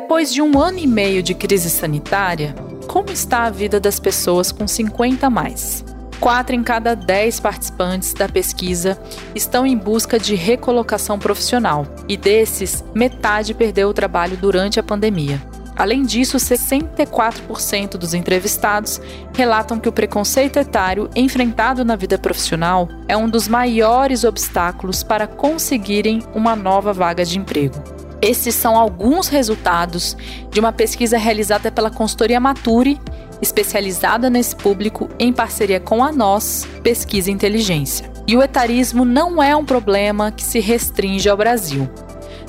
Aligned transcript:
Depois 0.00 0.32
de 0.32 0.40
um 0.40 0.56
ano 0.60 0.78
e 0.78 0.86
meio 0.86 1.24
de 1.24 1.34
crise 1.34 1.68
sanitária, 1.68 2.54
como 2.86 3.10
está 3.10 3.42
a 3.42 3.50
vida 3.50 3.80
das 3.80 3.98
pessoas 3.98 4.52
com 4.52 4.64
50 4.64 5.26
a 5.26 5.28
mais? 5.28 5.84
Quatro 6.20 6.54
em 6.54 6.62
cada 6.62 6.94
dez 6.94 7.40
participantes 7.40 8.14
da 8.14 8.28
pesquisa 8.28 8.96
estão 9.34 9.66
em 9.66 9.76
busca 9.76 10.16
de 10.16 10.36
recolocação 10.36 11.18
profissional, 11.18 11.84
e 12.08 12.16
desses, 12.16 12.84
metade 12.94 13.52
perdeu 13.54 13.88
o 13.88 13.92
trabalho 13.92 14.36
durante 14.36 14.78
a 14.78 14.84
pandemia. 14.84 15.42
Além 15.74 16.04
disso, 16.04 16.36
64% 16.36 17.96
dos 17.96 18.14
entrevistados 18.14 19.00
relatam 19.34 19.80
que 19.80 19.88
o 19.88 19.92
preconceito 19.92 20.60
etário 20.60 21.10
enfrentado 21.16 21.84
na 21.84 21.96
vida 21.96 22.16
profissional 22.16 22.88
é 23.08 23.16
um 23.16 23.28
dos 23.28 23.48
maiores 23.48 24.22
obstáculos 24.22 25.02
para 25.02 25.26
conseguirem 25.26 26.22
uma 26.36 26.54
nova 26.54 26.92
vaga 26.92 27.24
de 27.24 27.36
emprego. 27.36 27.97
Esses 28.20 28.54
são 28.54 28.76
alguns 28.76 29.28
resultados 29.28 30.16
de 30.50 30.58
uma 30.58 30.72
pesquisa 30.72 31.16
realizada 31.16 31.70
pela 31.70 31.90
consultoria 31.90 32.40
Mature, 32.40 33.00
especializada 33.40 34.28
nesse 34.28 34.56
público 34.56 35.08
em 35.18 35.32
parceria 35.32 35.78
com 35.78 36.02
a 36.02 36.10
Nós 36.10 36.66
Pesquisa 36.82 37.30
e 37.30 37.32
Inteligência. 37.32 38.10
E 38.26 38.36
o 38.36 38.42
etarismo 38.42 39.04
não 39.04 39.42
é 39.42 39.54
um 39.54 39.64
problema 39.64 40.32
que 40.32 40.42
se 40.42 40.58
restringe 40.58 41.28
ao 41.28 41.36
Brasil. 41.36 41.88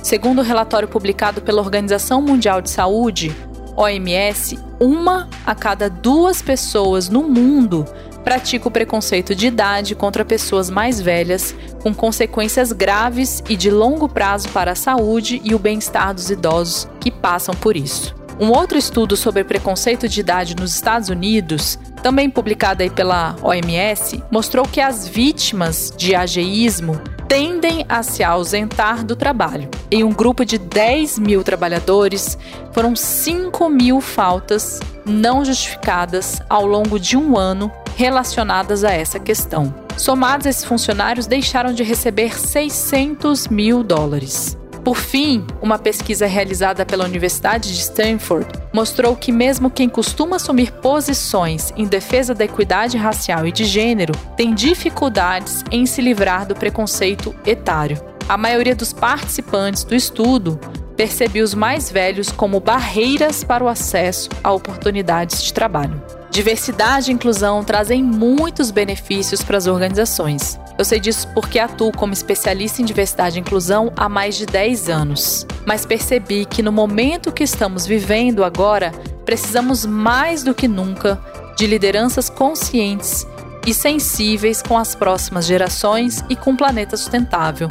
Segundo 0.01 0.39
o 0.39 0.43
relatório 0.43 0.87
publicado 0.87 1.41
pela 1.41 1.61
Organização 1.61 2.22
Mundial 2.22 2.61
de 2.61 2.69
Saúde, 2.69 3.35
OMS, 3.75 4.57
uma 4.79 5.29
a 5.45 5.53
cada 5.53 5.89
duas 5.89 6.41
pessoas 6.41 7.09
no 7.09 7.23
mundo 7.23 7.85
pratica 8.23 8.67
o 8.67 8.72
preconceito 8.72 9.34
de 9.34 9.48
idade 9.48 9.95
contra 9.95 10.25
pessoas 10.25 10.70
mais 10.70 11.00
velhas, 11.00 11.56
com 11.81 11.94
consequências 11.94 12.72
graves 12.72 13.44
e 13.50 13.56
de 13.56 13.72
longo 13.72 14.08
prazo 14.08 14.50
para 14.50 14.72
a 14.72 14.75
saúde 14.75 15.42
e 15.44 15.56
o 15.56 15.59
bem-estar 15.59 16.14
dos 16.14 16.30
idosos 16.30 16.88
que 17.00 17.12
passam 17.12 17.56
por 17.56 17.75
isso. 17.75 18.16
Um 18.40 18.52
outro 18.52 18.78
estudo 18.78 19.17
sobre 19.17 19.44
preconceito 19.44 20.08
de 20.08 20.22
idade 20.22 20.56
nos 20.56 20.73
Estados 20.73 21.09
Unidos, 21.09 21.78
também 22.02 22.30
publicado 22.30 22.81
aí 22.81 22.90
pela 22.90 23.36
OMS, 23.42 24.23
mostrou 24.31 24.66
que 24.66 24.80
as 24.80 25.06
vítimas 25.06 25.94
de 25.97 26.16
ageísmo 26.16 26.97
tendem 27.28 27.86
a 27.90 28.02
se 28.02 28.23
ausentar 28.23 29.06
do 29.06 29.16
trabalho. 29.16 29.70
Em 29.92 30.03
um 30.06 30.12
grupo 30.12 30.45
de 30.45 30.58
10 30.58 31.20
mil 31.20 31.44
trabalhadores, 31.44 32.38
foram 32.72 32.95
5 32.95 33.70
mil 33.70 34.00
faltas 34.00 34.80
não 35.06 35.44
justificadas 35.44 36.42
ao 36.50 36.66
longo 36.66 37.00
de 37.00 37.17
um 37.17 37.38
ano 37.38 37.70
relacionadas 38.00 38.86
a 38.86 38.94
essa 38.94 39.19
questão. 39.19 39.75
Somados, 39.97 40.45
esses 40.45 40.64
funcionários 40.64 41.28
deixaram 41.28 41.73
de 41.73 41.83
receber 41.83 42.39
600 42.39 43.50
mil 43.50 43.83
dólares. 43.83 44.58
Por 44.86 44.95
fim, 44.95 45.45
uma 45.61 45.78
pesquisa 45.78 46.25
realizada 46.25 46.86
pela 46.86 47.03
Universidade 47.03 47.67
de 47.67 47.81
Stanford 47.81 48.47
mostrou 48.72 49.17
que, 49.17 49.33
mesmo 49.33 49.69
quem 49.69 49.89
costuma 49.89 50.38
assumir 50.38 50.72
posições 50.72 51.73
em 51.75 51.83
defesa 51.83 52.33
da 52.33 52.45
equidade 52.45 52.95
racial 52.95 53.45
e 53.45 53.52
de 53.52 53.66
gênero, 53.66 54.13
tem 54.38 54.53
dificuldades 54.53 55.66
em 55.69 55.86
se 55.86 56.02
livrar 56.02 56.47
do 56.47 56.56
preconceito 56.56 57.36
etário. 57.45 58.02
A 58.30 58.38
maioria 58.38 58.78
dos 58.78 58.94
participantes 58.94 59.84
do 59.84 59.94
estudo 59.94 60.58
percebeu 60.95 61.44
os 61.44 61.53
mais 61.53 61.91
velhos 61.91 62.31
como 62.31 62.61
barreiras 62.61 63.44
para 63.44 63.61
o 63.61 63.67
acesso 63.67 64.30
a 64.41 64.53
oportunidades 64.53 65.44
de 65.44 65.53
trabalho. 65.53 66.02
Diversidade 66.31 67.09
e 67.09 67.13
inclusão 67.13 67.63
trazem 67.63 68.03
muitos 68.03 68.69
benefícios 68.69 69.41
para 69.41 69.57
as 69.57 69.66
organizações. 69.66 70.59
Eu 70.78 70.85
sei 70.85 71.00
disso 71.00 71.28
porque 71.34 71.57
atuo 71.57 71.91
como 71.91 72.13
especialista 72.13 72.81
em 72.81 72.85
diversidade 72.85 73.38
e 73.38 73.41
inclusão 73.41 73.91
há 73.97 74.07
mais 74.07 74.38
de 74.38 74.45
10 74.45 74.90
anos. 74.90 75.45
Mas 75.66 75.85
percebi 75.85 76.45
que 76.45 76.62
no 76.62 76.72
momento 76.72 77.31
que 77.31 77.44
estamos 77.44 77.85
vivendo 77.85 78.44
agora, 78.44 78.91
precisamos 79.25 79.85
mais 79.85 80.44
do 80.44 80.53
que 80.53 80.67
nunca 80.67 81.19
de 81.57 81.66
lideranças 81.66 82.29
conscientes 82.29 83.25
e 83.66 83.73
sensíveis 83.73 84.61
com 84.61 84.78
as 84.78 84.96
próximas 84.96 85.46
gerações 85.46 86.23
e 86.29 86.35
com 86.35 86.51
um 86.51 86.56
planeta 86.56 86.96
sustentável, 86.96 87.67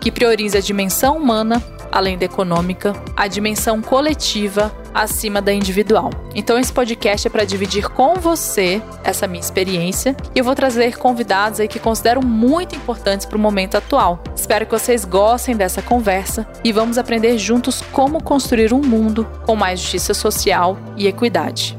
que 0.00 0.10
priorize 0.10 0.58
a 0.58 0.60
dimensão 0.60 1.16
humana 1.16 1.62
além 1.90 2.16
da 2.16 2.24
econômica, 2.24 2.92
a 3.16 3.26
dimensão 3.26 3.80
coletiva 3.82 4.72
acima 4.92 5.40
da 5.40 5.52
individual. 5.52 6.10
Então 6.34 6.58
esse 6.58 6.72
podcast 6.72 7.26
é 7.26 7.30
para 7.30 7.44
dividir 7.44 7.88
com 7.88 8.14
você 8.14 8.82
essa 9.04 9.26
minha 9.26 9.40
experiência 9.40 10.16
e 10.34 10.38
eu 10.38 10.44
vou 10.44 10.54
trazer 10.54 10.96
convidados 10.98 11.60
aí 11.60 11.68
que 11.68 11.78
considero 11.78 12.24
muito 12.24 12.74
importantes 12.74 13.26
para 13.26 13.36
o 13.36 13.40
momento 13.40 13.76
atual. 13.76 14.22
Espero 14.34 14.66
que 14.66 14.72
vocês 14.72 15.04
gostem 15.04 15.56
dessa 15.56 15.82
conversa 15.82 16.46
e 16.64 16.72
vamos 16.72 16.98
aprender 16.98 17.38
juntos 17.38 17.82
como 17.92 18.22
construir 18.22 18.72
um 18.72 18.80
mundo 18.80 19.26
com 19.46 19.56
mais 19.56 19.80
justiça 19.80 20.14
social 20.14 20.76
e 20.96 21.06
equidade. 21.06 21.78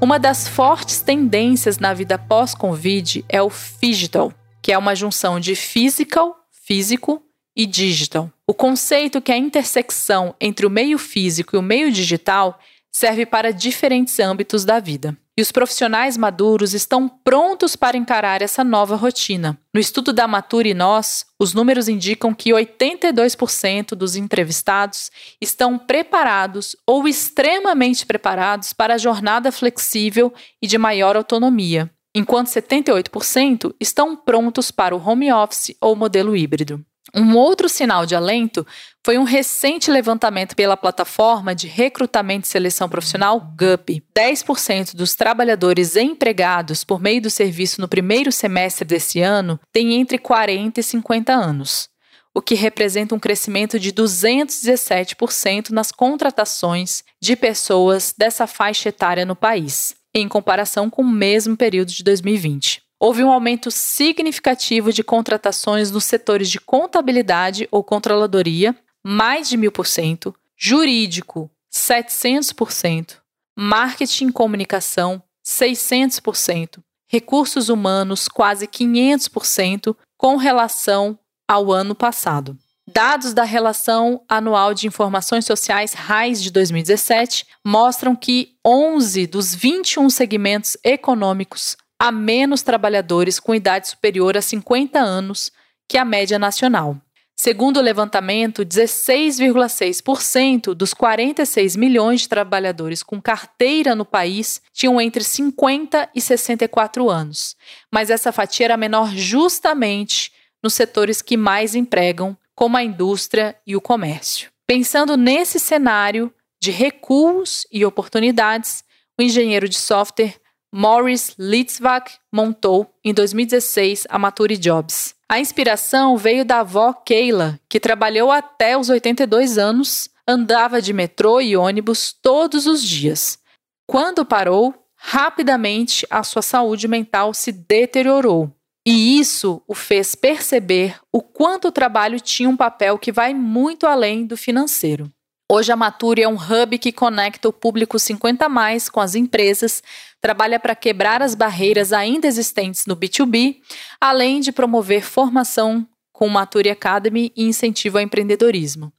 Uma 0.00 0.18
das 0.18 0.48
fortes 0.48 1.02
tendências 1.02 1.78
na 1.78 1.92
vida 1.92 2.16
pós-Covid 2.16 3.22
é 3.28 3.42
o 3.42 3.52
digital, 3.82 4.32
que 4.62 4.72
é 4.72 4.78
uma 4.78 4.94
junção 4.94 5.38
de 5.38 5.54
physical, 5.54 6.36
físico, 6.50 7.22
e 7.60 7.66
digital. 7.66 8.32
O 8.46 8.54
conceito 8.54 9.20
que 9.20 9.30
é 9.30 9.34
a 9.34 9.38
intersecção 9.38 10.34
entre 10.40 10.64
o 10.64 10.70
meio 10.70 10.96
físico 10.96 11.54
e 11.54 11.58
o 11.58 11.62
meio 11.62 11.92
digital 11.92 12.58
serve 12.90 13.26
para 13.26 13.52
diferentes 13.52 14.18
âmbitos 14.18 14.64
da 14.64 14.80
vida. 14.80 15.14
E 15.36 15.42
os 15.42 15.52
profissionais 15.52 16.16
maduros 16.16 16.72
estão 16.72 17.06
prontos 17.06 17.76
para 17.76 17.98
encarar 17.98 18.40
essa 18.40 18.64
nova 18.64 18.96
rotina. 18.96 19.58
No 19.74 19.80
estudo 19.80 20.10
da 20.10 20.26
Mature 20.26 20.70
e 20.70 20.74
Nós, 20.74 21.26
os 21.38 21.52
números 21.52 21.86
indicam 21.86 22.32
que 22.32 22.50
82% 22.50 23.90
dos 23.90 24.16
entrevistados 24.16 25.10
estão 25.38 25.76
preparados 25.76 26.74
ou 26.86 27.06
extremamente 27.06 28.06
preparados 28.06 28.72
para 28.72 28.94
a 28.94 28.98
jornada 28.98 29.52
flexível 29.52 30.32
e 30.62 30.66
de 30.66 30.78
maior 30.78 31.14
autonomia, 31.14 31.90
enquanto 32.14 32.46
78% 32.46 33.74
estão 33.78 34.16
prontos 34.16 34.70
para 34.70 34.96
o 34.96 35.08
home 35.08 35.30
office 35.30 35.76
ou 35.78 35.94
modelo 35.94 36.34
híbrido. 36.34 36.82
Um 37.14 37.36
outro 37.36 37.68
sinal 37.68 38.06
de 38.06 38.14
alento 38.14 38.64
foi 39.04 39.18
um 39.18 39.24
recente 39.24 39.90
levantamento 39.90 40.54
pela 40.54 40.76
plataforma 40.76 41.54
de 41.54 41.66
recrutamento 41.66 42.46
e 42.46 42.50
seleção 42.50 42.88
profissional 42.88 43.40
GUP. 43.40 44.04
10% 44.16 44.94
dos 44.94 45.14
trabalhadores 45.14 45.96
empregados 45.96 46.84
por 46.84 47.00
meio 47.00 47.20
do 47.20 47.30
serviço 47.30 47.80
no 47.80 47.88
primeiro 47.88 48.30
semestre 48.30 48.84
desse 48.84 49.20
ano 49.20 49.58
têm 49.72 49.94
entre 49.94 50.18
40 50.18 50.78
e 50.78 50.82
50 50.82 51.32
anos, 51.32 51.88
o 52.32 52.40
que 52.40 52.54
representa 52.54 53.14
um 53.14 53.18
crescimento 53.18 53.78
de 53.78 53.92
217% 53.92 55.70
nas 55.70 55.90
contratações 55.90 57.02
de 57.20 57.34
pessoas 57.34 58.14
dessa 58.16 58.46
faixa 58.46 58.88
etária 58.90 59.24
no 59.24 59.34
país, 59.34 59.96
em 60.14 60.28
comparação 60.28 60.88
com 60.88 61.02
o 61.02 61.10
mesmo 61.10 61.56
período 61.56 61.90
de 61.90 62.04
2020 62.04 62.89
houve 63.00 63.24
um 63.24 63.32
aumento 63.32 63.70
significativo 63.70 64.92
de 64.92 65.02
contratações 65.02 65.90
nos 65.90 66.04
setores 66.04 66.50
de 66.50 66.60
contabilidade 66.60 67.66
ou 67.70 67.82
controladoria, 67.82 68.76
mais 69.02 69.48
de 69.48 69.56
mil 69.56 69.72
por 69.72 69.86
cento, 69.86 70.34
jurídico, 70.54 71.50
700%, 71.72 73.16
marketing 73.56 74.28
e 74.28 74.32
comunicação, 74.32 75.22
600%, 75.44 76.80
recursos 77.08 77.70
humanos, 77.70 78.28
quase 78.28 78.68
500%, 78.68 79.96
com 80.18 80.36
relação 80.36 81.18
ao 81.48 81.72
ano 81.72 81.94
passado. 81.94 82.58
Dados 82.92 83.32
da 83.32 83.44
Relação 83.44 84.20
Anual 84.28 84.74
de 84.74 84.86
Informações 84.86 85.46
Sociais 85.46 85.92
RAIS 85.92 86.42
de 86.42 86.50
2017 86.50 87.46
mostram 87.64 88.16
que 88.16 88.56
11 88.66 89.28
dos 89.28 89.54
21 89.54 90.10
segmentos 90.10 90.76
econômicos 90.82 91.76
há 92.00 92.10
menos 92.10 92.62
trabalhadores 92.62 93.38
com 93.38 93.54
idade 93.54 93.88
superior 93.88 94.34
a 94.34 94.40
50 94.40 94.98
anos 94.98 95.52
que 95.86 95.98
a 95.98 96.04
média 96.04 96.38
nacional. 96.38 96.96
Segundo 97.36 97.76
o 97.76 97.82
levantamento, 97.82 98.64
16,6% 98.64 100.72
dos 100.74 100.94
46 100.94 101.76
milhões 101.76 102.22
de 102.22 102.28
trabalhadores 102.28 103.02
com 103.02 103.20
carteira 103.20 103.94
no 103.94 104.06
país 104.06 104.62
tinham 104.72 104.98
entre 105.00 105.22
50 105.22 106.08
e 106.14 106.20
64 106.20 107.10
anos, 107.10 107.56
mas 107.92 108.10
essa 108.10 108.32
fatia 108.32 108.66
era 108.66 108.76
menor 108.76 109.14
justamente 109.14 110.32
nos 110.62 110.74
setores 110.74 111.22
que 111.22 111.36
mais 111.36 111.74
empregam, 111.74 112.36
como 112.54 112.76
a 112.76 112.84
indústria 112.84 113.56
e 113.66 113.74
o 113.74 113.80
comércio. 113.80 114.50
Pensando 114.66 115.16
nesse 115.16 115.58
cenário 115.58 116.30
de 116.60 116.70
recuos 116.70 117.66
e 117.72 117.86
oportunidades, 117.86 118.84
o 119.18 119.22
engenheiro 119.22 119.66
de 119.68 119.78
software 119.78 120.39
Morris 120.72 121.34
Litzvak 121.36 122.12
montou, 122.32 122.94
em 123.04 123.12
2016, 123.12 124.06
a 124.08 124.18
Mature 124.18 124.56
Jobs. 124.56 125.16
A 125.28 125.40
inspiração 125.40 126.16
veio 126.16 126.44
da 126.44 126.60
avó 126.60 126.92
Keila, 126.92 127.58
que 127.68 127.80
trabalhou 127.80 128.30
até 128.30 128.78
os 128.78 128.88
82 128.88 129.58
anos, 129.58 130.08
andava 130.26 130.80
de 130.80 130.92
metrô 130.92 131.40
e 131.40 131.56
ônibus 131.56 132.12
todos 132.12 132.66
os 132.66 132.82
dias. 132.82 133.38
Quando 133.84 134.24
parou, 134.24 134.72
rapidamente 134.96 136.06
a 136.08 136.22
sua 136.22 136.42
saúde 136.42 136.86
mental 136.86 137.34
se 137.34 137.50
deteriorou. 137.50 138.52
E 138.86 139.18
isso 139.18 139.60
o 139.66 139.74
fez 139.74 140.14
perceber 140.14 140.98
o 141.12 141.20
quanto 141.20 141.68
o 141.68 141.72
trabalho 141.72 142.20
tinha 142.20 142.48
um 142.48 142.56
papel 142.56 142.96
que 142.96 143.10
vai 143.10 143.34
muito 143.34 143.86
além 143.86 144.24
do 144.24 144.36
financeiro. 144.36 145.10
Hoje 145.52 145.72
a 145.72 145.76
Mature 145.76 146.22
é 146.22 146.28
um 146.28 146.36
hub 146.36 146.78
que 146.78 146.92
conecta 146.92 147.48
o 147.48 147.52
público 147.52 147.98
50 147.98 148.48
mais 148.48 148.88
com 148.88 149.00
as 149.00 149.16
empresas, 149.16 149.82
trabalha 150.20 150.60
para 150.60 150.76
quebrar 150.76 151.22
as 151.22 151.34
barreiras 151.34 151.92
ainda 151.92 152.28
existentes 152.28 152.86
no 152.86 152.94
B2B, 152.94 153.56
além 154.00 154.38
de 154.38 154.52
promover 154.52 155.02
formação 155.02 155.84
com 156.12 156.28
Mature 156.28 156.70
Academy 156.70 157.32
e 157.36 157.46
incentivo 157.46 157.98
ao 157.98 158.04
empreendedorismo. 158.04 158.92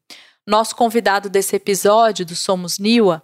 Nosso 0.45 0.75
convidado 0.75 1.29
desse 1.29 1.55
episódio 1.55 2.25
do 2.25 2.35
Somos 2.35 2.77
Niwa 2.77 3.23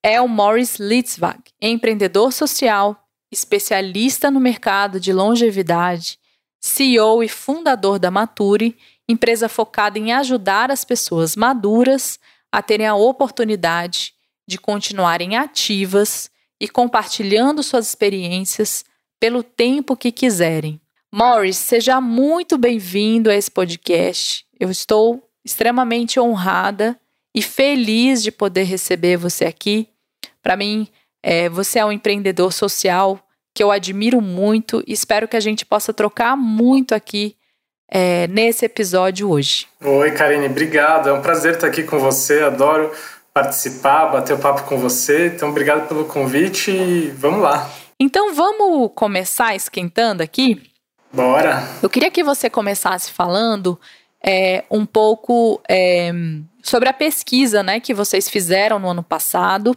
é 0.00 0.20
o 0.20 0.28
Morris 0.28 0.76
Litzvag, 0.76 1.40
empreendedor 1.60 2.32
social, 2.32 2.96
especialista 3.28 4.30
no 4.30 4.38
mercado 4.38 5.00
de 5.00 5.12
longevidade, 5.12 6.16
CEO 6.60 7.24
e 7.24 7.28
fundador 7.28 7.98
da 7.98 8.08
Mature, 8.08 8.78
empresa 9.08 9.48
focada 9.48 9.98
em 9.98 10.12
ajudar 10.12 10.70
as 10.70 10.84
pessoas 10.84 11.34
maduras 11.34 12.20
a 12.52 12.62
terem 12.62 12.86
a 12.86 12.94
oportunidade 12.94 14.14
de 14.46 14.58
continuarem 14.58 15.36
ativas 15.36 16.30
e 16.60 16.68
compartilhando 16.68 17.62
suas 17.62 17.88
experiências 17.88 18.84
pelo 19.20 19.42
tempo 19.42 19.96
que 19.96 20.10
quiserem. 20.10 20.80
Morris, 21.12 21.56
seja 21.56 22.00
muito 22.00 22.58
bem-vindo 22.58 23.30
a 23.30 23.34
esse 23.34 23.50
podcast. 23.50 24.44
Eu 24.58 24.70
estou 24.70 25.26
extremamente 25.44 26.18
honrada 26.20 26.98
e 27.34 27.42
feliz 27.42 28.22
de 28.22 28.30
poder 28.30 28.64
receber 28.64 29.16
você 29.16 29.44
aqui. 29.44 29.88
Para 30.42 30.56
mim, 30.56 30.88
é, 31.22 31.48
você 31.48 31.78
é 31.78 31.84
um 31.84 31.92
empreendedor 31.92 32.52
social 32.52 33.20
que 33.54 33.62
eu 33.62 33.70
admiro 33.70 34.20
muito 34.20 34.82
e 34.86 34.92
espero 34.92 35.26
que 35.26 35.36
a 35.36 35.40
gente 35.40 35.66
possa 35.66 35.92
trocar 35.92 36.36
muito 36.36 36.94
aqui 36.94 37.36
é, 37.88 38.26
nesse 38.28 38.66
episódio 38.66 39.30
hoje. 39.30 39.66
Oi, 39.82 40.10
Karine, 40.12 40.46
obrigado. 40.46 41.08
É 41.08 41.12
um 41.12 41.22
prazer 41.22 41.54
estar 41.54 41.66
aqui 41.66 41.82
com 41.82 41.98
você. 41.98 42.42
Adoro 42.42 42.92
participar, 43.32 44.06
bater 44.06 44.34
o 44.34 44.38
papo 44.38 44.64
com 44.64 44.76
você. 44.78 45.28
Então, 45.28 45.50
obrigado 45.50 45.88
pelo 45.88 46.04
convite 46.04 46.70
e 46.70 47.10
vamos 47.10 47.40
lá. 47.40 47.70
Então, 47.98 48.34
vamos 48.34 48.90
começar 48.94 49.54
esquentando 49.54 50.22
aqui? 50.22 50.62
Bora! 51.12 51.66
Eu 51.82 51.88
queria 51.88 52.10
que 52.10 52.22
você 52.22 52.50
começasse 52.50 53.10
falando 53.10 53.80
é, 54.22 54.64
um 54.70 54.84
pouco 54.84 55.60
é, 55.68 56.12
sobre 56.62 56.88
a 56.88 56.92
pesquisa 56.92 57.62
né, 57.62 57.80
que 57.80 57.94
vocês 57.94 58.28
fizeram 58.28 58.78
no 58.78 58.90
ano 58.90 59.02
passado 59.02 59.76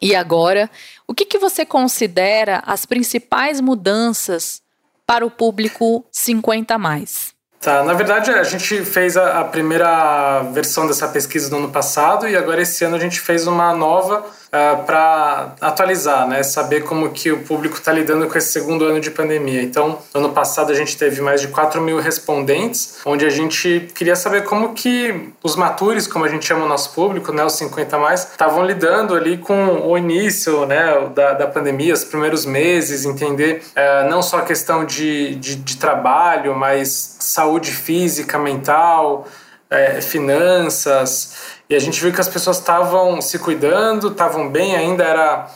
e 0.00 0.14
agora. 0.14 0.70
O 1.06 1.14
que, 1.14 1.24
que 1.24 1.38
você 1.38 1.66
considera 1.66 2.62
as 2.66 2.86
principais 2.86 3.60
mudanças 3.60 4.62
para 5.06 5.24
o 5.24 5.30
público 5.30 6.04
50 6.10 6.78
mais? 6.78 7.32
Tá, 7.60 7.84
na 7.84 7.94
verdade 7.94 8.30
a 8.30 8.42
gente 8.42 8.84
fez 8.84 9.16
a, 9.16 9.40
a, 9.40 9.44
primeira 9.44 10.42
versão 10.52 10.86
dessa 10.86 11.06
pesquisa 11.06 11.48
no 11.48 11.58
ano 11.58 11.70
passado 11.70 12.28
e 12.28 12.36
agora 12.36 12.60
esse 12.60 12.84
ano 12.84 12.96
a 12.96 12.98
gente 12.98 13.20
fez 13.20 13.46
uma 13.46 13.72
nova 13.72 14.26
uh, 14.52 14.56
ah, 14.56 14.76
para 14.84 15.54
atualizar, 15.60 16.28
né, 16.28 16.42
saber 16.42 16.82
como 16.82 17.10
que 17.10 17.32
o 17.32 17.38
público 17.38 17.76
está 17.76 17.90
lidando 17.90 18.28
com 18.28 18.36
esse 18.36 18.52
segundo 18.52 18.84
ano 18.84 19.00
de 19.00 19.10
pandemia. 19.10 19.62
Então, 19.62 19.98
no 20.14 20.20
ano 20.20 20.28
passado 20.30 20.70
a 20.70 20.74
gente 20.74 20.96
teve 20.96 21.20
mais 21.20 21.40
de 21.40 21.48
4 21.48 21.80
mil 21.80 21.98
respondentes, 21.98 22.98
onde 23.04 23.24
a 23.24 23.30
gente 23.30 23.88
queria 23.94 24.14
saber 24.14 24.44
como 24.44 24.74
que 24.74 25.32
os 25.42 25.56
matures, 25.56 26.06
como 26.06 26.24
a 26.24 26.28
gente 26.28 26.44
chama 26.44 26.64
o 26.64 26.68
nosso 26.68 26.92
público, 26.92 27.32
né, 27.32 27.44
os 27.44 27.54
50 27.54 27.98
mais, 27.98 28.30
estavam 28.30 28.64
lidando 28.64 29.14
ali 29.14 29.38
com 29.38 29.88
o 29.88 29.96
início, 29.96 30.66
né, 30.66 31.08
da, 31.14 31.32
da 31.32 31.46
pandemia, 31.46 31.94
os 31.94 32.04
primeiros 32.04 32.44
meses, 32.44 33.04
entender 33.04 33.62
uh, 33.70 34.08
não 34.10 34.22
só 34.22 34.38
a 34.38 34.42
questão 34.42 34.84
de, 34.84 35.34
de, 35.36 35.56
de 35.56 35.76
trabalho, 35.76 36.54
mas 36.54 37.16
saúde 37.18 37.70
física, 37.70 38.38
mental, 38.38 39.26
é, 39.72 40.00
finanças. 40.02 41.61
E 41.68 41.74
a 41.74 41.78
gente 41.78 42.00
viu 42.00 42.12
que 42.12 42.20
as 42.20 42.28
pessoas 42.28 42.58
estavam 42.58 43.20
se 43.20 43.38
cuidando, 43.38 44.08
estavam 44.08 44.48
bem, 44.48 44.76
ainda 44.76 45.04
era 45.04 45.48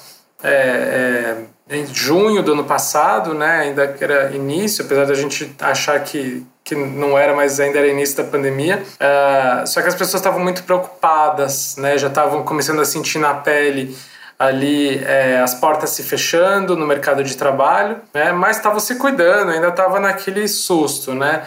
é, 0.43 1.44
é, 1.69 1.76
em 1.76 1.87
junho 1.87 2.43
do 2.43 2.53
ano 2.53 2.64
passado, 2.64 3.35
né? 3.35 3.61
ainda 3.61 3.88
que 3.88 4.03
era 4.03 4.31
início, 4.35 4.85
apesar 4.85 5.05
da 5.05 5.14
gente 5.14 5.55
achar 5.61 5.99
que, 6.00 6.47
que 6.62 6.75
não 6.75 7.19
era, 7.19 7.35
mas 7.35 7.58
ainda 7.58 7.79
era 7.79 7.88
início 7.88 8.17
da 8.17 8.25
pandemia. 8.25 8.82
Uh, 8.94 9.67
só 9.67 9.82
que 9.82 9.88
as 9.88 9.94
pessoas 9.94 10.20
estavam 10.20 10.41
muito 10.41 10.62
preocupadas, 10.62 11.76
né? 11.76 11.99
já 11.99 12.08
estavam 12.08 12.44
começando 12.44 12.81
a 12.81 12.85
sentir 12.85 13.19
na 13.19 13.35
pele 13.35 13.97
ali 14.38 15.03
é, 15.05 15.41
as 15.41 15.55
portas 15.55 15.91
se 15.91 16.03
fechando 16.03 16.76
no 16.76 16.87
mercado 16.87 17.25
de 17.25 17.37
trabalho, 17.37 18.00
né? 18.12 18.32
mas 18.32 18.58
estavam 18.58 18.79
se 18.79 18.94
cuidando, 18.97 19.50
ainda 19.50 19.69
estava 19.69 19.99
naquele 19.99 20.47
susto. 20.47 21.14
Né? 21.14 21.43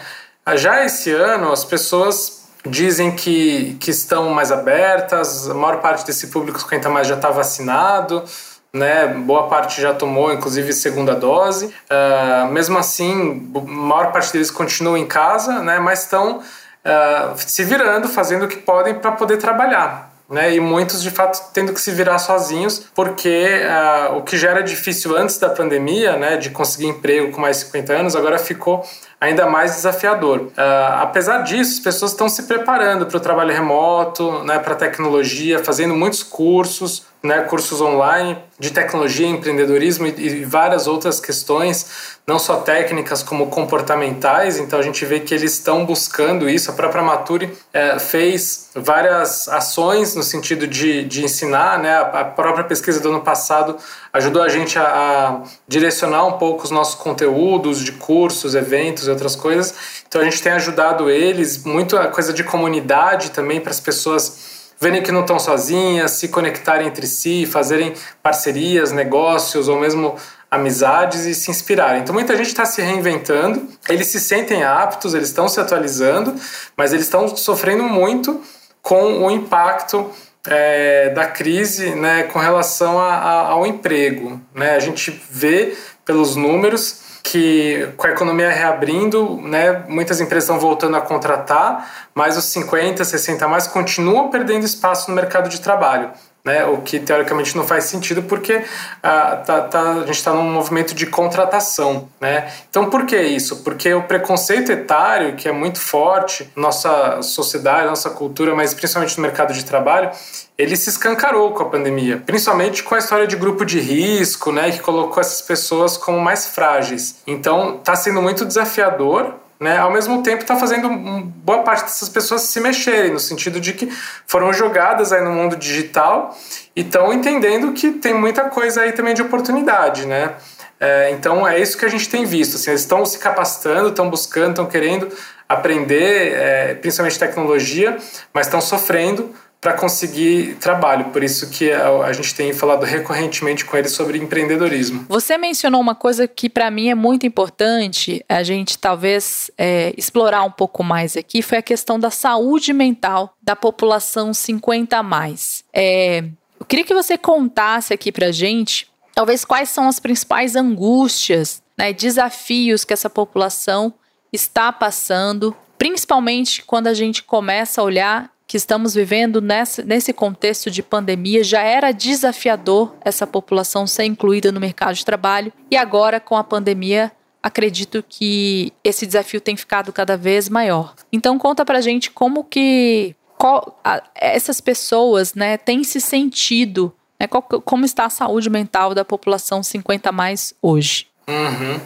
Já 0.56 0.84
esse 0.84 1.12
ano, 1.12 1.52
as 1.52 1.64
pessoas 1.64 2.39
dizem 2.66 3.12
que, 3.12 3.76
que 3.80 3.90
estão 3.90 4.30
mais 4.30 4.52
abertas, 4.52 5.48
a 5.48 5.54
maior 5.54 5.80
parte 5.80 6.04
desse 6.04 6.28
público 6.28 6.58
50 6.60 6.88
mais 6.88 7.06
já 7.06 7.14
está 7.14 7.30
vacinado, 7.30 8.24
né? 8.72 9.06
Boa 9.08 9.48
parte 9.48 9.80
já 9.80 9.94
tomou, 9.94 10.32
inclusive, 10.32 10.72
segunda 10.72 11.14
dose. 11.14 11.66
Uh, 11.66 12.52
mesmo 12.52 12.78
assim, 12.78 13.50
a 13.54 13.60
maior 13.60 14.12
parte 14.12 14.32
deles 14.32 14.50
continua 14.50 14.98
em 14.98 15.06
casa, 15.06 15.60
né? 15.60 15.78
Mas 15.78 16.04
estão 16.04 16.38
uh, 16.38 17.34
se 17.36 17.64
virando, 17.64 18.08
fazendo 18.08 18.44
o 18.44 18.48
que 18.48 18.58
podem 18.58 18.94
para 18.94 19.12
poder 19.12 19.38
trabalhar 19.38 20.10
né? 20.30 20.54
E 20.54 20.60
muitos 20.60 21.02
de 21.02 21.10
fato 21.10 21.52
tendo 21.52 21.72
que 21.72 21.80
se 21.80 21.90
virar 21.90 22.18
sozinhos, 22.18 22.86
porque 22.94 23.62
uh, 23.64 24.16
o 24.16 24.22
que 24.22 24.38
já 24.38 24.50
era 24.50 24.62
difícil 24.62 25.16
antes 25.16 25.38
da 25.38 25.50
pandemia, 25.50 26.16
né, 26.16 26.36
de 26.36 26.50
conseguir 26.50 26.86
emprego 26.86 27.32
com 27.32 27.40
mais 27.40 27.58
de 27.58 27.64
50 27.64 27.92
anos, 27.92 28.16
agora 28.16 28.38
ficou 28.38 28.86
ainda 29.20 29.46
mais 29.46 29.74
desafiador. 29.74 30.40
Uh, 30.40 30.52
apesar 31.00 31.42
disso, 31.42 31.74
as 31.74 31.78
pessoas 31.78 32.12
estão 32.12 32.28
se 32.28 32.44
preparando 32.44 33.04
para 33.06 33.16
o 33.16 33.20
trabalho 33.20 33.52
remoto, 33.52 34.42
né, 34.44 34.58
para 34.58 34.72
a 34.72 34.76
tecnologia, 34.76 35.62
fazendo 35.62 35.94
muitos 35.94 36.22
cursos, 36.22 37.02
né, 37.22 37.42
cursos 37.42 37.80
online 37.82 38.38
de 38.58 38.70
tecnologia, 38.70 39.26
empreendedorismo 39.26 40.06
e, 40.06 40.10
e, 40.10 40.44
várias 40.44 40.86
outras 40.86 41.20
questões, 41.20 42.18
não 42.26 42.38
só 42.38 42.56
técnicas 42.58 43.22
como 43.22 43.48
comportamentais. 43.48 44.58
Então 44.58 44.78
a 44.78 44.82
gente 44.82 45.04
vê 45.04 45.20
que 45.20 45.34
eles 45.34 45.52
estão 45.52 45.84
buscando 45.84 46.48
isso. 46.48 46.70
A 46.70 46.74
própria 46.74 47.02
Mature 47.02 47.52
é, 47.72 47.98
fez 47.98 48.70
várias 48.74 49.48
ações 49.48 50.14
no 50.14 50.22
sentido 50.22 50.66
de, 50.66 51.04
de 51.04 51.22
ensinar. 51.22 51.78
Né? 51.78 51.94
A, 51.94 52.24
própria 52.24 52.64
pesquisa 52.64 53.00
do 53.00 53.10
ano 53.10 53.20
passado 53.20 53.76
ajudou 54.12 54.42
a 54.42 54.48
gente 54.48 54.78
a, 54.78 54.82
a 54.82 55.42
direcionar 55.68 56.24
um 56.26 56.38
pouco 56.38 56.64
os 56.64 56.70
nossos 56.70 56.94
conteúdos 56.94 57.84
de 57.84 57.92
cursos, 57.92 58.54
eventos 58.54 59.06
e 59.06 59.10
outras 59.10 59.36
coisas. 59.36 59.74
Então 60.08 60.22
a 60.22 60.24
gente 60.24 60.42
tem 60.42 60.52
ajudado 60.52 61.10
eles 61.10 61.64
muito 61.64 61.98
a 61.98 62.08
coisa 62.08 62.32
de 62.32 62.44
comunidade 62.44 63.30
também 63.30 63.60
para 63.60 63.70
as 63.70 63.80
pessoas 63.80 64.59
verem 64.80 65.02
que 65.02 65.12
não 65.12 65.20
estão 65.20 65.38
sozinhas, 65.38 66.12
se 66.12 66.28
conectarem 66.28 66.88
entre 66.88 67.06
si, 67.06 67.44
fazerem 67.44 67.92
parcerias, 68.22 68.90
negócios 68.90 69.68
ou 69.68 69.78
mesmo 69.78 70.16
amizades 70.50 71.26
e 71.26 71.34
se 71.34 71.50
inspirarem. 71.50 72.00
Então 72.00 72.14
muita 72.14 72.36
gente 72.36 72.48
está 72.48 72.64
se 72.64 72.80
reinventando, 72.80 73.68
eles 73.88 74.08
se 74.08 74.18
sentem 74.18 74.64
aptos, 74.64 75.14
eles 75.14 75.28
estão 75.28 75.48
se 75.48 75.60
atualizando, 75.60 76.34
mas 76.76 76.92
eles 76.92 77.04
estão 77.04 77.36
sofrendo 77.36 77.84
muito 77.84 78.40
com 78.82 79.24
o 79.24 79.30
impacto 79.30 80.10
é, 80.46 81.10
da 81.10 81.26
crise 81.26 81.94
né, 81.94 82.24
com 82.24 82.38
relação 82.38 82.98
a, 82.98 83.14
a, 83.14 83.48
ao 83.50 83.66
emprego. 83.66 84.40
Né? 84.54 84.74
A 84.74 84.80
gente 84.80 85.22
vê 85.30 85.76
pelos 86.04 86.34
números 86.34 87.09
que 87.22 87.88
com 87.96 88.06
a 88.06 88.10
economia 88.10 88.50
reabrindo, 88.50 89.40
né, 89.42 89.84
muitas 89.88 90.20
empresas 90.20 90.44
estão 90.44 90.58
voltando 90.58 90.96
a 90.96 91.00
contratar, 91.00 92.08
mas 92.14 92.36
os 92.36 92.44
50, 92.44 93.04
60 93.04 93.46
mais 93.46 93.66
continuam 93.66 94.30
perdendo 94.30 94.64
espaço 94.64 95.10
no 95.10 95.16
mercado 95.16 95.48
de 95.48 95.60
trabalho 95.60 96.10
né? 96.44 96.64
O 96.64 96.78
que 96.78 96.98
teoricamente 96.98 97.56
não 97.56 97.66
faz 97.66 97.84
sentido 97.84 98.22
porque 98.22 98.62
ah, 99.02 99.42
tá, 99.44 99.62
tá, 99.62 99.92
a 99.92 100.06
gente 100.06 100.10
está 100.10 100.32
num 100.32 100.50
movimento 100.50 100.94
de 100.94 101.06
contratação, 101.06 102.08
né? 102.20 102.50
Então 102.68 102.88
por 102.88 103.04
que 103.06 103.20
isso? 103.20 103.62
Porque 103.62 103.92
o 103.92 104.02
preconceito 104.02 104.72
etário, 104.72 105.36
que 105.36 105.48
é 105.48 105.52
muito 105.52 105.78
forte 105.78 106.50
nossa 106.56 107.22
sociedade, 107.22 107.86
nossa 107.86 108.10
cultura, 108.10 108.54
mas 108.54 108.72
principalmente 108.72 109.16
no 109.16 109.22
mercado 109.22 109.52
de 109.52 109.64
trabalho, 109.64 110.10
ele 110.56 110.76
se 110.76 110.90
escancarou 110.90 111.52
com 111.52 111.62
a 111.62 111.66
pandemia, 111.66 112.22
principalmente 112.24 112.82
com 112.82 112.94
a 112.94 112.98
história 112.98 113.26
de 113.26 113.36
grupo 113.36 113.64
de 113.64 113.80
risco, 113.80 114.52
né? 114.52 114.70
Que 114.70 114.80
colocou 114.80 115.20
essas 115.20 115.42
pessoas 115.42 115.96
como 115.96 116.18
mais 116.18 116.46
frágeis. 116.46 117.16
Então 117.26 117.76
está 117.76 117.94
sendo 117.94 118.22
muito 118.22 118.44
desafiador 118.44 119.34
né, 119.60 119.76
ao 119.76 119.92
mesmo 119.92 120.22
tempo 120.22 120.40
está 120.40 120.56
fazendo 120.56 120.88
boa 120.88 121.62
parte 121.62 121.82
dessas 121.82 122.08
pessoas 122.08 122.42
se 122.42 122.58
mexerem, 122.60 123.12
no 123.12 123.20
sentido 123.20 123.60
de 123.60 123.74
que 123.74 123.92
foram 124.26 124.52
jogadas 124.54 125.12
aí 125.12 125.22
no 125.22 125.30
mundo 125.30 125.54
digital 125.54 126.34
e 126.74 126.80
estão 126.80 127.12
entendendo 127.12 127.72
que 127.72 127.92
tem 127.92 128.14
muita 128.14 128.44
coisa 128.44 128.80
aí 128.80 128.92
também 128.92 129.12
de 129.12 129.20
oportunidade, 129.20 130.06
né? 130.06 130.32
É, 130.80 131.10
então 131.10 131.46
é 131.46 131.60
isso 131.60 131.76
que 131.76 131.84
a 131.84 131.90
gente 131.90 132.08
tem 132.08 132.24
visto, 132.24 132.56
assim, 132.56 132.70
eles 132.70 132.80
estão 132.80 133.04
se 133.04 133.18
capacitando, 133.18 133.90
estão 133.90 134.08
buscando, 134.08 134.50
estão 134.50 134.64
querendo 134.64 135.12
aprender, 135.46 136.32
é, 136.32 136.74
principalmente 136.74 137.18
tecnologia, 137.18 137.98
mas 138.32 138.46
estão 138.46 138.62
sofrendo 138.62 139.34
para 139.60 139.74
conseguir 139.74 140.56
trabalho. 140.56 141.06
Por 141.06 141.22
isso 141.22 141.50
que 141.50 141.70
a, 141.70 142.12
gente 142.12 142.34
tem 142.34 142.52
falado 142.52 142.84
recorrentemente 142.84 143.64
com 143.64 143.76
eles 143.76 143.92
sobre 143.92 144.18
empreendedorismo. 144.18 145.04
Você 145.08 145.36
mencionou 145.36 145.80
uma 145.80 145.94
coisa 145.94 146.26
que 146.26 146.48
para 146.48 146.70
mim 146.70 146.88
é 146.88 146.94
muito 146.94 147.26
importante 147.26 148.24
a 148.28 148.42
gente 148.42 148.78
talvez 148.78 149.50
é, 149.58 149.92
explorar 149.96 150.44
um 150.44 150.50
pouco 150.50 150.82
mais 150.82 151.16
aqui, 151.16 151.42
foi 151.42 151.58
a 151.58 151.62
questão 151.62 152.00
da 152.00 152.10
saúde 152.10 152.72
mental 152.72 153.36
da 153.42 153.54
população 153.54 154.32
50 154.32 154.96
a 154.96 155.02
mais. 155.02 155.62
É, 155.72 156.24
eu 156.58 156.64
queria 156.66 156.84
que 156.84 156.94
você 156.94 157.18
contasse 157.18 157.92
aqui 157.92 158.10
para 158.10 158.32
gente, 158.32 158.90
talvez 159.14 159.44
quais 159.44 159.68
são 159.68 159.88
as 159.88 160.00
principais 160.00 160.56
angústias, 160.56 161.62
né, 161.76 161.92
desafios 161.92 162.84
que 162.84 162.94
essa 162.94 163.10
população 163.10 163.92
está 164.32 164.72
passando, 164.72 165.54
principalmente 165.76 166.62
quando 166.64 166.86
a 166.86 166.94
gente 166.94 167.22
começa 167.22 167.80
a 167.80 167.84
olhar 167.84 168.30
que 168.50 168.56
estamos 168.56 168.94
vivendo 168.94 169.40
nessa, 169.40 169.80
nesse 169.84 170.12
contexto 170.12 170.72
de 170.72 170.82
pandemia, 170.82 171.44
já 171.44 171.62
era 171.62 171.92
desafiador 171.92 172.96
essa 173.00 173.24
população 173.24 173.86
ser 173.86 174.02
incluída 174.06 174.50
no 174.50 174.58
mercado 174.58 174.96
de 174.96 175.04
trabalho 175.04 175.52
e 175.70 175.76
agora 175.76 176.18
com 176.18 176.36
a 176.36 176.42
pandemia 176.42 177.12
acredito 177.40 178.04
que 178.08 178.72
esse 178.82 179.06
desafio 179.06 179.40
tem 179.40 179.56
ficado 179.56 179.92
cada 179.92 180.16
vez 180.16 180.48
maior. 180.48 180.94
Então 181.12 181.38
conta 181.38 181.64
pra 181.64 181.80
gente 181.80 182.10
como 182.10 182.42
que 182.42 183.14
qual, 183.38 183.78
a, 183.84 184.02
essas 184.16 184.60
pessoas 184.60 185.32
né, 185.32 185.56
têm 185.56 185.84
se 185.84 186.00
sentido, 186.00 186.92
né, 187.20 187.28
qual, 187.28 187.42
como 187.42 187.84
está 187.84 188.06
a 188.06 188.10
saúde 188.10 188.50
mental 188.50 188.96
da 188.96 189.04
população 189.04 189.62
50 189.62 190.10
mais 190.10 190.52
hoje. 190.60 191.06
Uhum. 191.28 191.80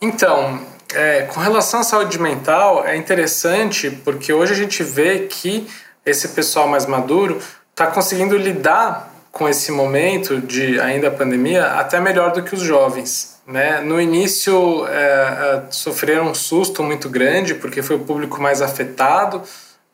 Então, 0.00 0.66
é, 0.94 1.24
com 1.24 1.40
relação 1.40 1.80
à 1.80 1.84
saúde 1.84 2.18
mental, 2.18 2.86
é 2.86 2.96
interessante 2.96 3.90
porque 3.90 4.32
hoje 4.32 4.54
a 4.54 4.56
gente 4.56 4.82
vê 4.82 5.26
que 5.26 5.68
esse 6.10 6.28
pessoal 6.28 6.68
mais 6.68 6.86
maduro 6.86 7.40
está 7.70 7.86
conseguindo 7.86 8.36
lidar 8.36 9.10
com 9.32 9.48
esse 9.48 9.70
momento 9.70 10.40
de 10.40 10.80
ainda 10.80 11.10
pandemia 11.10 11.64
até 11.74 12.00
melhor 12.00 12.32
do 12.32 12.42
que 12.42 12.54
os 12.54 12.60
jovens. 12.60 13.40
Né? 13.46 13.80
No 13.80 14.00
início 14.00 14.86
é, 14.86 14.92
é, 14.92 15.62
sofreram 15.70 16.30
um 16.30 16.34
susto 16.34 16.82
muito 16.82 17.08
grande 17.08 17.54
porque 17.54 17.82
foi 17.82 17.96
o 17.96 18.00
público 18.00 18.40
mais 18.40 18.60
afetado, 18.60 19.42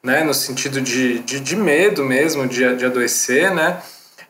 né? 0.02 0.24
no 0.24 0.34
sentido 0.34 0.80
de, 0.80 1.20
de, 1.20 1.40
de 1.40 1.56
medo 1.56 2.04
mesmo 2.04 2.46
de, 2.46 2.74
de 2.76 2.84
adoecer, 2.84 3.54
né? 3.54 3.78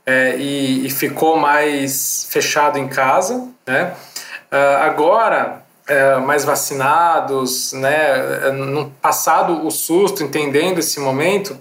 É, 0.09 0.37
e, 0.37 0.87
e, 0.87 0.91
ficou 0.91 1.37
mais 1.37 2.29
fechado 2.31 2.79
em 2.79 2.87
casa. 2.87 3.49
Né? 3.67 3.93
Uh, 4.53 4.77
agora 4.85 5.65
é, 5.89 6.17
mais 6.19 6.45
vacinados, 6.45 7.73
né, 7.73 8.51
no 8.53 8.91
passado 9.03 9.67
o 9.67 9.71
susto, 9.71 10.23
entendendo 10.23 10.79
esse 10.79 11.01
momento, 11.01 11.57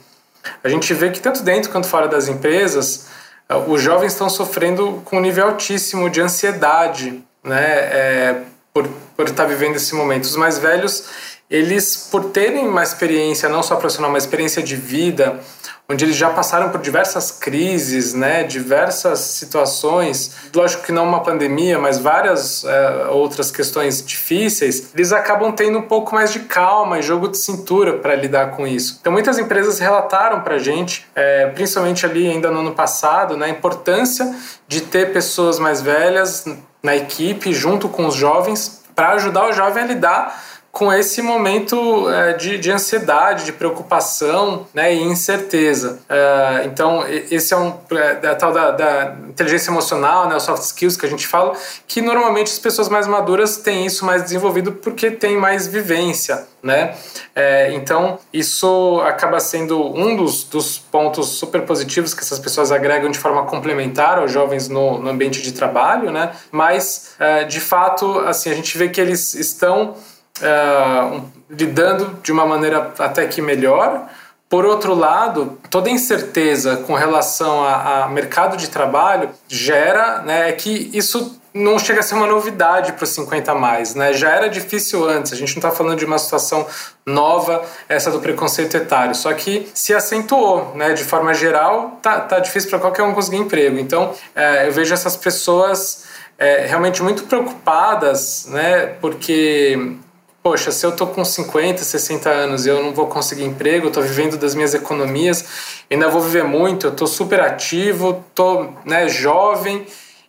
a 0.63 0.69
gente 0.69 0.93
vê 0.93 1.09
que 1.09 1.19
tanto 1.19 1.43
dentro 1.43 1.71
quanto 1.71 1.87
fora 1.87 2.07
das 2.07 2.27
empresas, 2.27 3.07
é, 3.47 3.55
os 3.55 3.81
jovens 3.81 4.13
estão 4.13 4.29
sofrendo 4.29 5.01
com 5.05 5.17
um 5.17 5.21
nível 5.21 5.47
altíssimo 5.47 6.09
de 6.09 6.21
ansiedade, 6.21 7.23
né, 7.43 7.63
é, 7.63 8.41
por, 8.73 8.87
por 9.15 9.27
estar 9.27 9.45
vivendo 9.45 9.75
esse 9.75 9.93
momento. 9.95 10.23
Os 10.23 10.35
mais 10.35 10.57
velhos, 10.57 11.05
eles, 11.49 12.07
por 12.11 12.25
terem 12.25 12.67
uma 12.67 12.83
experiência, 12.83 13.47
não 13.47 13.61
só 13.61 13.75
profissional, 13.75 14.09
uma 14.09 14.17
experiência 14.17 14.61
de 14.63 14.75
vida, 14.75 15.39
onde 15.88 16.04
eles 16.04 16.15
já 16.15 16.30
passaram 16.30 16.70
por 16.70 16.82
diversas 16.82 17.32
crises, 17.32 18.13
né, 18.13 18.44
diversas 18.44 19.20
situações, 19.20 20.32
lógico 20.54 20.84
que 20.84 20.92
não 20.92 21.08
uma 21.08 21.22
pandemia, 21.22 21.77
mas 21.77 22.00
várias 22.00 22.63
é, 22.63 23.08
outras 23.10 23.51
questões 23.51 24.04
difíceis, 24.04 24.92
eles 24.96 25.12
acabam 25.12 25.51
tendo 25.51 25.77
um 25.77 25.84
pouco 25.84 26.15
mais 26.15 26.34
de 26.34 26.39
calma 26.39 26.98
e 27.00 27.01
jogo 27.01 27.27
de 27.27 27.38
cintura 27.38 28.00
para 28.00 28.15
lidar 28.15 28.51
com 28.51 28.65
isso. 28.65 28.98
Então 29.00 29.13
muitas 29.13 29.38
empresas 29.38 29.77
relataram 29.77 30.42
para 30.42 30.56
a 30.56 30.60
gente, 30.60 31.06
é, 31.15 31.48
principalmente 31.48 32.06
ali 32.06 32.27
ainda 32.27 32.50
no 32.50 32.62
ano 32.62 32.72
passado, 32.72 33.38
né, 33.38 33.46
a 33.46 33.50
importância 33.50 34.36
de 34.68 34.82
ter 34.82 35.13
pessoas 35.13 35.60
mais 35.60 35.82
velhas 35.82 36.46
na 36.82 36.96
equipe 36.96 37.54
junto 37.54 37.89
com 37.89 38.08
os 38.08 38.15
jovens 38.15 38.84
para 38.96 39.12
ajudar 39.13 39.50
o 39.50 39.54
jovem 39.54 39.84
a 39.84 39.88
lidar 39.88 40.44
com 40.75 40.91
esse 40.91 41.22
momento 41.22 42.10
é, 42.10 42.34
de, 42.34 42.58
de, 42.58 42.70
ansiedade, 42.70 43.46
de 43.46 43.53
preocupação 43.53 44.67
né, 44.74 44.94
e 44.94 45.01
incerteza. 45.03 46.00
É, 46.10 46.63
então, 46.65 47.01
esse 47.08 47.53
é 47.53 47.58
um 47.58 47.74
é, 47.91 48.27
a 48.27 48.36
tal 48.36 48.51
da, 48.51 48.72
da, 48.72 49.15
inteligência 49.29 49.72
emocional, 49.72 50.27
né, 50.27 50.38
soft 50.38 50.63
skills 50.63 50.98
que 50.98 51.05
a 51.05 51.10
gente 51.10 51.25
fala, 51.25 51.53
que 51.88 52.01
normalmente 52.01 52.51
as 52.51 52.60
pessoas 52.60 52.89
mais 52.89 53.08
maduras 53.08 53.55
têm 53.55 53.86
isso 53.86 54.05
mais 54.05 54.22
desenvolvido 54.22 54.74
porque 54.74 55.10
têm 55.12 55.38
mais 55.38 55.65
vivência. 55.65 56.46
Né? 56.62 56.96
É, 57.34 57.72
então, 57.74 58.17
isso 58.34 59.00
acaba 59.05 59.39
sendo 59.39 59.96
um 59.96 60.15
dos, 60.15 60.44
dos, 60.44 60.79
pontos 60.79 61.27
super 61.27 61.62
positivos 61.62 62.13
que 62.13 62.22
essas 62.22 62.39
pessoas 62.39 62.72
agregam 62.72 63.12
de 63.12 63.20
forma 63.20 63.46
complementar 63.46 64.17
aos 64.17 64.32
jovens 64.32 64.67
no, 64.67 64.98
no 64.98 65.10
ambiente 65.10 65.41
de 65.44 65.51
trabalho, 65.51 66.12
né? 66.12 66.32
mas, 66.51 67.13
é, 67.20 67.44
de 67.44 67.62
fato, 67.62 68.20
assim, 68.22 68.50
a 68.50 68.55
gente 68.55 68.77
vê 68.77 68.89
que 68.89 69.00
eles 69.00 69.36
estão 69.36 69.96
uh, 70.42 71.22
lidando 71.50 72.20
de 72.22 72.32
uma 72.32 72.46
maneira 72.46 72.94
até 73.00 73.25
que 73.27 73.42
melhor. 73.42 74.08
Por 74.48 74.65
outro 74.65 74.94
lado, 74.94 75.58
toda 75.70 75.89
incerteza 75.89 76.77
com 76.77 76.94
relação 76.94 77.63
a, 77.63 78.06
a 78.06 78.08
mercado 78.10 78.56
de 78.56 78.70
trabalho 78.70 79.30
gera 79.48 80.22
né, 80.22 80.51
que 80.51 80.89
isso 80.94 81.39
não 81.56 81.80
chega 81.80 82.01
a 82.01 82.04
ser 82.04 82.15
uma 82.15 82.27
novidade 82.27 82.92
para 82.92 83.06
os 83.06 83.10
50 83.12 83.56
mais, 83.56 83.96
né? 83.96 84.12
Já 84.12 84.30
era 84.30 84.50
difícil 84.50 85.08
antes, 85.08 85.32
a 85.32 85.38
gente 85.38 85.51
não 85.51 85.60
está 85.60 85.72
falando 85.72 85.98
de 85.98 86.04
uma 86.04 86.20
situação 86.20 86.68
nova, 87.06 87.63
essa 87.88 88.12
do 88.12 88.20
preconceito 88.20 88.75
etário, 88.75 89.15
só 89.15 89.34
que 89.34 89.72
se 89.74 89.94
acentuou, 89.94 90.74
né? 90.75 90.92
De 90.92 91.06
forma 91.06 91.34
geral, 91.34 91.98
tá, 92.01 92.20
tá 92.20 92.39
difícil 92.39 92.70
para 92.70 92.80
qualquer 92.80 93.04
um 93.04 93.13
conseguir 93.13 93.38
emprego. 93.38 93.80
Então, 93.80 94.13
é, 94.36 94.68
eu 94.68 94.74
vejo 94.74 94.94
essas 94.94 95.15
pessoas 95.15 96.04
é, 96.38 96.65
realmente 96.65 97.01
muito 97.01 97.24
preocupadas, 97.24 98.48
né? 98.50 98.88
Porque 99.00 99.96
poxa, 100.45 100.71
se 100.71 100.85
eu 100.85 100.95
tô 100.95 101.07
com 101.07 101.25
50, 101.25 101.81
60 101.83 102.29
anos 102.29 102.67
e 102.67 102.69
eu 102.69 102.83
não 102.83 102.93
vou 102.93 103.07
conseguir 103.07 103.45
emprego, 103.45 103.87
eu 103.87 103.91
tô 103.91 103.99
vivendo 103.99 104.37
das 104.37 104.53
minhas 104.53 104.75
economias, 104.75 105.43
ainda 105.89 106.07
vou 106.07 106.21
viver 106.21 106.43
muito, 106.43 106.85
eu 106.85 106.91
tô 106.91 107.07
super 107.07 107.39
ativo, 107.39 108.23
tô 108.35 108.67
né, 108.85 109.09
jovem 109.09 109.87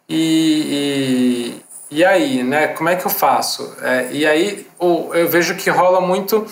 e, 0.08 1.60
e, 1.90 1.96
e 1.98 2.02
aí, 2.02 2.42
né, 2.42 2.68
como 2.68 2.88
é 2.88 2.96
que 2.96 3.04
eu 3.04 3.10
faço? 3.10 3.76
É, 3.82 4.08
e 4.10 4.26
aí 4.26 4.66
eu 4.80 5.28
vejo 5.28 5.54
que 5.54 5.68
rola 5.68 6.00
muito 6.00 6.46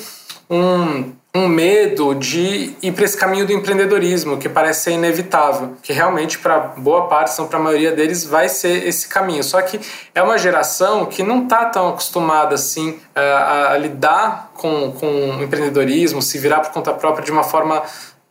um 0.51 1.15
um 1.35 1.49
medo 1.49 2.15
de 2.15 2.77
ir 2.81 2.93
para 2.93 3.05
esse 3.05 3.17
caminho 3.17 3.45
do 3.45 3.53
empreendedorismo, 3.53 4.39
que 4.39 4.49
parece 4.49 4.85
ser 4.85 4.93
inevitável, 4.93 5.77
que 5.83 5.93
realmente 5.93 6.39
para 6.39 6.59
boa 6.77 7.09
parte, 7.09 7.37
não 7.37 7.49
para 7.49 7.59
a 7.59 7.63
maioria 7.63 7.91
deles, 7.91 8.25
vai 8.25 8.49
ser 8.49 8.87
esse 8.87 9.09
caminho. 9.09 9.43
Só 9.43 9.61
que 9.61 9.81
é 10.15 10.23
uma 10.23 10.39
geração 10.39 11.07
que 11.07 11.25
não 11.25 11.43
está 11.43 11.65
tão 11.65 11.89
acostumada 11.89 12.55
assim 12.55 13.01
a, 13.17 13.21
a, 13.21 13.73
a 13.73 13.79
lidar 13.79 14.53
com, 14.55 14.93
com 14.93 15.07
o 15.07 15.43
empreendedorismo, 15.43 16.23
se 16.23 16.39
virar 16.39 16.61
por 16.61 16.71
conta 16.71 16.93
própria 16.93 17.25
de 17.25 17.33
uma 17.33 17.43
forma 17.43 17.83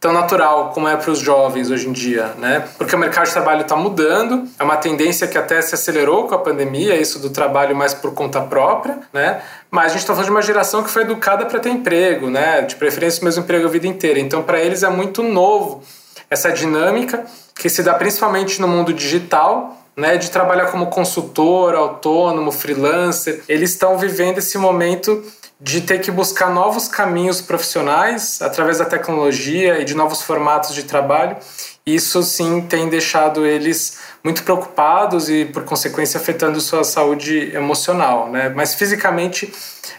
tão 0.04 0.12
natural 0.12 0.72
como 0.74 0.86
é 0.86 0.98
para 0.98 1.10
os 1.10 1.20
jovens 1.20 1.72
hoje 1.72 1.88
em 1.88 1.94
dia, 1.94 2.34
né? 2.38 2.68
Porque 2.78 2.94
o 2.94 3.00
mercado 3.00 3.26
de 3.26 3.32
trabalho 3.32 3.62
está 3.62 3.74
mudando, 3.78 4.46
é 4.60 4.64
uma 4.64 4.76
tendência 4.76 5.26
que 5.28 5.38
até 5.38 5.62
se 5.62 5.76
acelerou 5.76 6.28
com 6.28 6.36
a 6.36 6.40
pandemia, 6.40 6.98
isso 6.98 7.20
do 7.20 7.30
trabalho 7.30 7.74
mais 7.74 7.94
por 7.94 8.14
conta 8.14 8.42
própria, 8.42 9.00
né? 9.14 9.42
Mas 9.72 9.86
a 9.86 9.90
gente 9.90 10.00
está 10.00 10.12
falando 10.12 10.26
de 10.26 10.32
uma 10.32 10.42
geração 10.42 10.84
que 10.84 10.90
foi 10.90 11.04
educada 11.04 11.46
para 11.46 11.58
ter 11.58 11.70
emprego, 11.70 12.30
né? 12.30 12.64
De 12.64 12.76
preferência 12.76 13.22
o 13.22 13.24
mesmo 13.24 13.44
emprego 13.44 13.66
a 13.66 13.70
vida 13.70 13.88
inteira. 13.88 14.20
Então, 14.20 14.44
para 14.44 14.60
eles 14.60 14.84
é 14.84 14.90
muito 14.90 15.24
novo 15.24 15.82
essa 16.30 16.52
dinâmica 16.52 17.24
que 17.56 17.70
se 17.70 17.82
dá 17.82 17.94
principalmente 17.94 18.60
no 18.60 18.68
mundo 18.68 18.92
digital, 18.94 19.78
né, 19.96 20.18
de 20.18 20.30
trabalhar 20.32 20.66
como 20.66 20.88
consultor, 20.88 21.76
autônomo, 21.76 22.52
freelancer. 22.52 23.42
Eles 23.48 23.70
estão 23.70 23.98
vivendo 23.98 24.40
esse 24.40 24.58
momento 24.58 25.24
de 25.60 25.82
ter 25.82 26.00
que 26.00 26.12
buscar 26.12 26.50
novos 26.50 26.88
caminhos 26.88 27.42
profissionais 27.42 28.42
através 28.42 28.80
da 28.80 28.86
tecnologia 28.86 29.80
e 29.80 29.86
de 29.86 29.94
novos 29.94 30.22
formatos 30.22 30.76
de 30.76 30.84
trabalho. 30.84 31.38
Isso 31.86 32.24
sim 32.24 32.62
tem 32.62 32.90
deixado 32.90 33.46
eles 33.46 34.00
muito 34.24 34.44
preocupados 34.44 35.30
e, 35.30 35.46
por 35.46 35.64
consequência, 35.64 36.18
afetando 36.18 36.62
sua 36.62 36.84
saúde 36.84 37.54
emocional, 37.54 38.30
né? 38.30 38.50
Mas 38.50 38.74
fisicamente 38.74 39.54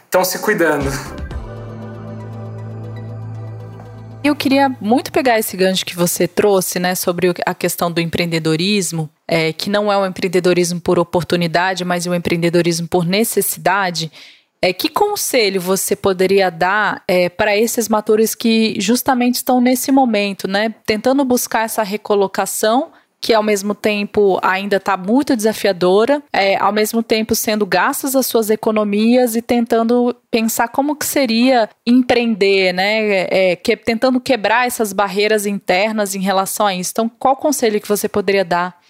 estão 0.05 0.25
se 0.25 0.39
cuidando. 0.39 0.91
Eu 4.25 4.35
queria 4.35 4.75
muito 4.81 5.13
pegar 5.13 5.39
esse 5.39 5.55
gancho 5.55 5.85
que 5.85 5.95
você 5.95 6.27
trouxe, 6.27 6.79
né, 6.79 6.95
sobre 6.95 7.35
a 7.45 7.55
questão 7.55 7.93
do 7.93 8.01
empreendedorismo, 8.01 9.11
é, 9.29 9.53
que 9.53 9.69
não 9.69 9.93
é 9.93 9.99
um 9.99 10.07
empreendedorismo 10.07 10.81
por 10.81 10.99
oportunidade, 10.99 11.85
mas 11.85 12.07
um 12.07 12.15
empreendedorismo 12.15 12.89
por 12.89 13.05
necessidade. 13.05 14.11
É, 14.65 14.73
que 14.73 14.89
conselho 14.89 15.61
você 15.61 15.95
poderia 15.95 16.51
dar 16.51 17.03
é, 17.07 17.29
para 17.29 17.55
esses 17.55 17.87
matores 17.87 18.35
que 18.35 18.75
justamente 18.81 19.35
estão 19.35 19.61
nesse 19.61 19.93
momento, 19.93 20.49
né, 20.49 20.75
tentando 20.87 21.23
buscar 21.23 21.67
essa 21.67 21.83
recolocação, 21.83 22.91
que 23.21 23.35
ao 23.35 23.43
mesmo 23.43 23.75
tempo 23.75 24.39
ainda 24.43 24.77
está 24.77 24.97
muito 24.97 25.37
desafiadora, 25.37 26.23
é, 26.33 26.57
ao 26.57 26.73
mesmo 26.73 27.03
tempo 27.03 27.35
sendo 27.35 27.67
gastas 27.67 28.17
as 28.17 28.25
suas 28.25 28.49
economias 28.49 29.37
e 29.37 29.43
tentando 29.43 30.17
pensar 30.31 30.69
como 30.69 30.97
que 30.97 31.05
seria 31.05 31.69
empreender, 31.87 32.73
né? 32.73 33.27
É, 33.31 33.57
que, 33.57 33.77
tentando 33.77 34.19
quebrar 34.19 34.67
essas 34.67 34.95
barreiras 34.95 35.45
internas 35.45 36.15
em 36.15 36.21
relação 36.21 36.65
a 36.65 36.75
isso. 36.75 36.91
Então, 36.91 37.07
qual 37.19 37.37
conselho 37.37 37.79
que 37.79 37.89
você 37.89 38.09
poderia 38.09 38.47
dar 38.47 38.81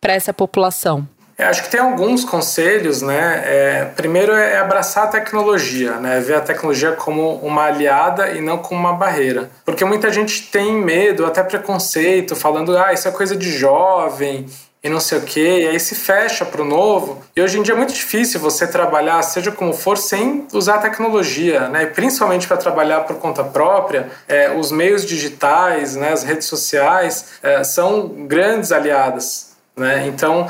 para 0.00 0.12
essa 0.12 0.34
população? 0.34 1.08
É, 1.40 1.46
acho 1.46 1.62
que 1.62 1.70
tem 1.70 1.80
alguns 1.80 2.22
conselhos, 2.22 3.00
né? 3.00 3.42
É, 3.46 3.84
primeiro 3.96 4.32
é 4.32 4.58
abraçar 4.58 5.04
a 5.04 5.06
tecnologia, 5.06 5.92
né? 5.92 6.20
Ver 6.20 6.34
a 6.34 6.40
tecnologia 6.42 6.92
como 6.92 7.36
uma 7.36 7.64
aliada 7.64 8.32
e 8.32 8.42
não 8.42 8.58
como 8.58 8.78
uma 8.78 8.92
barreira. 8.92 9.50
Porque 9.64 9.82
muita 9.82 10.12
gente 10.12 10.50
tem 10.50 10.74
medo, 10.74 11.24
até 11.24 11.42
preconceito, 11.42 12.36
falando, 12.36 12.76
ah, 12.76 12.92
isso 12.92 13.08
é 13.08 13.10
coisa 13.10 13.34
de 13.34 13.50
jovem 13.50 14.46
e 14.84 14.88
não 14.90 15.00
sei 15.00 15.18
o 15.18 15.22
que, 15.22 15.60
e 15.60 15.68
aí 15.68 15.80
se 15.80 15.94
fecha 15.94 16.44
para 16.44 16.60
o 16.60 16.64
novo. 16.64 17.22
E 17.34 17.40
hoje 17.40 17.58
em 17.58 17.62
dia 17.62 17.72
é 17.72 17.76
muito 17.76 17.94
difícil 17.94 18.38
você 18.38 18.66
trabalhar, 18.66 19.22
seja 19.22 19.50
como 19.50 19.72
for, 19.72 19.96
sem 19.96 20.46
usar 20.52 20.74
a 20.74 20.78
tecnologia, 20.78 21.68
né? 21.68 21.84
E 21.84 21.86
principalmente 21.86 22.46
para 22.46 22.58
trabalhar 22.58 23.00
por 23.00 23.16
conta 23.16 23.42
própria, 23.42 24.10
é, 24.28 24.50
os 24.50 24.70
meios 24.70 25.06
digitais, 25.06 25.96
né, 25.96 26.12
as 26.12 26.22
redes 26.22 26.48
sociais, 26.48 27.26
é, 27.42 27.64
são 27.64 28.08
grandes 28.26 28.72
aliadas. 28.72 29.49
Né? 29.80 30.06
Então, 30.08 30.46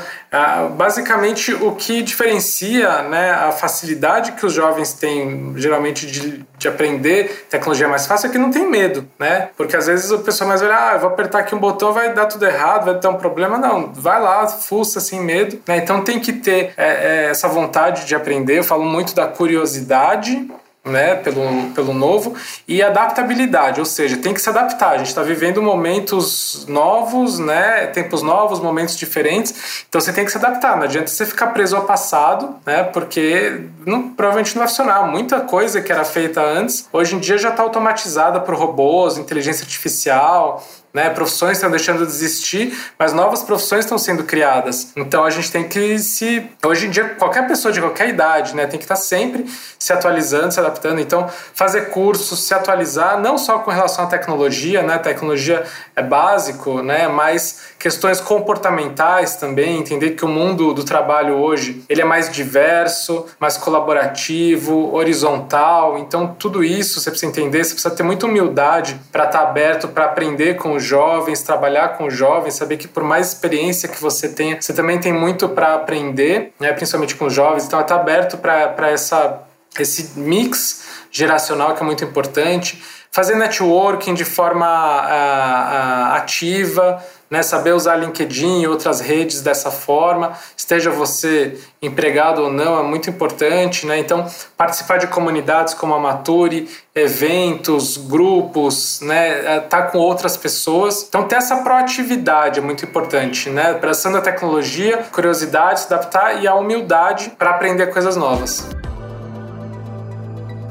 basicamente, 0.75 1.53
o 1.53 1.73
que 1.73 2.01
diferencia 2.01 3.03
né, 3.03 3.31
a 3.31 3.53
facilidade 3.53 4.33
que 4.33 4.45
os 4.45 4.51
jovens 4.51 4.91
têm, 4.91 5.53
geralmente, 5.55 6.05
de, 6.05 6.45
de 6.57 6.67
aprender 6.67 7.45
tecnologia 7.49 7.87
mais 7.87 8.05
fácil 8.05 8.27
é 8.27 8.31
que 8.31 8.37
não 8.37 8.51
tem 8.51 8.69
medo. 8.69 9.07
Né? 9.17 9.47
Porque 9.55 9.77
às 9.77 9.87
vezes 9.87 10.11
o 10.11 10.19
pessoal 10.19 10.49
mais 10.49 10.59
velho, 10.59 10.73
ah, 10.73 10.91
eu 10.95 10.99
vou 10.99 11.09
apertar 11.09 11.39
aqui 11.39 11.55
um 11.55 11.59
botão, 11.59 11.93
vai 11.93 12.13
dar 12.13 12.25
tudo 12.25 12.45
errado, 12.45 12.83
vai 12.83 12.99
ter 12.99 13.07
um 13.07 13.15
problema. 13.15 13.57
Não, 13.57 13.93
vai 13.93 14.21
lá, 14.21 14.45
fuça 14.47 14.99
sem 14.99 15.21
medo. 15.21 15.61
Né? 15.65 15.77
Então, 15.77 16.03
tem 16.03 16.19
que 16.19 16.33
ter 16.33 16.73
é, 16.75 16.87
é, 16.87 17.29
essa 17.29 17.47
vontade 17.47 18.05
de 18.05 18.13
aprender. 18.13 18.59
Eu 18.59 18.65
falo 18.65 18.83
muito 18.83 19.15
da 19.15 19.27
curiosidade 19.27 20.45
né, 20.83 21.15
pelo, 21.15 21.71
pelo 21.75 21.93
novo, 21.93 22.35
e 22.67 22.81
adaptabilidade, 22.81 23.79
ou 23.79 23.85
seja, 23.85 24.17
tem 24.17 24.33
que 24.33 24.41
se 24.41 24.49
adaptar. 24.49 24.93
A 24.93 24.97
gente 24.97 25.07
está 25.07 25.21
vivendo 25.21 25.61
momentos 25.61 26.65
novos, 26.67 27.37
né, 27.37 27.85
tempos 27.87 28.23
novos, 28.23 28.59
momentos 28.59 28.97
diferentes, 28.97 29.85
então 29.87 30.01
você 30.01 30.11
tem 30.11 30.25
que 30.25 30.31
se 30.31 30.37
adaptar. 30.37 30.75
Não 30.75 30.83
adianta 30.83 31.07
você 31.07 31.25
ficar 31.25 31.47
preso 31.47 31.75
ao 31.75 31.83
passado, 31.83 32.55
né, 32.65 32.83
porque 32.83 33.61
não, 33.85 34.09
provavelmente 34.09 34.55
não 34.55 34.61
vai 34.61 34.67
funcionar. 34.67 35.05
Muita 35.07 35.41
coisa 35.41 35.81
que 35.81 35.91
era 35.91 36.03
feita 36.03 36.41
antes, 36.41 36.87
hoje 36.91 37.15
em 37.15 37.19
dia 37.19 37.37
já 37.37 37.49
está 37.49 37.61
automatizada 37.61 38.39
por 38.39 38.55
robôs, 38.55 39.17
inteligência 39.17 39.63
artificial, 39.63 40.65
né? 40.93 41.09
Profissões 41.09 41.57
estão 41.57 41.69
deixando 41.69 42.05
de 42.05 42.11
existir, 42.11 42.77
mas 42.97 43.13
novas 43.13 43.43
profissões 43.43 43.85
estão 43.85 43.97
sendo 43.97 44.23
criadas. 44.23 44.91
Então 44.95 45.23
a 45.23 45.29
gente 45.29 45.51
tem 45.51 45.67
que 45.67 45.97
se. 45.99 46.49
Hoje 46.65 46.87
em 46.87 46.89
dia, 46.89 47.09
qualquer 47.17 47.47
pessoa 47.47 47.71
de 47.71 47.79
qualquer 47.79 48.09
idade 48.09 48.55
né, 48.55 48.65
tem 48.67 48.77
que 48.77 48.85
estar 48.85 48.95
sempre 48.95 49.45
se 49.79 49.93
atualizando, 49.93 50.53
se 50.53 50.59
adaptando. 50.59 50.99
Então, 50.99 51.29
fazer 51.53 51.89
cursos, 51.89 52.43
se 52.43 52.53
atualizar, 52.53 53.19
não 53.19 53.37
só 53.37 53.59
com 53.59 53.71
relação 53.71 54.05
à 54.05 54.07
tecnologia, 54.07 54.81
né? 54.83 54.97
Tecnologia 54.97 55.63
é 55.95 56.03
básico, 56.03 56.81
né? 56.81 57.07
Mas 57.07 57.71
questões 57.79 58.19
comportamentais 58.19 59.35
também, 59.35 59.79
entender 59.79 60.11
que 60.11 60.23
o 60.23 60.27
mundo 60.27 60.73
do 60.73 60.83
trabalho 60.83 61.35
hoje 61.35 61.83
ele 61.89 62.01
é 62.01 62.05
mais 62.05 62.29
diverso, 62.29 63.25
mais 63.39 63.57
colaborativo, 63.57 64.93
horizontal. 64.93 65.97
Então, 65.97 66.35
tudo 66.37 66.63
isso 66.63 66.99
você 66.99 67.09
precisa 67.09 67.31
entender, 67.31 67.63
você 67.63 67.73
precisa 67.73 67.95
ter 67.95 68.03
muita 68.03 68.25
humildade 68.25 68.99
para 69.11 69.25
estar 69.25 69.41
aberto 69.41 69.87
para 69.87 70.05
aprender 70.05 70.55
com 70.57 70.73
os 70.73 70.80
jovens, 70.81 71.41
trabalhar 71.41 71.89
com 71.97 72.09
jovens, 72.09 72.55
saber 72.55 72.77
que 72.77 72.87
por 72.87 73.03
mais 73.03 73.27
experiência 73.27 73.87
que 73.87 74.01
você 74.01 74.29
tenha, 74.29 74.61
você 74.61 74.73
também 74.73 74.99
tem 74.99 75.13
muito 75.13 75.47
para 75.47 75.75
aprender, 75.75 76.53
né? 76.59 76.73
principalmente 76.73 77.15
com 77.15 77.29
jovens. 77.29 77.65
Então, 77.65 77.79
estar 77.79 77.95
aberto 77.95 78.37
para 78.37 78.89
essa 78.89 79.47
esse 79.79 80.19
mix 80.19 80.83
geracional 81.09 81.73
que 81.73 81.81
é 81.81 81.85
muito 81.85 82.03
importante 82.03 82.83
fazer 83.11 83.35
networking 83.35 84.13
de 84.13 84.23
forma 84.23 84.65
uh, 84.65 86.13
uh, 86.13 86.15
ativa, 86.15 87.03
né, 87.31 87.41
saber 87.41 87.73
usar 87.73 87.95
LinkedIn 87.95 88.61
e 88.61 88.67
outras 88.67 88.99
redes 88.99 89.41
dessa 89.41 89.71
forma, 89.71 90.33
esteja 90.55 90.91
você 90.91 91.57
empregado 91.81 92.43
ou 92.43 92.51
não, 92.51 92.77
é 92.77 92.83
muito 92.83 93.09
importante. 93.09 93.85
Né? 93.85 93.99
Então, 93.99 94.29
participar 94.57 94.97
de 94.97 95.07
comunidades 95.07 95.73
como 95.73 95.93
a 95.93 95.99
Maturi, 95.99 96.69
eventos, 96.93 97.95
grupos, 97.95 98.99
né, 99.01 99.55
é, 99.55 99.59
tá 99.61 99.83
com 99.83 99.97
outras 99.97 100.35
pessoas. 100.35 101.05
Então, 101.07 101.23
ter 101.23 101.35
essa 101.35 101.55
proatividade 101.57 102.59
é 102.59 102.61
muito 102.61 102.83
importante, 102.83 103.49
né? 103.49 103.71
abraçando 103.71 104.17
a 104.17 104.21
tecnologia, 104.21 104.97
curiosidade, 105.11 105.79
se 105.79 105.93
adaptar 105.93 106.43
e 106.43 106.47
a 106.47 106.53
humildade 106.53 107.31
para 107.37 107.51
aprender 107.51 107.87
coisas 107.87 108.17
novas. 108.17 108.67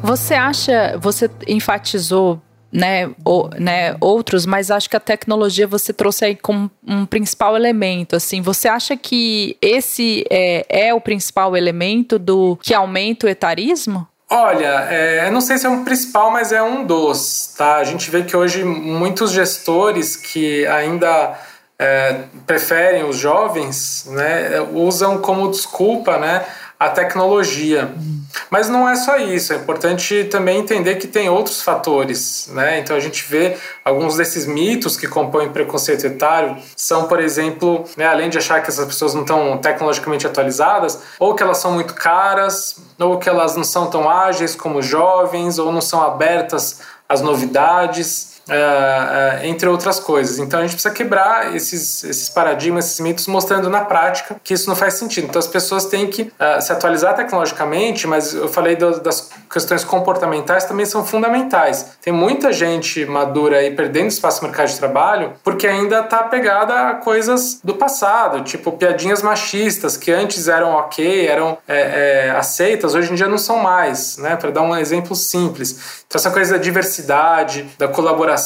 Você 0.03 0.35
acha, 0.35 0.99
você 0.99 1.31
enfatizou 1.47 2.41
né, 2.73 3.11
ou, 3.25 3.51
né, 3.59 3.97
outros, 4.01 4.47
mas 4.47 4.71
acho 4.71 4.89
que 4.89 4.97
a 4.97 5.01
tecnologia 5.01 5.67
você 5.67 5.93
trouxe 5.93 6.25
aí 6.25 6.37
como 6.37 6.71
um 6.87 7.05
principal 7.05 7.57
elemento. 7.57 8.17
Assim, 8.17 8.41
você 8.41 8.69
acha 8.69 8.97
que 8.97 9.57
esse 9.61 10.25
é, 10.31 10.67
é 10.69 10.95
o 10.95 11.01
principal 11.01 11.57
elemento 11.57 12.19
do 12.19 12.57
que 12.63 12.75
aumenta 12.75 13.27
o 13.27 13.31
etarismo? 13.31 14.07
Olha, 14.33 14.87
é, 14.89 15.29
não 15.31 15.41
sei 15.41 15.59
se 15.59 15.67
é 15.67 15.69
um 15.69 15.85
principal, 15.85 16.31
mas 16.31 16.53
é 16.53 16.63
um 16.63 16.85
dos, 16.85 17.53
tá? 17.59 17.79
A 17.79 17.85
gente 17.85 18.09
vê 18.11 18.23
que 18.23 18.37
hoje 18.37 18.63
muitos 18.63 19.33
gestores 19.33 20.15
que 20.15 20.65
ainda 20.69 21.37
é, 21.77 22.25
preferem 22.47 23.03
os 23.03 23.17
jovens, 23.17 24.05
né, 24.09 24.61
usam 24.73 25.19
como 25.19 25.51
desculpa, 25.51 26.19
né, 26.19 26.45
a 26.79 26.91
tecnologia. 26.91 27.91
Mas 28.51 28.69
não 28.69 28.89
é 28.89 28.97
só 28.97 29.17
isso, 29.17 29.53
é 29.53 29.57
importante 29.57 30.25
também 30.25 30.59
entender 30.59 30.97
que 30.97 31.07
tem 31.07 31.29
outros 31.29 31.63
fatores. 31.63 32.49
Né? 32.53 32.79
Então 32.81 32.97
a 32.97 33.01
gente 33.01 33.25
vê 33.29 33.57
alguns 33.85 34.17
desses 34.17 34.47
mitos 34.47 34.97
que 34.97 35.07
compõem 35.07 35.51
preconceito 35.51 36.07
etário 36.07 36.57
são, 36.77 37.05
por 37.05 37.21
exemplo, 37.21 37.85
né, 37.97 38.07
além 38.07 38.29
de 38.29 38.39
achar 38.39 38.63
que 38.63 38.71
essas 38.71 38.85
pessoas 38.87 39.15
não 39.15 39.23
estão 39.23 39.59
tecnologicamente 39.59 40.27
atualizadas, 40.27 41.01
ou 41.19 41.35
que 41.35 41.43
elas 41.43 41.59
são 41.59 41.73
muito 41.73 41.95
caras, 41.95 42.77
ou 42.99 43.19
que 43.19 43.29
elas 43.29 43.57
não 43.57 43.65
são 43.65 43.89
tão 43.89 44.09
ágeis 44.09 44.55
como 44.55 44.83
jovens, 44.83 45.59
ou 45.59 45.73
não 45.73 45.81
são 45.81 46.03
abertas 46.03 46.81
às 47.09 47.21
novidades. 47.21 48.30
Uh, 48.51 48.53
uh, 48.53 49.47
entre 49.47 49.69
outras 49.69 50.01
coisas. 50.01 50.41
Então 50.41 50.59
a 50.59 50.63
gente 50.63 50.73
precisa 50.73 50.93
quebrar 50.93 51.55
esses, 51.55 52.03
esses 52.03 52.29
paradigmas, 52.29 52.87
esses 52.87 52.99
mitos, 53.01 53.29
mostrando 53.29 53.71
na 53.71 53.83
prática 53.83 54.41
que 54.43 54.53
isso 54.53 54.69
não 54.69 54.75
faz 54.75 54.95
sentido. 54.95 55.29
Então 55.29 55.39
as 55.39 55.47
pessoas 55.47 55.85
têm 55.85 56.09
que 56.09 56.23
uh, 56.23 56.61
se 56.61 56.73
atualizar 56.73 57.15
tecnologicamente, 57.15 58.09
mas 58.09 58.35
eu 58.35 58.49
falei 58.49 58.75
do, 58.75 59.01
das 59.01 59.31
questões 59.49 59.85
comportamentais 59.85 60.65
também 60.65 60.85
são 60.85 61.05
fundamentais. 61.05 61.93
Tem 62.03 62.13
muita 62.13 62.53
gente 62.53 63.07
madura 63.07 63.59
aí 63.59 63.71
perdendo 63.75 64.09
espaço 64.09 64.43
no 64.43 64.49
mercado 64.49 64.69
de 64.69 64.79
trabalho 64.79 65.33
porque 65.45 65.67
ainda 65.67 66.01
está 66.01 66.19
apegada 66.19 66.89
a 66.89 66.95
coisas 66.95 67.61
do 67.63 67.75
passado, 67.75 68.43
tipo 68.43 68.73
piadinhas 68.73 69.23
machistas 69.23 69.97
que 69.97 70.11
antes 70.11 70.49
eram 70.49 70.73
ok, 70.73 71.27
eram 71.27 71.57
é, 71.69 72.27
é, 72.27 72.31
aceitas, 72.31 72.95
hoje 72.95 73.13
em 73.13 73.15
dia 73.15 73.29
não 73.29 73.39
são 73.39 73.59
mais, 73.59 74.17
né? 74.19 74.37
Para 74.37 74.51
dar 74.51 74.63
um 74.63 74.77
exemplo 74.77 75.15
simples. 75.15 76.03
Então 76.07 76.19
essa 76.19 76.31
coisa 76.31 76.55
da 76.55 76.59
diversidade, 76.59 77.69
da 77.79 77.87
colaboração 77.89 78.40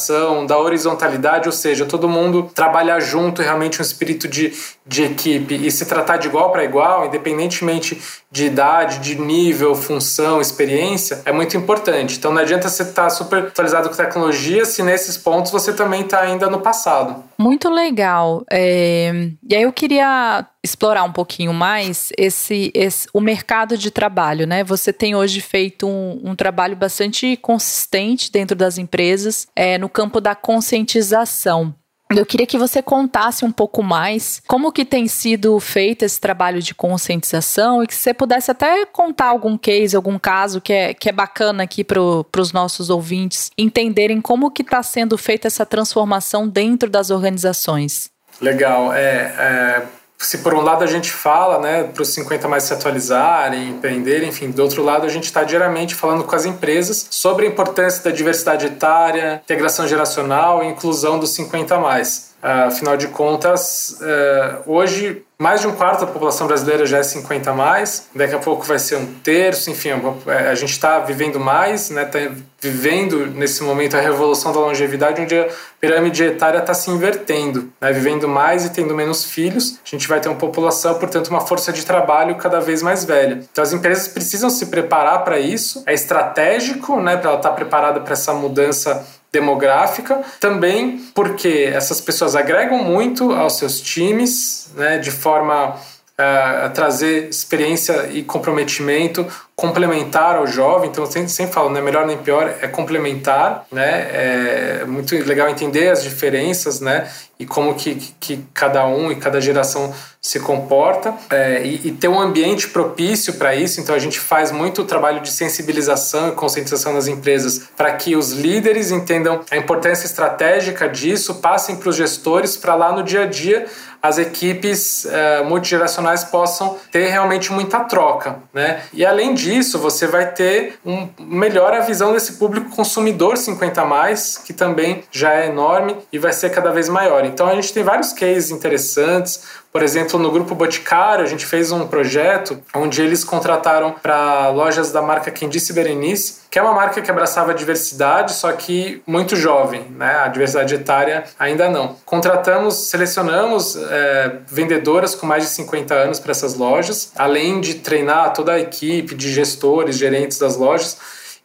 da 0.46 0.58
horizontalidade, 0.58 1.48
ou 1.48 1.52
seja, 1.52 1.86
todo 1.86 2.08
mundo 2.08 2.50
trabalhar 2.54 3.00
junto, 3.00 3.42
realmente 3.42 3.80
um 3.80 3.82
espírito 3.82 4.28
de, 4.28 4.52
de 4.86 5.02
equipe 5.02 5.54
e 5.54 5.70
se 5.70 5.86
tratar 5.86 6.18
de 6.18 6.28
igual 6.28 6.52
para 6.52 6.62
igual, 6.62 7.06
independentemente 7.06 8.00
de 8.30 8.46
idade, 8.46 8.98
de 8.98 9.18
nível, 9.18 9.74
função, 9.74 10.40
experiência, 10.40 11.22
é 11.24 11.32
muito 11.32 11.56
importante. 11.56 12.18
Então 12.18 12.32
não 12.32 12.42
adianta 12.42 12.68
você 12.68 12.82
estar 12.82 13.04
tá 13.04 13.10
super 13.10 13.44
atualizado 13.44 13.88
com 13.88 13.96
tecnologia 13.96 14.64
se 14.64 14.82
nesses 14.82 15.16
pontos 15.16 15.50
você 15.50 15.72
também 15.72 16.02
está 16.02 16.20
ainda 16.20 16.50
no 16.50 16.60
passado. 16.60 17.24
Muito 17.38 17.70
legal. 17.70 18.44
É... 18.50 19.30
E 19.48 19.54
aí 19.54 19.62
eu 19.62 19.72
queria 19.72 20.46
explorar 20.62 21.04
um 21.04 21.12
pouquinho 21.12 21.52
mais 21.52 22.10
esse, 22.18 22.70
esse, 22.74 23.06
o 23.12 23.20
mercado 23.20 23.78
de 23.78 23.90
trabalho, 23.90 24.46
né? 24.46 24.64
Você 24.64 24.92
tem 24.92 25.14
hoje 25.14 25.40
feito 25.40 25.86
um, 25.86 26.20
um 26.24 26.34
trabalho 26.34 26.74
bastante 26.74 27.36
consistente 27.36 28.32
dentro 28.32 28.56
das 28.56 28.78
empresas 28.78 29.46
é, 29.54 29.78
no 29.78 29.88
campo 29.88 30.20
da 30.20 30.34
conscientização. 30.34 31.74
Eu 32.16 32.26
queria 32.26 32.46
que 32.46 32.58
você 32.58 32.82
contasse 32.82 33.44
um 33.44 33.52
pouco 33.52 33.82
mais 33.82 34.42
como 34.46 34.72
que 34.72 34.84
tem 34.84 35.06
sido 35.08 35.58
feito 35.58 36.04
esse 36.04 36.20
trabalho 36.20 36.62
de 36.62 36.74
conscientização 36.74 37.82
e 37.82 37.86
que 37.86 37.94
você 37.94 38.14
pudesse 38.14 38.50
até 38.50 38.86
contar 38.86 39.26
algum 39.26 39.58
case, 39.58 39.96
algum 39.96 40.18
caso 40.18 40.60
que 40.60 40.72
é, 40.72 40.94
que 40.94 41.08
é 41.08 41.12
bacana 41.12 41.62
aqui 41.62 41.82
para 41.82 42.00
os 42.00 42.52
nossos 42.52 42.90
ouvintes 42.90 43.50
entenderem 43.58 44.20
como 44.20 44.50
que 44.50 44.62
está 44.62 44.82
sendo 44.82 45.18
feita 45.18 45.46
essa 45.46 45.66
transformação 45.66 46.48
dentro 46.48 46.88
das 46.88 47.10
organizações. 47.10 48.10
Legal. 48.40 48.92
É, 48.92 49.34
é 49.38 49.82
se 50.26 50.38
por 50.38 50.54
um 50.54 50.60
lado 50.60 50.82
a 50.82 50.86
gente 50.86 51.12
fala, 51.12 51.58
né, 51.58 51.84
para 51.84 52.02
os 52.02 52.08
50 52.14 52.48
mais 52.48 52.64
se 52.64 52.72
atualizarem, 52.72 53.70
empreenderem, 53.70 54.28
enfim, 54.28 54.50
do 54.50 54.62
outro 54.62 54.82
lado 54.82 55.06
a 55.06 55.08
gente 55.08 55.24
está 55.24 55.44
diariamente 55.44 55.94
falando 55.94 56.24
com 56.24 56.34
as 56.34 56.44
empresas 56.44 57.06
sobre 57.10 57.46
a 57.46 57.48
importância 57.48 58.02
da 58.02 58.10
diversidade 58.10 58.66
etária, 58.66 59.40
integração 59.44 59.86
geracional 59.86 60.62
e 60.62 60.68
inclusão 60.68 61.18
dos 61.18 61.30
50 61.30 61.78
mais. 61.78 62.33
Afinal 62.44 62.96
de 62.96 63.08
contas, 63.08 63.98
uh, 64.00 64.70
hoje 64.70 65.24
mais 65.36 65.60
de 65.60 65.66
um 65.66 65.72
quarto 65.72 66.00
da 66.00 66.06
população 66.06 66.46
brasileira 66.46 66.86
já 66.86 66.98
é 66.98 67.02
50 67.02 67.50
a 67.50 67.54
mais, 67.54 68.08
daqui 68.14 68.34
a 68.34 68.38
pouco 68.38 68.64
vai 68.64 68.78
ser 68.78 68.96
um 68.96 69.06
terço, 69.06 69.68
enfim, 69.68 69.90
é, 70.26 70.48
a 70.48 70.54
gente 70.54 70.70
está 70.70 71.00
vivendo 71.00 71.40
mais, 71.40 71.90
né, 71.90 72.04
tá 72.04 72.18
vivendo 72.60 73.26
nesse 73.26 73.62
momento 73.62 73.96
a 73.96 74.00
revolução 74.00 74.52
da 74.52 74.60
longevidade, 74.60 75.20
onde 75.20 75.36
a 75.36 75.48
pirâmide 75.80 76.22
etária 76.22 76.58
está 76.58 76.72
se 76.72 76.88
invertendo, 76.88 77.68
né, 77.80 77.92
vivendo 77.92 78.28
mais 78.28 78.64
e 78.64 78.70
tendo 78.70 78.94
menos 78.94 79.24
filhos, 79.24 79.80
a 79.84 79.88
gente 79.88 80.06
vai 80.06 80.20
ter 80.20 80.28
uma 80.28 80.38
população, 80.38 80.94
portanto, 80.94 81.28
uma 81.28 81.40
força 81.40 81.72
de 81.72 81.84
trabalho 81.84 82.36
cada 82.36 82.60
vez 82.60 82.80
mais 82.80 83.04
velha. 83.04 83.44
Então 83.50 83.64
as 83.64 83.72
empresas 83.72 84.06
precisam 84.06 84.48
se 84.48 84.66
preparar 84.66 85.24
para 85.24 85.38
isso, 85.38 85.82
é 85.84 85.92
estratégico 85.92 87.00
né, 87.00 87.16
para 87.16 87.30
ela 87.30 87.38
estar 87.38 87.50
tá 87.50 87.54
preparada 87.54 88.00
para 88.00 88.12
essa 88.12 88.32
mudança 88.32 89.04
demográfica, 89.34 90.22
também 90.38 91.04
porque 91.12 91.70
essas 91.72 92.00
pessoas 92.00 92.34
agregam 92.36 92.78
muito 92.78 93.32
aos 93.32 93.58
seus 93.58 93.80
times, 93.80 94.68
né, 94.76 94.98
de 94.98 95.10
forma 95.10 95.76
a 96.16 96.68
trazer 96.68 97.28
experiência 97.28 98.08
e 98.12 98.22
comprometimento 98.22 99.26
complementar 99.56 100.34
ao 100.36 100.46
jovem, 100.46 100.90
então 100.90 101.06
sempre, 101.06 101.28
sempre 101.28 101.52
falo, 101.52 101.70
não 101.70 101.78
é 101.78 101.80
melhor 101.80 102.06
nem 102.06 102.18
pior, 102.18 102.52
é 102.60 102.66
complementar, 102.66 103.64
né? 103.70 104.08
É 104.12 104.84
muito 104.84 105.14
legal 105.24 105.48
entender 105.48 105.90
as 105.90 106.02
diferenças, 106.02 106.80
né? 106.80 107.08
E 107.38 107.46
como 107.46 107.74
que, 107.74 107.94
que 108.18 108.44
cada 108.52 108.86
um 108.86 109.12
e 109.12 109.16
cada 109.16 109.40
geração 109.40 109.92
se 110.20 110.40
comporta 110.40 111.14
é, 111.30 111.62
e, 111.62 111.88
e, 111.88 111.92
ter 111.92 112.08
um 112.08 112.18
ambiente 112.18 112.68
propício 112.68 113.34
para 113.34 113.54
isso. 113.54 113.78
Então 113.78 113.94
a 113.94 113.98
gente 113.98 114.18
faz 114.18 114.50
muito 114.50 114.82
trabalho 114.84 115.20
de 115.20 115.30
sensibilização 115.30 116.30
e 116.30 116.32
conscientização 116.32 116.94
nas 116.94 117.06
empresas 117.06 117.68
para 117.76 117.92
que 117.92 118.16
os 118.16 118.32
líderes 118.32 118.90
entendam 118.90 119.42
a 119.50 119.56
importância 119.56 120.06
estratégica 120.06 120.88
disso, 120.88 121.34
passem 121.34 121.76
para 121.76 121.90
os 121.90 121.96
gestores 121.96 122.56
para 122.56 122.74
lá 122.74 122.92
no 122.92 123.02
dia 123.02 123.24
a 123.24 123.26
dia 123.26 123.66
as 124.04 124.18
equipes 124.18 125.06
é, 125.06 125.42
multigeracionais 125.42 126.24
possam 126.24 126.76
ter 126.92 127.06
realmente 127.06 127.50
muita 127.50 127.80
troca, 127.84 128.36
né? 128.52 128.82
E 128.92 129.02
além 129.02 129.32
disso, 129.32 129.78
você 129.78 130.06
vai 130.06 130.30
ter 130.30 130.78
um 130.84 131.08
melhor 131.18 131.72
a 131.72 131.80
visão 131.80 132.12
desse 132.12 132.34
público 132.34 132.68
consumidor 132.68 133.38
50 133.38 133.82
mais, 133.86 134.36
que 134.36 134.52
também 134.52 135.04
já 135.10 135.32
é 135.32 135.46
enorme 135.46 135.96
e 136.12 136.18
vai 136.18 136.34
ser 136.34 136.50
cada 136.50 136.70
vez 136.70 136.86
maior. 136.86 137.24
Então 137.24 137.46
a 137.46 137.54
gente 137.54 137.72
tem 137.72 137.82
vários 137.82 138.12
cases 138.12 138.50
interessantes. 138.50 139.63
Por 139.74 139.82
exemplo, 139.82 140.20
no 140.20 140.30
grupo 140.30 140.54
Boticário, 140.54 141.24
a 141.24 141.26
gente 141.26 141.44
fez 141.44 141.72
um 141.72 141.88
projeto 141.88 142.62
onde 142.72 143.02
eles 143.02 143.24
contrataram 143.24 143.90
para 143.90 144.48
lojas 144.50 144.92
da 144.92 145.02
marca 145.02 145.32
Disse 145.48 145.72
Berenice, 145.72 146.42
que 146.48 146.60
é 146.60 146.62
uma 146.62 146.72
marca 146.72 147.02
que 147.02 147.10
abraçava 147.10 147.50
a 147.50 147.54
diversidade, 147.54 148.34
só 148.34 148.52
que 148.52 149.02
muito 149.04 149.34
jovem, 149.34 149.84
né? 149.90 150.20
A 150.20 150.28
diversidade 150.28 150.76
etária 150.76 151.24
ainda 151.36 151.68
não. 151.68 151.96
Contratamos, 152.04 152.88
selecionamos 152.88 153.74
é, 153.74 154.36
vendedoras 154.46 155.16
com 155.16 155.26
mais 155.26 155.42
de 155.42 155.50
50 155.50 155.92
anos 155.92 156.20
para 156.20 156.30
essas 156.30 156.54
lojas, 156.54 157.10
além 157.16 157.60
de 157.60 157.74
treinar 157.74 158.32
toda 158.32 158.52
a 158.52 158.60
equipe 158.60 159.12
de 159.16 159.32
gestores, 159.32 159.98
gerentes 159.98 160.38
das 160.38 160.56
lojas. 160.56 160.98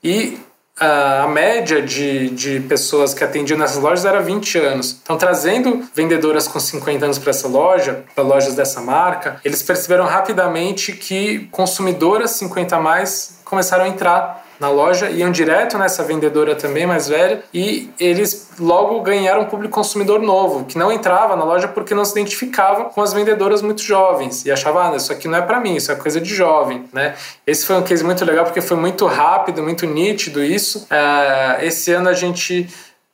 E 0.03 0.37
a 0.79 1.27
média 1.27 1.81
de, 1.81 2.29
de 2.29 2.59
pessoas 2.61 3.13
que 3.13 3.23
atendiam 3.23 3.57
nessas 3.57 3.81
lojas 3.81 4.05
era 4.05 4.21
20 4.21 4.57
anos. 4.57 4.99
Então, 5.03 5.17
trazendo 5.17 5.83
vendedoras 5.93 6.47
com 6.47 6.59
50 6.59 7.05
anos 7.05 7.17
para 7.19 7.31
essa 7.31 7.47
loja, 7.47 8.03
para 8.15 8.23
lojas 8.23 8.55
dessa 8.55 8.81
marca, 8.81 9.39
eles 9.43 9.61
perceberam 9.61 10.05
rapidamente 10.05 10.93
que 10.93 11.47
consumidoras 11.51 12.31
50 12.31 12.75
a 12.75 12.79
mais 12.79 13.39
começaram 13.43 13.85
a 13.85 13.87
entrar 13.87 14.48
na 14.59 14.69
loja, 14.69 15.09
iam 15.09 15.31
direto 15.31 15.77
nessa 15.77 16.03
vendedora 16.03 16.53
também 16.55 16.85
mais 16.85 17.07
velha 17.07 17.43
e 17.53 17.89
eles 17.99 18.49
logo 18.59 18.99
ganharam 19.01 19.41
um 19.41 19.45
público 19.45 19.73
consumidor 19.73 20.19
novo, 20.19 20.65
que 20.65 20.77
não 20.77 20.91
entrava 20.91 21.35
na 21.35 21.45
loja 21.45 21.67
porque 21.67 21.95
não 21.95 22.03
se 22.03 22.11
identificava 22.11 22.85
com 22.85 23.01
as 23.01 23.13
vendedoras 23.13 23.61
muito 23.61 23.81
jovens 23.81 24.45
e 24.45 24.51
achava, 24.51 24.91
ah, 24.91 24.95
isso 24.95 25.11
aqui 25.11 25.27
não 25.27 25.37
é 25.37 25.41
para 25.41 25.59
mim, 25.59 25.75
isso 25.75 25.91
é 25.91 25.95
coisa 25.95 26.19
de 26.19 26.33
jovem, 26.33 26.83
né? 26.91 27.15
Esse 27.47 27.65
foi 27.65 27.77
um 27.77 27.83
case 27.83 28.03
muito 28.03 28.25
legal 28.25 28.43
porque 28.43 28.59
foi 28.59 28.75
muito 28.75 29.05
rápido, 29.05 29.63
muito 29.63 29.85
nítido 29.85 30.43
isso. 30.43 30.79
Uh, 30.91 31.63
esse 31.63 31.91
ano 31.93 32.09
a 32.09 32.13
gente 32.13 32.67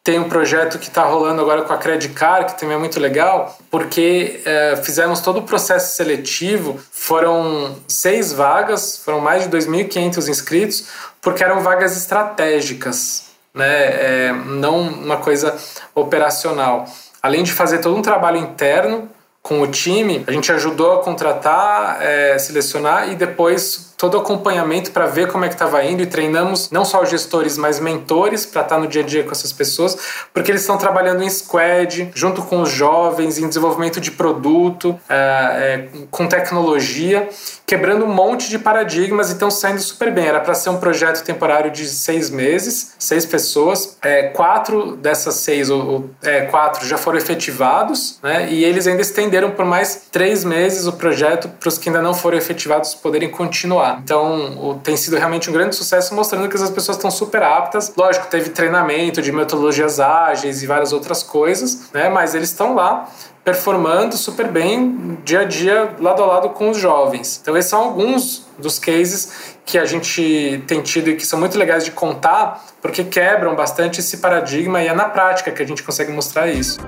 tem 0.05 0.19
um 0.19 0.29
projeto 0.29 0.77
que 0.77 0.87
está 0.87 1.01
rolando 1.01 1.41
agora 1.41 1.63
com 1.63 1.73
a 1.73 1.77
Credicar, 1.79 2.45
que 2.45 2.59
também 2.59 2.75
é 2.75 2.79
muito 2.79 2.99
legal, 2.99 3.57
porque 3.71 4.39
é, 4.45 4.75
fizemos 4.75 5.19
todo 5.19 5.39
o 5.39 5.41
processo 5.41 5.95
seletivo, 5.95 6.79
foram 6.91 7.75
seis 7.87 8.31
vagas, 8.31 8.99
foram 9.03 9.19
mais 9.19 9.49
de 9.49 9.49
2.500 9.49 10.29
inscritos, 10.29 10.87
porque 11.19 11.43
eram 11.43 11.61
vagas 11.61 11.97
estratégicas, 11.97 13.31
né? 13.51 14.27
É, 14.27 14.31
não 14.31 14.81
uma 14.81 15.17
coisa 15.17 15.57
operacional. 15.95 16.85
Além 17.19 17.41
de 17.41 17.51
fazer 17.51 17.79
todo 17.79 17.97
um 17.97 18.03
trabalho 18.03 18.37
interno 18.37 19.09
com 19.41 19.59
o 19.59 19.67
time, 19.67 20.23
a 20.27 20.31
gente 20.31 20.51
ajudou 20.51 20.99
a 20.99 21.03
contratar, 21.03 21.97
é, 21.99 22.37
selecionar 22.37 23.11
e 23.11 23.15
depois 23.15 23.94
todo 23.97 24.15
o 24.15 24.17
acompanhamento 24.19 24.91
para 24.91 25.05
ver 25.05 25.31
como 25.31 25.45
é 25.45 25.47
que 25.47 25.55
estava 25.55 25.83
indo 25.83 26.01
e 26.01 26.05
treinamos 26.05 26.69
não 26.69 26.83
só 26.83 27.01
os 27.01 27.09
gestores, 27.09 27.57
mas 27.57 27.79
mentores 27.79 28.45
para 28.45 28.61
estar 28.61 28.75
tá 28.75 28.81
no 28.81 28.87
dia 28.87 29.01
a 29.01 29.05
dia 29.05 29.23
com 29.23 29.31
essas 29.31 29.53
pessoas, 29.53 29.97
porque 30.33 30.51
eles 30.51 30.61
estão 30.61 30.77
trabalhando 30.77 31.23
em 31.23 31.29
squad, 31.29 32.11
junto 32.13 32.41
com 32.41 32.61
os 32.61 32.69
jovens, 32.69 33.37
em 33.37 33.47
desenvolvimento 33.47 34.01
de 34.01 34.11
produto, 34.11 34.99
é, 35.09 35.89
é, 35.93 36.05
com 36.11 36.27
tecnologia, 36.27 37.29
quebrando 37.65 38.05
um 38.05 38.13
monte 38.13 38.49
de 38.49 38.59
paradigmas 38.59 39.29
e 39.29 39.33
estão 39.33 39.49
saindo 39.49 39.79
super 39.79 40.11
bem. 40.11 40.27
Era 40.27 40.39
para 40.39 40.53
ser 40.53 40.69
um 40.69 40.77
projeto 40.77 41.23
temporário 41.23 41.71
de 41.71 41.87
seis 41.87 42.29
meses, 42.29 42.93
seis 42.99 43.25
pessoas, 43.25 43.97
é, 44.01 44.23
quatro 44.23 44.95
dessas 44.95 45.35
seis, 45.35 45.69
ou, 45.69 45.85
ou 45.85 46.09
é, 46.21 46.41
quatro 46.41 46.85
já 46.85 46.97
foram 46.97 47.17
efetivados, 47.17 48.19
né, 48.21 48.47
e 48.49 48.63
eles 48.63 48.87
ainda 48.87 49.01
estenderam 49.01 49.51
por 49.51 49.65
mais 49.65 50.07
três 50.11 50.43
meses 50.43 50.85
o 50.85 50.93
projeto 50.93 51.47
para 51.47 51.69
os 51.69 51.77
que 51.77 51.89
ainda 51.89 52.01
não 52.01 52.13
foram 52.13 52.37
efetivados 52.37 52.93
poderem 52.95 53.29
continuar. 53.29 53.84
Então, 54.03 54.57
o, 54.57 54.75
tem 54.75 54.95
sido 54.95 55.17
realmente 55.17 55.49
um 55.49 55.53
grande 55.53 55.75
sucesso, 55.75 56.13
mostrando 56.15 56.47
que 56.49 56.55
as 56.55 56.69
pessoas 56.69 56.97
estão 56.97 57.11
super 57.11 57.43
aptas. 57.43 57.93
Lógico, 57.95 58.27
teve 58.27 58.49
treinamento 58.49 59.21
de 59.21 59.31
metodologias 59.31 59.99
ágeis 59.99 60.63
e 60.63 60.67
várias 60.67 60.93
outras 60.93 61.23
coisas, 61.23 61.89
né? 61.93 62.09
Mas 62.09 62.33
eles 62.35 62.49
estão 62.49 62.73
lá 62.75 63.09
performando 63.43 64.17
super 64.17 64.47
bem 64.47 65.19
dia 65.23 65.41
a 65.41 65.43
dia, 65.43 65.95
lado 65.99 66.23
a 66.23 66.25
lado 66.25 66.49
com 66.49 66.71
os 66.71 66.77
jovens. 66.77 67.39
Então, 67.41 67.55
esses 67.55 67.69
são 67.69 67.79
alguns 67.79 68.47
dos 68.57 68.79
cases 68.79 69.55
que 69.65 69.77
a 69.77 69.85
gente 69.85 70.63
tem 70.67 70.81
tido 70.81 71.09
e 71.09 71.15
que 71.15 71.25
são 71.25 71.39
muito 71.39 71.57
legais 71.57 71.85
de 71.85 71.91
contar, 71.91 72.65
porque 72.81 73.03
quebram 73.03 73.55
bastante 73.55 73.99
esse 73.99 74.17
paradigma 74.17 74.81
e 74.81 74.87
é 74.87 74.93
na 74.93 75.05
prática 75.05 75.51
que 75.51 75.61
a 75.61 75.65
gente 75.65 75.83
consegue 75.83 76.11
mostrar 76.11 76.47
isso. 76.47 76.79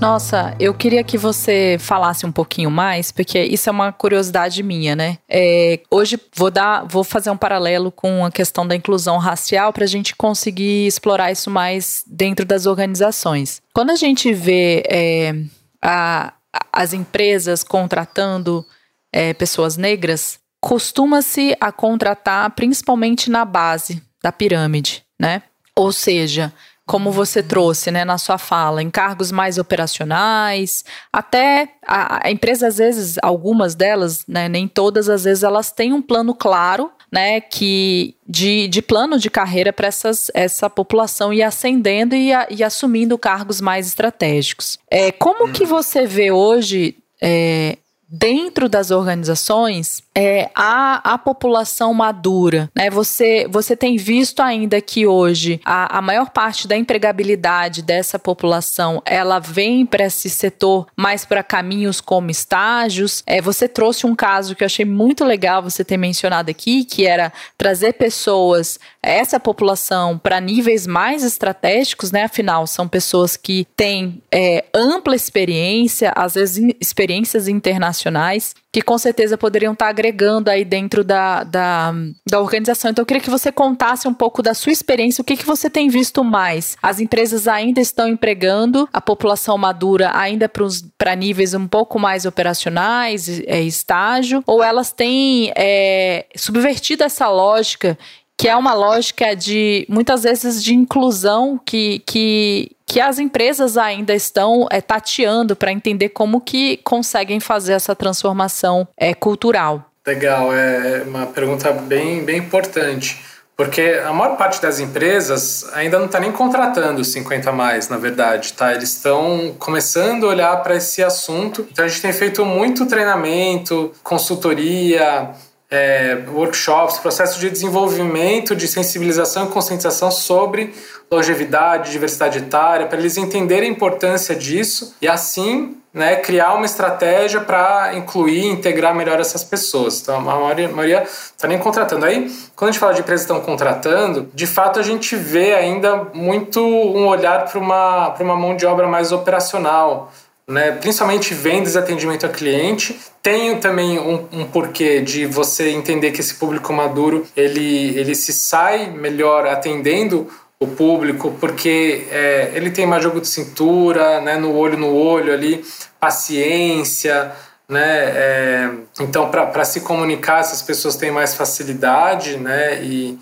Nossa, 0.00 0.56
eu 0.58 0.72
queria 0.72 1.04
que 1.04 1.18
você 1.18 1.76
falasse 1.78 2.24
um 2.24 2.32
pouquinho 2.32 2.70
mais, 2.70 3.12
porque 3.12 3.38
isso 3.38 3.68
é 3.68 3.72
uma 3.72 3.92
curiosidade 3.92 4.62
minha, 4.62 4.96
né? 4.96 5.18
É, 5.28 5.80
hoje 5.90 6.18
vou 6.34 6.50
dar, 6.50 6.84
vou 6.84 7.04
fazer 7.04 7.28
um 7.30 7.36
paralelo 7.36 7.92
com 7.92 8.24
a 8.24 8.30
questão 8.30 8.66
da 8.66 8.74
inclusão 8.74 9.18
racial 9.18 9.74
para 9.74 9.84
a 9.84 9.86
gente 9.86 10.16
conseguir 10.16 10.86
explorar 10.86 11.30
isso 11.30 11.50
mais 11.50 12.02
dentro 12.06 12.46
das 12.46 12.64
organizações. 12.64 13.60
Quando 13.74 13.90
a 13.90 13.94
gente 13.94 14.32
vê 14.32 14.82
é, 14.88 15.34
a, 15.82 16.32
as 16.72 16.94
empresas 16.94 17.62
contratando 17.62 18.64
é, 19.12 19.34
pessoas 19.34 19.76
negras, 19.76 20.40
costuma-se 20.62 21.54
a 21.60 21.70
contratar 21.70 22.50
principalmente 22.52 23.28
na 23.30 23.44
base 23.44 24.02
da 24.22 24.32
pirâmide, 24.32 25.04
né? 25.20 25.42
Ou 25.76 25.92
seja, 25.92 26.52
como 26.90 27.12
você 27.12 27.40
trouxe 27.40 27.88
né, 27.92 28.04
na 28.04 28.18
sua 28.18 28.36
fala, 28.36 28.82
em 28.82 28.90
cargos 28.90 29.30
mais 29.30 29.58
operacionais, 29.58 30.84
até 31.12 31.68
a, 31.86 32.26
a 32.26 32.32
empresa, 32.32 32.66
às 32.66 32.78
vezes, 32.78 33.16
algumas 33.22 33.76
delas, 33.76 34.24
né, 34.26 34.48
nem 34.48 34.66
todas, 34.66 35.08
às 35.08 35.22
vezes, 35.22 35.44
elas 35.44 35.70
têm 35.70 35.92
um 35.92 36.02
plano 36.02 36.34
claro 36.34 36.90
né, 37.12 37.40
que 37.40 38.16
de, 38.26 38.66
de 38.66 38.82
plano 38.82 39.20
de 39.20 39.30
carreira 39.30 39.72
para 39.72 39.88
essa 40.34 40.68
população 40.68 41.32
ir 41.32 41.44
ascendendo 41.44 42.16
e, 42.16 42.32
a, 42.32 42.48
e, 42.50 42.64
assumindo 42.64 43.16
cargos 43.16 43.60
mais 43.60 43.86
estratégicos. 43.86 44.76
É, 44.90 45.12
como 45.12 45.52
que 45.52 45.64
você 45.64 46.06
vê 46.06 46.32
hoje 46.32 46.96
é, 47.22 47.78
dentro 48.08 48.68
das 48.68 48.90
organizações 48.90 50.02
é, 50.14 50.50
a, 50.54 51.14
a 51.14 51.18
população 51.18 51.94
madura. 51.94 52.70
Né? 52.74 52.90
Você, 52.90 53.46
você 53.48 53.76
tem 53.76 53.96
visto 53.96 54.40
ainda 54.40 54.80
que 54.80 55.06
hoje 55.06 55.60
a, 55.64 55.98
a 55.98 56.02
maior 56.02 56.30
parte 56.30 56.66
da 56.66 56.76
empregabilidade 56.76 57.82
dessa 57.82 58.18
população 58.18 59.02
ela 59.04 59.38
vem 59.38 59.86
para 59.86 60.04
esse 60.04 60.28
setor 60.28 60.86
mais 60.96 61.24
para 61.24 61.42
caminhos 61.42 62.00
como 62.00 62.30
estágios. 62.30 63.22
É, 63.26 63.40
você 63.40 63.68
trouxe 63.68 64.06
um 64.06 64.14
caso 64.14 64.54
que 64.54 64.64
eu 64.64 64.66
achei 64.66 64.84
muito 64.84 65.24
legal 65.24 65.62
você 65.62 65.84
ter 65.84 65.96
mencionado 65.96 66.50
aqui, 66.50 66.84
que 66.84 67.06
era 67.06 67.32
trazer 67.56 67.94
pessoas, 67.94 68.78
essa 69.02 69.38
população, 69.38 70.18
para 70.18 70.40
níveis 70.40 70.86
mais 70.86 71.24
estratégicos, 71.24 72.10
né? 72.10 72.24
Afinal, 72.24 72.66
são 72.66 72.88
pessoas 72.88 73.36
que 73.36 73.66
têm 73.76 74.22
é, 74.32 74.64
ampla 74.74 75.14
experiência, 75.14 76.12
às 76.16 76.34
vezes 76.34 76.74
experiências 76.80 77.48
internacionais 77.48 78.54
que 78.72 78.82
com 78.82 78.96
certeza 78.96 79.36
poderiam 79.36 79.72
estar 79.72 79.88
agregando 79.88 80.48
aí 80.48 80.64
dentro 80.64 81.02
da, 81.02 81.42
da, 81.42 81.92
da 82.28 82.40
organização. 82.40 82.90
Então, 82.90 83.02
eu 83.02 83.06
queria 83.06 83.22
que 83.22 83.30
você 83.30 83.50
contasse 83.50 84.06
um 84.06 84.14
pouco 84.14 84.42
da 84.42 84.54
sua 84.54 84.72
experiência, 84.72 85.22
o 85.22 85.24
que, 85.24 85.36
que 85.36 85.44
você 85.44 85.68
tem 85.68 85.88
visto 85.88 86.22
mais? 86.22 86.76
As 86.80 87.00
empresas 87.00 87.48
ainda 87.48 87.80
estão 87.80 88.08
empregando 88.08 88.88
a 88.92 89.00
população 89.00 89.58
madura 89.58 90.12
ainda 90.14 90.50
para 90.96 91.16
níveis 91.16 91.52
um 91.52 91.66
pouco 91.66 91.98
mais 91.98 92.24
operacionais, 92.24 93.40
é, 93.46 93.60
estágio, 93.60 94.42
ou 94.46 94.62
elas 94.62 94.92
têm 94.92 95.52
é, 95.56 96.26
subvertido 96.36 97.02
essa 97.02 97.28
lógica 97.28 97.98
que 98.40 98.48
é 98.48 98.56
uma 98.56 98.72
lógica 98.72 99.36
de 99.36 99.84
muitas 99.86 100.22
vezes 100.22 100.64
de 100.64 100.74
inclusão 100.74 101.60
que, 101.62 101.98
que, 102.06 102.74
que 102.86 102.98
as 102.98 103.18
empresas 103.18 103.76
ainda 103.76 104.14
estão 104.14 104.66
é, 104.70 104.80
tateando 104.80 105.54
para 105.54 105.70
entender 105.70 106.08
como 106.08 106.40
que 106.40 106.78
conseguem 106.78 107.38
fazer 107.38 107.74
essa 107.74 107.94
transformação 107.94 108.88
é, 108.96 109.12
cultural. 109.12 109.84
Legal, 110.06 110.54
é 110.54 111.02
uma 111.06 111.26
pergunta 111.26 111.70
bem, 111.70 112.24
bem 112.24 112.38
importante. 112.38 113.22
Porque 113.54 114.00
a 114.02 114.10
maior 114.10 114.38
parte 114.38 114.62
das 114.62 114.80
empresas 114.80 115.68
ainda 115.74 115.98
não 115.98 116.06
está 116.06 116.18
nem 116.18 116.32
contratando 116.32 117.04
50 117.04 117.52
mais, 117.52 117.90
na 117.90 117.98
verdade, 117.98 118.54
tá? 118.54 118.72
Eles 118.72 118.96
estão 118.96 119.54
começando 119.58 120.24
a 120.24 120.28
olhar 120.30 120.62
para 120.62 120.76
esse 120.76 121.02
assunto. 121.02 121.68
Então 121.70 121.84
a 121.84 121.88
gente 121.88 122.00
tem 122.00 122.12
feito 122.14 122.42
muito 122.46 122.86
treinamento, 122.86 123.92
consultoria, 124.02 125.28
é, 125.70 126.18
workshops, 126.28 126.98
processo 126.98 127.38
de 127.38 127.48
desenvolvimento, 127.48 128.56
de 128.56 128.66
sensibilização 128.66 129.46
e 129.46 129.48
conscientização 129.48 130.10
sobre 130.10 130.74
longevidade, 131.10 131.92
diversidade 131.92 132.38
etária, 132.38 132.86
para 132.86 132.98
eles 132.98 133.16
entenderem 133.16 133.70
a 133.70 133.72
importância 133.72 134.34
disso 134.34 134.94
e 135.00 135.08
assim 135.08 135.76
né, 135.92 136.16
criar 136.16 136.54
uma 136.54 136.66
estratégia 136.66 137.40
para 137.40 137.94
incluir, 137.96 138.46
integrar 138.46 138.94
melhor 138.94 139.18
essas 139.18 139.42
pessoas. 139.42 140.00
Então, 140.00 140.16
a 140.16 140.20
maioria 140.20 141.02
está 141.02 141.48
nem 141.48 141.58
contratando. 141.58 142.06
Aí, 142.06 142.30
quando 142.54 142.68
a 142.68 142.72
gente 142.72 142.80
fala 142.80 142.94
de 142.94 143.00
empresas 143.00 143.26
que 143.26 143.32
estão 143.32 143.44
contratando, 143.44 144.28
de 144.32 144.46
fato 144.46 144.78
a 144.78 144.82
gente 144.82 145.16
vê 145.16 145.54
ainda 145.54 146.06
muito 146.14 146.60
um 146.60 147.06
olhar 147.06 147.44
para 147.44 147.58
uma, 147.58 148.14
uma 148.20 148.36
mão 148.36 148.56
de 148.56 148.66
obra 148.66 148.86
mais 148.86 149.10
operacional 149.10 150.12
né? 150.50 150.72
principalmente 150.72 151.32
vendas 151.32 151.74
e 151.74 151.78
atendimento 151.78 152.26
a 152.26 152.28
cliente. 152.28 152.98
Tem 153.22 153.58
também 153.58 153.98
um, 153.98 154.26
um, 154.32 154.44
porquê 154.44 155.00
de 155.00 155.24
você 155.24 155.70
entender 155.70 156.10
que 156.10 156.20
esse 156.20 156.34
público 156.34 156.72
maduro 156.72 157.24
ele, 157.36 157.96
ele 157.96 158.14
se 158.14 158.32
sai 158.32 158.90
melhor 158.90 159.46
atendendo 159.46 160.28
o 160.58 160.66
público, 160.66 161.34
porque 161.40 162.06
é, 162.10 162.50
ele 162.54 162.70
tem 162.70 162.86
mais 162.86 163.02
jogo 163.02 163.20
de 163.20 163.28
cintura, 163.28 164.20
né? 164.20 164.36
no 164.36 164.54
olho 164.54 164.76
no 164.76 164.92
olho 164.92 165.32
ali, 165.32 165.64
paciência, 165.98 167.32
né? 167.68 168.10
É, 168.14 168.70
então, 169.00 169.30
para 169.30 169.64
se 169.64 169.80
comunicar, 169.80 170.40
essas 170.40 170.60
pessoas 170.60 170.96
têm 170.96 171.12
mais 171.12 171.34
facilidade, 171.34 172.36
né? 172.36 172.82
E, 172.82 173.16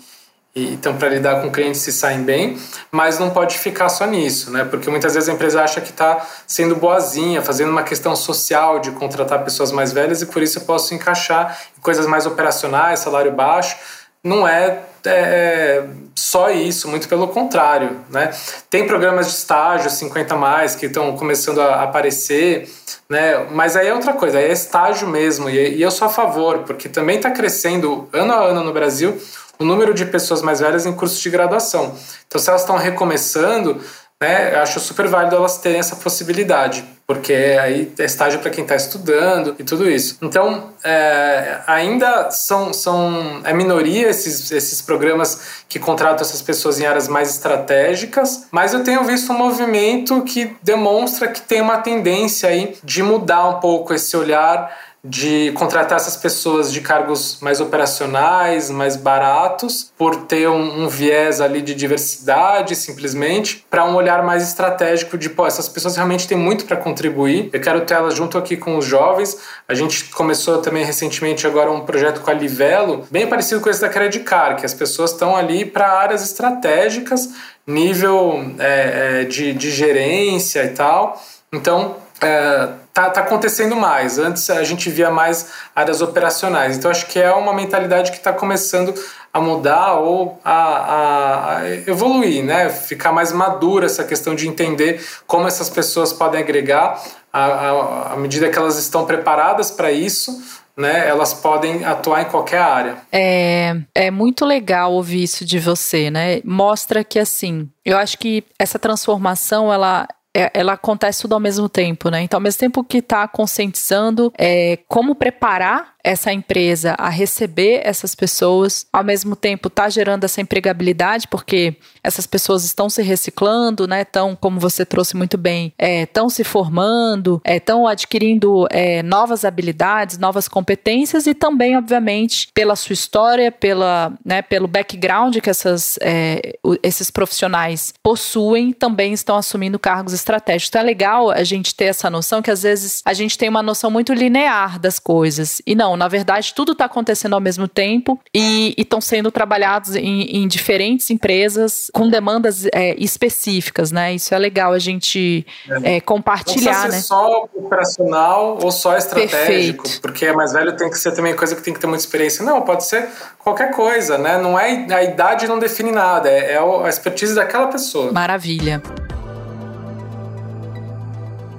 então 0.55 0.97
para 0.97 1.09
lidar 1.09 1.41
com 1.41 1.51
clientes 1.51 1.81
se 1.81 1.91
saem 1.91 2.23
bem, 2.23 2.57
mas 2.91 3.19
não 3.19 3.29
pode 3.29 3.57
ficar 3.57 3.87
só 3.89 4.05
nisso, 4.05 4.51
né? 4.51 4.65
Porque 4.65 4.89
muitas 4.89 5.13
vezes 5.13 5.29
a 5.29 5.33
empresa 5.33 5.63
acha 5.63 5.79
que 5.79 5.91
está 5.91 6.25
sendo 6.47 6.75
boazinha, 6.75 7.41
fazendo 7.41 7.69
uma 7.69 7.83
questão 7.83 8.15
social 8.15 8.79
de 8.79 8.91
contratar 8.91 9.43
pessoas 9.43 9.71
mais 9.71 9.91
velhas 9.91 10.21
e 10.21 10.25
por 10.25 10.41
isso 10.41 10.59
eu 10.59 10.63
posso 10.63 10.93
encaixar 10.93 11.57
em 11.77 11.81
coisas 11.81 12.07
mais 12.07 12.25
operacionais, 12.25 12.99
salário 12.99 13.31
baixo. 13.31 13.77
Não 14.21 14.45
é, 14.45 14.79
é 15.05 15.85
só 16.13 16.49
isso, 16.49 16.89
muito 16.89 17.07
pelo 17.07 17.29
contrário, 17.29 18.01
né? 18.09 18.31
Tem 18.69 18.85
programas 18.85 19.27
de 19.27 19.33
estágio 19.33 19.89
50 19.89 20.35
mais 20.35 20.75
que 20.75 20.87
estão 20.87 21.15
começando 21.15 21.61
a 21.61 21.83
aparecer, 21.83 22.69
né? 23.07 23.47
Mas 23.51 23.77
aí 23.77 23.87
é 23.87 23.93
outra 23.93 24.13
coisa, 24.13 24.39
é 24.39 24.51
estágio 24.51 25.07
mesmo 25.07 25.49
e 25.49 25.81
eu 25.81 25.91
sou 25.91 26.07
a 26.07 26.11
favor, 26.11 26.59
porque 26.59 26.89
também 26.89 27.15
está 27.15 27.31
crescendo 27.31 28.09
ano 28.11 28.33
a 28.33 28.43
ano 28.43 28.63
no 28.63 28.73
Brasil 28.73 29.17
o 29.59 29.65
número 29.65 29.93
de 29.93 30.05
pessoas 30.05 30.41
mais 30.41 30.61
velhas 30.61 30.85
em 30.85 30.93
cursos 30.93 31.19
de 31.19 31.29
graduação. 31.29 31.93
Então, 32.25 32.39
se 32.39 32.49
elas 32.49 32.61
estão 32.61 32.77
recomeçando, 32.77 33.81
né, 34.21 34.53
eu 34.55 34.59
acho 34.61 34.79
super 34.79 35.07
válido 35.07 35.35
elas 35.35 35.57
terem 35.57 35.79
essa 35.79 35.97
possibilidade, 35.97 36.83
porque 37.05 37.33
aí 37.33 37.91
é 37.99 38.05
estágio 38.05 38.39
para 38.39 38.49
quem 38.49 38.63
está 38.63 38.75
estudando 38.75 39.55
e 39.59 39.63
tudo 39.65 39.89
isso. 39.89 40.17
Então, 40.21 40.71
é, 40.81 41.59
ainda 41.67 42.31
são, 42.31 42.71
são 42.71 43.41
é 43.43 43.53
minoria 43.53 44.09
esses, 44.09 44.49
esses 44.51 44.81
programas 44.81 45.63
que 45.67 45.77
contratam 45.77 46.21
essas 46.21 46.41
pessoas 46.41 46.79
em 46.79 46.85
áreas 46.85 47.09
mais 47.09 47.29
estratégicas, 47.29 48.47
mas 48.51 48.73
eu 48.73 48.81
tenho 48.81 49.03
visto 49.03 49.33
um 49.33 49.37
movimento 49.37 50.21
que 50.23 50.55
demonstra 50.63 51.27
que 51.27 51.41
tem 51.41 51.59
uma 51.59 51.79
tendência 51.79 52.47
aí 52.47 52.77
de 52.81 53.03
mudar 53.03 53.45
um 53.47 53.59
pouco 53.59 53.93
esse 53.93 54.15
olhar 54.15 54.73
de 55.03 55.51
contratar 55.53 55.97
essas 55.97 56.17
pessoas 56.17 56.71
de 56.71 56.81
cargos 56.81 57.39
mais 57.41 57.61
operacionais, 57.61 58.69
mais 58.69 58.97
baratos, 58.97 59.91
por 59.97 60.25
ter 60.25 60.49
um, 60.49 60.83
um 60.83 60.89
viés 60.89 61.39
ali 61.39 61.61
de 61.61 61.73
diversidade, 61.73 62.75
simplesmente, 62.75 63.65
para 63.69 63.85
um 63.85 63.95
olhar 63.95 64.23
mais 64.23 64.43
estratégico 64.43 65.17
de, 65.17 65.29
pô, 65.29 65.47
essas 65.47 65.69
pessoas 65.69 65.95
realmente 65.95 66.27
têm 66.27 66.37
muito 66.37 66.65
para 66.65 66.75
contribuir, 66.75 67.49
eu 67.53 67.61
quero 67.61 67.81
ter 67.81 67.93
elas 67.93 68.15
junto 68.15 68.37
aqui 68.37 68.57
com 68.57 68.77
os 68.77 68.85
jovens. 68.85 69.37
A 69.67 69.73
gente 69.73 70.05
começou 70.05 70.57
também 70.57 70.83
recentemente 70.83 71.47
agora 71.47 71.71
um 71.71 71.81
projeto 71.81 72.21
com 72.21 72.29
a 72.29 72.33
Livelo, 72.33 73.07
bem 73.09 73.27
parecido 73.27 73.61
com 73.61 73.69
esse 73.69 73.81
da 73.81 73.89
Credit 73.89 74.23
Card, 74.25 74.59
que 74.59 74.65
as 74.65 74.73
pessoas 74.73 75.11
estão 75.11 75.35
ali 75.35 75.63
para 75.65 75.87
áreas 75.87 76.23
estratégicas, 76.23 77.29
nível 77.65 78.53
é, 78.59 79.21
é, 79.21 79.23
de, 79.23 79.53
de 79.53 79.71
gerência 79.71 80.63
e 80.63 80.69
tal. 80.69 81.21
Então, 81.53 81.95
é, 82.21 82.69
tá, 82.99 83.09
tá 83.09 83.21
acontecendo 83.21 83.75
mais. 83.75 84.19
Antes 84.19 84.49
a 84.49 84.63
gente 84.63 84.89
via 84.89 85.09
mais 85.09 85.51
áreas 85.75 86.01
operacionais. 86.01 86.75
Então 86.75 86.91
acho 86.91 87.05
que 87.07 87.19
é 87.19 87.31
uma 87.31 87.53
mentalidade 87.53 88.11
que 88.11 88.17
está 88.17 88.33
começando 88.33 88.93
a 89.31 89.39
mudar 89.39 89.93
ou 89.95 90.39
a, 90.43 91.59
a, 91.59 91.69
evoluir, 91.87 92.43
né? 92.43 92.69
Ficar 92.69 93.11
mais 93.11 93.31
madura 93.31 93.85
essa 93.85 94.03
questão 94.03 94.35
de 94.35 94.47
entender 94.47 95.01
como 95.25 95.47
essas 95.47 95.69
pessoas 95.69 96.11
podem 96.11 96.41
agregar 96.41 97.01
à, 97.31 98.13
à 98.13 98.17
medida 98.17 98.49
que 98.49 98.57
elas 98.57 98.77
estão 98.77 99.05
preparadas 99.05 99.71
para 99.71 99.91
isso. 99.91 100.59
Né, 100.77 101.09
elas 101.09 101.33
podem 101.33 101.83
atuar 101.83 102.21
em 102.21 102.25
qualquer 102.25 102.61
área. 102.61 102.95
É, 103.11 103.75
é 103.93 104.09
muito 104.09 104.45
legal 104.45 104.93
ouvir 104.93 105.23
isso 105.23 105.43
de 105.43 105.59
você, 105.59 106.09
né? 106.09 106.39
Mostra 106.45 107.03
que 107.03 107.19
assim, 107.19 107.69
eu 107.83 107.97
acho 107.97 108.17
que 108.17 108.45
essa 108.57 108.79
transformação 108.79 109.73
ela 109.73 110.07
ela 110.33 110.73
acontece 110.73 111.21
tudo 111.21 111.33
ao 111.33 111.39
mesmo 111.39 111.67
tempo, 111.67 112.09
né? 112.09 112.21
Então, 112.21 112.37
ao 112.37 112.41
mesmo 112.41 112.59
tempo 112.59 112.83
que 112.83 112.99
está 112.99 113.27
conscientizando 113.27 114.31
é, 114.37 114.77
como 114.87 115.15
preparar 115.15 115.95
essa 116.09 116.33
empresa 116.33 116.95
a 116.97 117.07
receber 117.07 117.81
essas 117.83 118.15
pessoas, 118.15 118.87
ao 118.91 119.03
mesmo 119.03 119.35
tempo 119.35 119.67
está 119.67 119.87
gerando 119.89 120.23
essa 120.23 120.41
empregabilidade, 120.41 121.27
porque 121.27 121.75
essas 122.03 122.25
pessoas 122.25 122.63
estão 122.63 122.89
se 122.89 123.03
reciclando, 123.03 123.87
né? 123.87 124.01
Estão, 124.01 124.35
como 124.35 124.59
você 124.59 124.83
trouxe 124.83 125.15
muito 125.15 125.37
bem, 125.37 125.71
estão 125.77 126.25
é, 126.25 126.29
se 126.29 126.43
formando, 126.43 127.39
estão 127.45 127.87
é, 127.87 127.91
adquirindo 127.91 128.65
é, 128.71 129.03
novas 129.03 129.45
habilidades, 129.45 130.17
novas 130.17 130.47
competências 130.47 131.27
e 131.27 131.35
também, 131.35 131.77
obviamente, 131.77 132.47
pela 132.55 132.75
sua 132.75 132.93
história, 132.93 133.51
pela, 133.51 134.11
né, 134.25 134.41
pelo 134.41 134.67
background 134.67 135.37
que 135.37 135.49
essas, 135.49 135.99
é, 136.01 136.57
esses 136.81 137.11
profissionais 137.11 137.93
possuem, 138.01 138.73
também 138.73 139.13
estão 139.13 139.35
assumindo 139.35 139.77
cargos 139.77 140.13
estratégicos. 140.13 140.69
Então 140.69 140.81
é 140.81 140.85
legal 140.85 141.29
a 141.29 141.43
gente 141.43 141.75
ter 141.75 141.85
essa 141.85 142.09
noção 142.09 142.41
que 142.41 142.49
às 142.49 142.63
vezes 142.63 143.03
a 143.05 143.13
gente 143.13 143.37
tem 143.37 143.47
uma 143.47 143.61
noção 143.61 143.91
muito 143.91 144.11
linear 144.11 144.79
das 144.79 144.97
coisas. 144.97 145.61
E 145.67 145.75
não, 145.75 145.98
na 145.99 146.07
verdade, 146.07 146.53
tudo 146.55 146.71
está 146.71 146.85
acontecendo 146.85 147.33
ao 147.33 147.41
mesmo 147.41 147.67
tempo 147.67 148.17
e 148.33 148.73
estão 148.77 149.01
sendo 149.01 149.29
trabalhados 149.29 149.95
em, 149.95 150.21
em, 150.37 150.47
diferentes 150.47 151.09
empresas 151.09 151.91
com 151.93 152.09
demandas 152.09 152.65
é, 152.73 152.95
específicas, 152.97 153.91
né? 153.91 154.13
Isso 154.13 154.33
é 154.33 154.39
legal 154.39 154.71
a 154.71 154.79
gente 154.79 155.45
é. 155.83 155.97
É, 155.97 156.01
compartilhar, 156.01 156.83
não 156.83 156.91
né? 156.91 157.01
só 157.01 157.49
operacional 157.53 158.57
ou 158.63 158.71
só 158.71 158.97
estratégico, 158.97 159.83
Perfeito. 159.83 160.01
porque 160.01 160.25
é 160.25 160.33
mais 160.33 160.53
velho 160.53 160.75
tem 160.77 160.89
que 160.89 160.97
ser 160.97 161.11
também 161.11 161.35
coisa 161.35 161.53
que 161.53 161.61
tem 161.61 161.73
que 161.73 161.81
ter 161.81 161.87
muita 161.87 162.03
experiência. 162.03 162.45
Não, 162.45 162.61
pode 162.61 162.85
ser 162.85 163.09
qualquer 163.37 163.71
coisa, 163.71 164.17
né? 164.17 164.37
Não 164.37 164.57
é 164.57 164.87
a 164.89 165.03
idade 165.03 165.47
não 165.47 165.59
define 165.59 165.91
nada, 165.91 166.29
é, 166.29 166.53
é 166.53 166.57
a 166.57 166.87
expertise 166.87 167.35
daquela 167.35 167.67
pessoa. 167.67 168.13
Maravilha. 168.13 168.81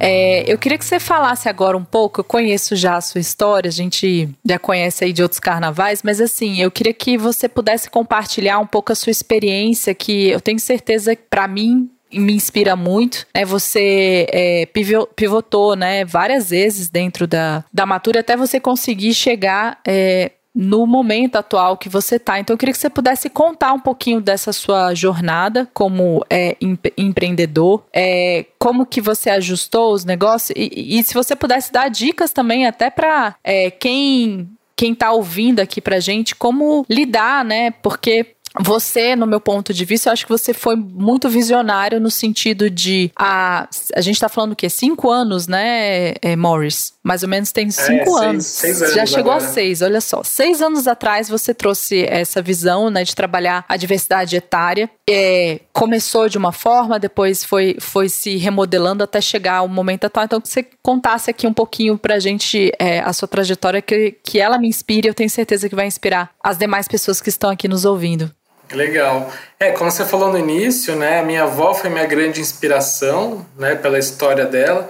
É, 0.00 0.50
eu 0.50 0.56
queria 0.56 0.78
que 0.78 0.84
você 0.84 0.98
falasse 0.98 1.46
agora 1.46 1.76
um 1.76 1.84
pouco, 1.84 2.20
eu 2.20 2.24
conheço 2.24 2.74
já 2.74 2.96
a 2.96 3.00
sua 3.02 3.20
história, 3.20 3.68
a 3.68 3.72
gente 3.72 4.30
já 4.42 4.58
conhece 4.58 5.04
aí 5.04 5.12
de 5.12 5.22
outros 5.22 5.38
carnavais, 5.38 6.02
mas 6.02 6.22
assim, 6.22 6.60
eu 6.60 6.70
queria 6.70 6.94
que 6.94 7.18
você 7.18 7.48
pudesse 7.48 7.90
compartilhar 7.90 8.58
um 8.58 8.66
pouco 8.66 8.90
a 8.92 8.94
sua 8.94 9.10
experiência, 9.10 9.94
que 9.94 10.30
eu 10.30 10.40
tenho 10.40 10.58
certeza 10.58 11.14
que 11.14 11.22
para 11.28 11.46
mim 11.46 11.90
me 12.12 12.32
inspira 12.32 12.74
muito. 12.74 13.26
Né? 13.34 13.44
Você 13.44 14.26
é, 14.32 14.66
pivotou 15.14 15.76
né, 15.76 16.04
várias 16.04 16.50
vezes 16.50 16.88
dentro 16.88 17.26
da, 17.26 17.64
da 17.72 17.86
Matura 17.86 18.20
até 18.20 18.36
você 18.36 18.58
conseguir 18.58 19.14
chegar 19.14 19.78
é, 19.86 20.32
no 20.54 20.86
momento 20.86 21.36
atual 21.36 21.76
que 21.76 21.88
você 21.88 22.16
está. 22.16 22.40
Então, 22.40 22.54
eu 22.54 22.58
queria 22.58 22.72
que 22.72 22.78
você 22.78 22.90
pudesse 22.90 23.30
contar 23.30 23.72
um 23.72 23.80
pouquinho 23.80 24.20
dessa 24.20 24.52
sua 24.52 24.94
jornada 24.94 25.68
como 25.72 26.24
é, 26.28 26.56
empreendedor, 26.96 27.84
é, 27.92 28.46
como 28.58 28.84
que 28.84 29.00
você 29.00 29.30
ajustou 29.30 29.92
os 29.92 30.04
negócios 30.04 30.52
e, 30.56 30.98
e 30.98 31.04
se 31.04 31.14
você 31.14 31.36
pudesse 31.36 31.72
dar 31.72 31.88
dicas 31.88 32.32
também 32.32 32.66
até 32.66 32.90
para 32.90 33.36
é, 33.44 33.70
quem 33.70 34.48
quem 34.76 34.92
está 34.92 35.12
ouvindo 35.12 35.60
aqui 35.60 35.78
para 35.78 36.00
gente 36.00 36.34
como 36.34 36.86
lidar, 36.88 37.44
né? 37.44 37.70
Porque 37.70 38.34
você, 38.58 39.14
no 39.14 39.26
meu 39.26 39.40
ponto 39.40 39.72
de 39.72 39.84
vista, 39.84 40.08
eu 40.08 40.12
acho 40.12 40.26
que 40.26 40.32
você 40.32 40.52
foi 40.52 40.74
muito 40.74 41.28
visionário 41.28 42.00
no 42.00 42.10
sentido 42.10 42.68
de 42.68 43.12
a, 43.16 43.68
a 43.94 44.00
gente 44.00 44.16
está 44.16 44.28
falando 44.28 44.52
o 44.52 44.56
quê? 44.56 44.68
Cinco 44.68 45.08
anos, 45.08 45.46
né, 45.46 46.14
é, 46.20 46.34
Morris? 46.34 46.94
Mais 47.02 47.22
ou 47.22 47.28
menos 47.28 47.50
tem 47.50 47.68
é, 47.68 47.70
cinco 47.70 48.18
é, 48.18 48.26
anos. 48.26 48.46
Seis, 48.46 48.76
seis 48.76 48.82
anos. 48.82 48.94
Já 48.94 49.06
chegou 49.06 49.32
agora. 49.32 49.46
a 49.46 49.52
seis, 49.52 49.80
olha 49.80 50.00
só. 50.00 50.22
Seis 50.22 50.60
anos 50.60 50.86
atrás 50.86 51.28
você 51.28 51.54
trouxe 51.54 52.04
essa 52.06 52.42
visão, 52.42 52.90
né, 52.90 53.04
de 53.04 53.14
trabalhar 53.14 53.64
a 53.68 53.76
diversidade 53.76 54.36
etária. 54.36 54.90
É, 55.08 55.60
começou 55.72 56.28
de 56.28 56.36
uma 56.36 56.52
forma, 56.52 56.98
depois 56.98 57.42
foi, 57.42 57.76
foi 57.80 58.08
se 58.08 58.36
remodelando 58.36 59.02
até 59.02 59.20
chegar 59.20 59.56
ao 59.56 59.68
momento 59.68 60.04
atual. 60.04 60.26
Então, 60.26 60.40
que 60.40 60.48
você 60.48 60.66
contasse 60.82 61.30
aqui 61.30 61.46
um 61.46 61.54
pouquinho 61.54 61.96
pra 61.96 62.18
gente 62.18 62.70
é, 62.78 63.00
a 63.00 63.12
sua 63.12 63.26
trajetória, 63.26 63.80
que, 63.80 64.16
que 64.22 64.38
ela 64.38 64.58
me 64.58 64.68
inspire, 64.68 65.08
eu 65.08 65.14
tenho 65.14 65.30
certeza 65.30 65.68
que 65.68 65.74
vai 65.74 65.86
inspirar 65.86 66.30
as 66.42 66.58
demais 66.58 66.86
pessoas 66.86 67.20
que 67.20 67.30
estão 67.30 67.50
aqui 67.50 67.66
nos 67.66 67.84
ouvindo. 67.84 68.30
Legal. 68.72 69.32
É, 69.58 69.72
como 69.72 69.90
você 69.90 70.04
falou 70.04 70.30
no 70.30 70.38
início, 70.38 70.94
né, 70.94 71.20
a 71.20 71.22
minha 71.22 71.44
avó 71.44 71.74
foi 71.74 71.90
minha 71.90 72.06
grande 72.06 72.40
inspiração, 72.40 73.44
né, 73.58 73.74
pela 73.74 73.98
história 73.98 74.44
dela. 74.44 74.88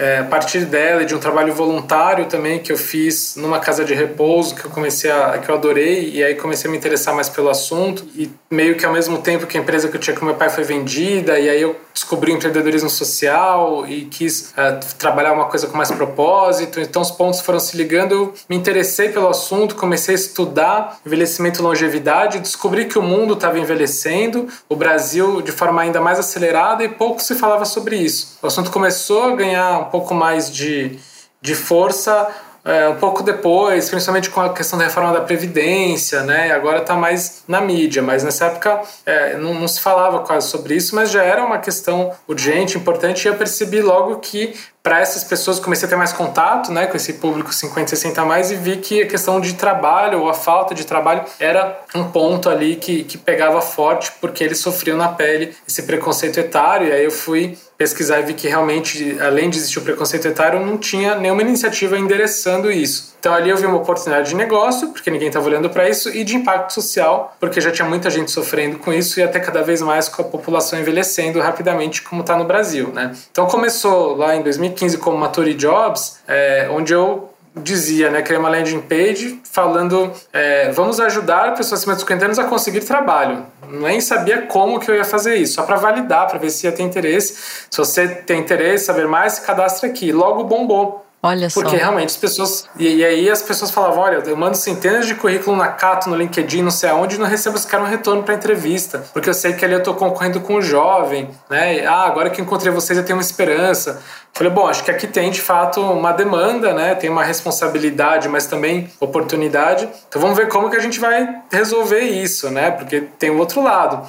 É, 0.00 0.18
a 0.18 0.24
partir 0.24 0.64
dela 0.64 1.02
e 1.02 1.06
de 1.06 1.12
um 1.12 1.18
trabalho 1.18 1.52
voluntário 1.52 2.26
também 2.26 2.60
que 2.60 2.70
eu 2.70 2.78
fiz 2.78 3.34
numa 3.34 3.58
casa 3.58 3.84
de 3.84 3.94
repouso 3.94 4.54
que 4.54 4.64
eu 4.64 4.70
comecei 4.70 5.10
a 5.10 5.38
que 5.38 5.50
eu 5.50 5.56
adorei 5.56 6.10
e 6.10 6.22
aí 6.22 6.36
comecei 6.36 6.68
a 6.68 6.70
me 6.70 6.78
interessar 6.78 7.12
mais 7.16 7.28
pelo 7.28 7.50
assunto. 7.50 8.06
E 8.14 8.30
meio 8.48 8.76
que 8.76 8.86
ao 8.86 8.92
mesmo 8.92 9.18
tempo 9.18 9.44
que 9.44 9.58
a 9.58 9.60
empresa 9.60 9.88
que 9.88 9.96
eu 9.96 10.00
tinha 10.00 10.14
com 10.14 10.24
meu 10.24 10.36
pai 10.36 10.50
foi 10.50 10.62
vendida 10.62 11.40
e 11.40 11.50
aí 11.50 11.60
eu 11.60 11.74
descobri 11.92 12.30
o 12.30 12.36
empreendedorismo 12.36 12.88
social 12.88 13.88
e 13.88 14.04
quis 14.04 14.52
uh, 14.52 14.78
trabalhar 14.96 15.32
uma 15.32 15.46
coisa 15.46 15.66
com 15.66 15.76
mais 15.76 15.90
propósito. 15.90 16.78
Então 16.78 17.02
os 17.02 17.10
pontos 17.10 17.40
foram 17.40 17.58
se 17.58 17.76
ligando 17.76 18.12
eu 18.12 18.34
me 18.48 18.54
interessei 18.54 19.08
pelo 19.08 19.28
assunto 19.28 19.74
comecei 19.74 20.14
a 20.14 20.18
estudar 20.18 21.00
envelhecimento 21.04 21.60
e 21.60 21.62
longevidade 21.62 22.38
descobri 22.38 22.84
que 22.84 23.00
o 23.00 23.02
mundo 23.02 23.34
estava 23.34 23.58
envelhecendo 23.58 24.46
o 24.68 24.76
Brasil 24.76 25.42
de 25.42 25.50
forma 25.50 25.82
ainda 25.82 26.00
mais 26.00 26.20
acelerada 26.20 26.84
e 26.84 26.88
pouco 26.88 27.20
se 27.20 27.34
falava 27.34 27.64
sobre 27.64 27.96
isso. 27.96 28.38
O 28.40 28.46
assunto 28.46 28.70
começou 28.70 29.24
a 29.24 29.34
ganhar 29.34 29.87
pouco 29.88 30.14
mais 30.14 30.52
de, 30.52 30.98
de 31.40 31.54
força 31.54 32.28
é, 32.68 32.86
um 32.88 32.96
pouco 32.96 33.22
depois, 33.22 33.88
principalmente 33.88 34.28
com 34.28 34.42
a 34.42 34.52
questão 34.52 34.78
da 34.78 34.84
reforma 34.84 35.12
da 35.12 35.22
Previdência, 35.22 36.22
né? 36.22 36.52
Agora 36.52 36.80
está 36.82 36.94
mais 36.94 37.42
na 37.48 37.62
mídia, 37.62 38.02
mas 38.02 38.22
nessa 38.22 38.44
época 38.44 38.82
é, 39.06 39.38
não, 39.38 39.54
não, 39.54 39.66
se 39.66 39.80
falava 39.80 40.20
quase 40.20 40.48
sobre 40.48 40.74
isso, 40.74 40.94
mas 40.94 41.10
já 41.10 41.22
era 41.22 41.42
uma 41.42 41.58
questão 41.58 42.12
urgente, 42.26 42.76
importante, 42.76 43.24
e 43.24 43.28
eu 43.28 43.36
percebi 43.36 43.80
logo 43.80 44.16
que 44.16 44.54
para 44.88 45.00
essas 45.00 45.22
pessoas 45.22 45.60
comecei 45.60 45.86
a 45.86 45.90
ter 45.90 45.96
mais 45.96 46.14
contato 46.14 46.72
né, 46.72 46.86
com 46.86 46.96
esse 46.96 47.12
público 47.12 47.52
50, 47.52 47.90
60 47.90 48.22
a 48.22 48.24
mais 48.24 48.50
e 48.50 48.54
vi 48.54 48.78
que 48.78 49.02
a 49.02 49.06
questão 49.06 49.38
de 49.38 49.52
trabalho 49.52 50.20
ou 50.22 50.30
a 50.30 50.32
falta 50.32 50.74
de 50.74 50.86
trabalho 50.86 51.26
era 51.38 51.78
um 51.94 52.04
ponto 52.04 52.48
ali 52.48 52.74
que, 52.74 53.04
que 53.04 53.18
pegava 53.18 53.60
forte 53.60 54.10
porque 54.18 54.42
eles 54.42 54.60
sofriam 54.60 54.96
na 54.96 55.08
pele 55.08 55.54
esse 55.68 55.82
preconceito 55.82 56.40
etário. 56.40 56.88
E 56.88 56.92
aí 56.92 57.04
eu 57.04 57.10
fui 57.10 57.58
pesquisar 57.76 58.20
e 58.20 58.22
vi 58.22 58.32
que 58.32 58.48
realmente, 58.48 59.18
além 59.20 59.50
de 59.50 59.58
existir 59.58 59.78
o 59.78 59.82
preconceito 59.82 60.26
etário, 60.26 60.58
não 60.64 60.78
tinha 60.78 61.14
nenhuma 61.16 61.42
iniciativa 61.42 61.98
endereçando 61.98 62.72
isso. 62.72 63.17
Então 63.18 63.34
ali 63.34 63.50
eu 63.50 63.56
vi 63.56 63.66
uma 63.66 63.76
oportunidade 63.76 64.30
de 64.30 64.36
negócio, 64.36 64.88
porque 64.88 65.10
ninguém 65.10 65.28
estava 65.28 65.46
olhando 65.46 65.68
para 65.70 65.88
isso, 65.88 66.08
e 66.10 66.24
de 66.24 66.36
impacto 66.36 66.72
social, 66.72 67.36
porque 67.40 67.60
já 67.60 67.70
tinha 67.70 67.88
muita 67.88 68.10
gente 68.10 68.30
sofrendo 68.30 68.78
com 68.78 68.92
isso 68.92 69.18
e 69.18 69.22
até 69.22 69.40
cada 69.40 69.62
vez 69.62 69.82
mais 69.82 70.08
com 70.08 70.22
a 70.22 70.24
população 70.24 70.78
envelhecendo 70.78 71.40
rapidamente, 71.40 72.02
como 72.02 72.20
está 72.20 72.36
no 72.36 72.44
Brasil. 72.44 72.88
Né? 72.88 73.14
Então 73.30 73.46
começou 73.46 74.16
lá 74.16 74.36
em 74.36 74.42
2015 74.42 74.98
como 74.98 75.16
Maturi 75.18 75.54
Jobs, 75.54 76.18
é, 76.26 76.68
onde 76.70 76.92
eu 76.92 77.28
dizia, 77.56 78.10
né, 78.10 78.22
criei 78.22 78.38
uma 78.38 78.48
landing 78.48 78.80
page 78.80 79.40
falando 79.50 80.12
é, 80.32 80.70
vamos 80.70 81.00
ajudar 81.00 81.54
pessoas 81.54 81.80
acima 81.80 81.94
de 81.94 82.00
50 82.00 82.24
anos 82.24 82.38
a 82.38 82.44
conseguir 82.44 82.80
trabalho. 82.80 83.44
Nem 83.70 84.00
sabia 84.00 84.42
como 84.42 84.78
que 84.78 84.90
eu 84.90 84.94
ia 84.94 85.04
fazer 85.04 85.36
isso, 85.36 85.54
só 85.54 85.62
para 85.62 85.76
validar, 85.76 86.26
para 86.28 86.38
ver 86.38 86.50
se 86.50 86.66
ia 86.66 86.72
ter 86.72 86.82
interesse. 86.82 87.66
Se 87.70 87.76
você 87.76 88.08
tem 88.08 88.40
interesse, 88.40 88.86
saber 88.86 89.06
mais, 89.06 89.34
se 89.34 89.40
cadastre 89.42 89.88
aqui. 89.90 90.12
Logo 90.12 90.44
bombou. 90.44 91.04
Olha 91.20 91.48
Porque 91.52 91.70
só. 91.70 91.76
realmente 91.76 92.10
as 92.10 92.16
pessoas. 92.16 92.68
E, 92.78 92.96
e, 92.96 93.04
aí 93.04 93.28
as 93.28 93.42
pessoas 93.42 93.72
falavam: 93.72 93.98
olha, 93.98 94.22
eu 94.24 94.36
mando 94.36 94.56
centenas 94.56 95.04
de 95.04 95.16
currículo 95.16 95.56
na 95.56 95.66
Cato, 95.66 96.08
no 96.08 96.14
LinkedIn, 96.14 96.62
não 96.62 96.70
sei 96.70 96.90
aonde, 96.90 97.16
e 97.16 97.18
não 97.18 97.26
recebo 97.26 97.58
sequer 97.58 97.80
um 97.80 97.84
retorno 97.84 98.22
para 98.22 98.34
entrevista. 98.34 99.04
Porque 99.12 99.28
eu 99.28 99.34
sei 99.34 99.52
que 99.54 99.64
ali 99.64 99.74
eu 99.74 99.80
estou 99.80 99.94
concorrendo 99.94 100.40
com 100.40 100.54
um 100.54 100.62
jovem, 100.62 101.28
né? 101.50 101.84
ah, 101.86 102.04
agora 102.04 102.30
que 102.30 102.40
encontrei 102.40 102.72
vocês 102.72 102.96
eu 102.96 103.04
tenho 103.04 103.18
uma 103.18 103.22
esperança. 103.22 104.00
Falei, 104.32 104.52
bom, 104.52 104.68
acho 104.68 104.84
que 104.84 104.90
aqui 104.92 105.08
tem 105.08 105.32
de 105.32 105.40
fato 105.40 105.80
uma 105.80 106.12
demanda, 106.12 106.72
né? 106.72 106.94
Tem 106.94 107.10
uma 107.10 107.24
responsabilidade, 107.24 108.28
mas 108.28 108.46
também 108.46 108.88
oportunidade. 109.00 109.88
Então 110.08 110.22
vamos 110.22 110.36
ver 110.36 110.46
como 110.46 110.70
que 110.70 110.76
a 110.76 110.80
gente 110.80 111.00
vai 111.00 111.42
resolver 111.50 112.00
isso, 112.00 112.48
né? 112.48 112.70
Porque 112.70 113.00
tem 113.18 113.30
o 113.30 113.38
outro 113.38 113.60
lado 113.60 114.06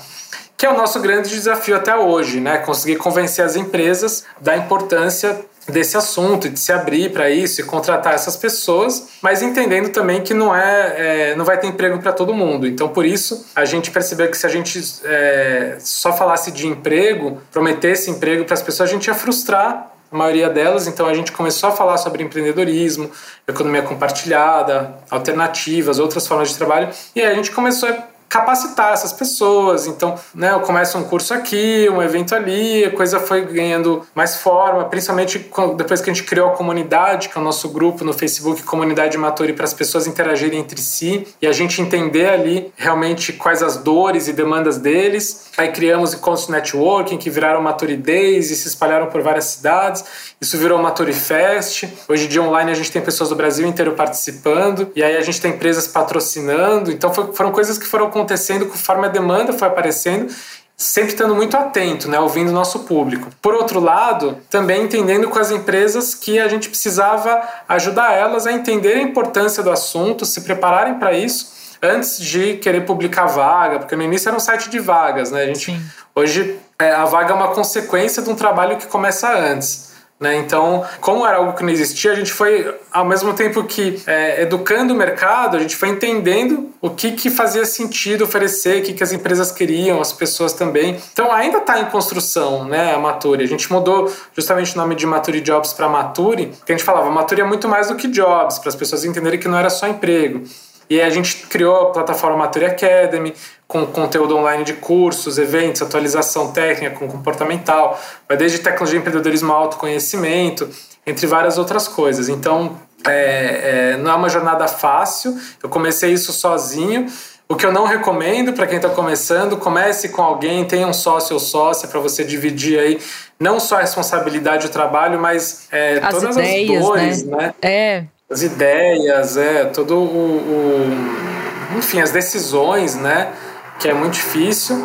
que 0.59 0.65
é 0.65 0.69
o 0.69 0.75
nosso 0.75 0.99
grande 0.99 1.29
desafio 1.29 1.77
até 1.77 1.95
hoje, 1.95 2.41
né? 2.41 2.57
Conseguir 2.57 2.97
convencer 2.97 3.45
as 3.45 3.55
empresas 3.55 4.25
da 4.41 4.57
importância 4.57 5.39
desse 5.69 5.95
assunto, 5.95 6.49
de 6.49 6.59
se 6.59 6.73
abrir 6.73 7.13
para 7.13 7.29
isso 7.29 7.61
e 7.61 7.63
contratar 7.63 8.13
essas 8.13 8.35
pessoas, 8.35 9.07
mas 9.21 9.41
entendendo 9.41 9.87
também 9.87 10.21
que 10.21 10.33
não 10.33 10.53
é, 10.53 11.31
é 11.31 11.35
não 11.37 11.45
vai 11.45 11.57
ter 11.57 11.67
emprego 11.67 11.99
para 11.99 12.11
todo 12.11 12.33
mundo. 12.33 12.67
Então, 12.67 12.89
por 12.89 13.05
isso, 13.05 13.45
a 13.55 13.63
gente 13.63 13.89
percebeu 13.89 14.29
que 14.29 14.37
se 14.37 14.45
a 14.45 14.49
gente 14.49 14.83
é, 15.05 15.77
só 15.79 16.11
falasse 16.11 16.51
de 16.51 16.67
emprego, 16.67 17.41
prometesse 17.53 18.11
emprego 18.11 18.43
para 18.43 18.55
as 18.55 18.61
pessoas, 18.61 18.89
a 18.89 18.91
gente 18.91 19.07
ia 19.07 19.15
frustrar 19.15 19.93
a 20.11 20.17
maioria 20.17 20.49
delas. 20.49 20.87
Então, 20.87 21.05
a 21.07 21.13
gente 21.13 21.31
começou 21.31 21.69
a 21.69 21.71
falar 21.71 21.95
sobre 21.97 22.21
empreendedorismo, 22.21 23.09
economia 23.47 23.81
compartilhada, 23.81 24.93
alternativas, 25.09 25.99
outras 25.99 26.27
formas 26.27 26.49
de 26.49 26.57
trabalho, 26.57 26.89
e 27.15 27.21
aí 27.21 27.27
a 27.27 27.33
gente 27.33 27.49
começou 27.51 27.87
a 27.87 28.08
capacitar 28.29 28.93
essas 28.93 29.11
pessoas. 29.11 29.87
Então, 29.87 30.15
né, 30.35 30.51
eu 30.51 30.59
começo 30.59 30.97
um 30.97 31.03
curso 31.03 31.33
aqui, 31.33 31.89
um 31.91 32.01
evento 32.01 32.35
ali, 32.35 32.85
a 32.85 32.91
coisa 32.91 33.19
foi 33.19 33.41
ganhando 33.41 34.05
mais 34.13 34.37
forma, 34.37 34.85
principalmente 34.85 35.49
depois 35.75 35.99
que 35.99 36.09
a 36.09 36.13
gente 36.13 36.23
criou 36.23 36.49
a 36.49 36.55
comunidade, 36.55 37.29
que 37.29 37.37
é 37.37 37.41
o 37.41 37.43
nosso 37.43 37.67
grupo 37.69 38.05
no 38.05 38.13
Facebook, 38.13 38.61
Comunidade 38.63 39.17
Maturi, 39.17 39.53
para 39.53 39.65
as 39.65 39.73
pessoas 39.73 40.05
interagirem 40.05 40.59
entre 40.59 40.79
si 40.79 41.27
e 41.41 41.47
a 41.47 41.51
gente 41.51 41.81
entender 41.81 42.29
ali 42.29 42.71
realmente 42.77 43.33
quais 43.33 43.63
as 43.63 43.77
dores 43.77 44.27
e 44.27 44.33
demandas 44.33 44.77
deles. 44.77 45.49
Aí 45.57 45.71
criamos 45.71 46.13
encontros 46.13 46.47
networking 46.49 47.17
que 47.17 47.29
viraram 47.29 47.61
Maturi 47.61 47.97
Days 47.97 48.51
e 48.51 48.55
se 48.55 48.67
espalharam 48.67 49.07
por 49.07 49.21
várias 49.21 49.45
cidades. 49.45 50.05
Isso 50.41 50.57
virou 50.57 50.79
Maturi 50.79 51.13
Fest. 51.13 51.83
Hoje 52.07 52.25
em 52.25 52.27
dia 52.29 52.41
online 52.41 52.71
a 52.71 52.75
gente 52.75 52.91
tem 52.91 53.01
pessoas 53.01 53.29
do 53.29 53.35
Brasil 53.35 53.67
inteiro 53.67 53.91
participando 53.93 54.89
e 54.95 55.03
aí 55.03 55.17
a 55.17 55.21
gente 55.21 55.41
tem 55.41 55.51
empresas 55.51 55.87
patrocinando. 55.87 56.91
Então 56.91 57.13
foi, 57.13 57.33
foram 57.33 57.51
coisas 57.51 57.77
que 57.77 57.85
foram 57.85 58.07
acontecendo 58.07 58.65
conforme 58.65 59.05
a 59.05 59.09
demanda 59.09 59.51
foi 59.51 59.67
aparecendo 59.67 60.33
sempre 60.79 61.11
estando 61.11 61.35
muito 61.35 61.57
atento, 61.57 62.09
né, 62.09 62.17
ouvindo 62.21 62.49
o 62.49 62.53
nosso 62.53 62.79
público. 62.79 63.27
Por 63.41 63.53
outro 63.53 63.81
lado, 63.81 64.37
também 64.49 64.83
entendendo 64.83 65.27
com 65.27 65.37
as 65.37 65.51
empresas 65.51 66.15
que 66.15 66.39
a 66.39 66.47
gente 66.47 66.69
precisava 66.69 67.41
ajudar 67.67 68.13
elas 68.13 68.47
a 68.47 68.53
entender 68.53 68.93
a 68.93 69.01
importância 69.01 69.61
do 69.61 69.69
assunto, 69.69 70.25
se 70.25 70.39
prepararem 70.39 70.93
para 70.93 71.11
isso 71.11 71.51
antes 71.81 72.17
de 72.17 72.55
querer 72.55 72.85
publicar 72.85 73.25
vaga, 73.25 73.79
porque 73.79 73.93
no 73.93 74.03
início 74.03 74.29
era 74.29 74.37
um 74.37 74.39
site 74.39 74.69
de 74.69 74.79
vagas, 74.79 75.31
né? 75.31 75.43
A 75.43 75.47
gente 75.47 75.65
Sim. 75.65 75.81
hoje 76.15 76.57
é, 76.79 76.91
a 76.91 77.03
vaga 77.03 77.33
é 77.33 77.35
uma 77.35 77.49
consequência 77.49 78.23
de 78.23 78.29
um 78.29 78.35
trabalho 78.35 78.77
que 78.77 78.87
começa 78.87 79.29
antes. 79.37 79.88
Né? 80.19 80.35
Então, 80.35 80.85
como 80.99 81.25
era 81.25 81.37
algo 81.37 81.53
que 81.53 81.63
não 81.63 81.69
existia, 81.69 82.11
a 82.11 82.15
gente 82.15 82.33
foi, 82.33 82.75
ao 82.91 83.05
mesmo 83.05 83.33
tempo 83.33 83.63
que 83.63 84.01
é, 84.05 84.41
educando 84.41 84.93
o 84.93 84.97
mercado, 84.97 85.55
a 85.55 85.59
gente 85.61 85.77
foi 85.77 85.87
entendendo 85.87 86.71
o 86.81 86.89
que, 86.89 87.13
que 87.13 87.29
fazia 87.29 87.65
sentido 87.65 88.25
oferecer, 88.25 88.81
o 88.81 88.83
que, 88.83 88.93
que 88.93 89.01
as 89.01 89.13
empresas 89.13 89.49
queriam, 89.49 90.01
as 90.01 90.11
pessoas 90.11 90.51
também. 90.51 90.99
Então, 91.13 91.31
ainda 91.31 91.59
está 91.59 91.79
em 91.79 91.85
construção 91.85 92.65
né, 92.65 92.93
a 92.93 92.99
Maturi. 92.99 93.45
A 93.45 93.47
gente 93.47 93.71
mudou 93.71 94.13
justamente 94.35 94.75
o 94.75 94.77
nome 94.77 94.93
de 94.93 95.05
Maturi 95.05 95.39
Jobs 95.39 95.71
para 95.71 95.87
Maturi, 95.87 96.47
porque 96.47 96.73
a 96.73 96.77
gente 96.77 96.85
falava, 96.85 97.09
Maturi 97.09 97.39
é 97.39 97.45
muito 97.45 97.69
mais 97.69 97.87
do 97.87 97.95
que 97.95 98.09
jobs, 98.09 98.59
para 98.59 98.67
as 98.67 98.75
pessoas 98.75 99.05
entenderem 99.05 99.39
que 99.39 99.47
não 99.47 99.57
era 99.57 99.69
só 99.69 99.87
emprego. 99.87 100.43
E 100.89 100.99
a 100.99 101.09
gente 101.09 101.47
criou 101.47 101.75
a 101.75 101.91
plataforma 101.91 102.35
Maturi 102.35 102.65
Academy, 102.65 103.33
com 103.69 103.85
conteúdo 103.85 104.35
online 104.35 104.63
de 104.63 104.73
cursos, 104.73 105.37
eventos, 105.37 105.83
atualização 105.83 106.51
técnica, 106.51 106.95
com 106.95 107.07
comportamental, 107.07 108.01
vai 108.27 108.35
desde 108.35 108.57
tecnologia, 108.57 108.97
empreendedorismo, 108.97 109.53
autoconhecimento, 109.53 110.67
entre 111.05 111.27
várias 111.27 111.59
outras 111.59 111.87
coisas. 111.87 112.29
Então, 112.29 112.79
é, 113.07 113.91
é, 113.93 113.97
não 113.97 114.09
é 114.09 114.15
uma 114.15 114.27
jornada 114.27 114.67
fácil. 114.67 115.37
Eu 115.61 115.69
comecei 115.69 116.11
isso 116.11 116.33
sozinho. 116.33 117.05
O 117.47 117.55
que 117.55 117.63
eu 117.63 117.71
não 117.71 117.85
recomendo 117.85 118.53
para 118.53 118.65
quem 118.65 118.77
está 118.77 118.89
começando, 118.89 119.55
comece 119.55 120.09
com 120.09 120.23
alguém, 120.23 120.65
tenha 120.65 120.87
um 120.87 120.93
sócio 120.93 121.35
ou 121.35 121.39
sócia 121.39 121.87
para 121.87 121.99
você 121.99 122.23
dividir 122.23 122.79
aí 122.79 122.99
não 123.39 123.59
só 123.59 123.77
a 123.77 123.81
responsabilidade 123.81 124.67
do 124.67 124.71
trabalho, 124.71 125.19
mas 125.19 125.67
é, 125.71 125.99
as 126.01 126.15
todas 126.15 126.35
ideias, 126.35 126.81
as 126.81 126.87
dores, 126.87 127.23
né? 127.23 127.37
né? 127.37 127.53
É 127.61 128.03
as 128.29 128.43
ideias, 128.43 129.37
é, 129.37 129.65
todo 129.65 129.95
o, 129.95 130.03
o 130.03 131.77
enfim, 131.77 131.99
as 131.99 132.11
decisões, 132.11 132.95
né? 132.95 133.33
Que 133.79 133.87
é 133.87 133.93
muito 133.93 134.13
difícil. 134.13 134.75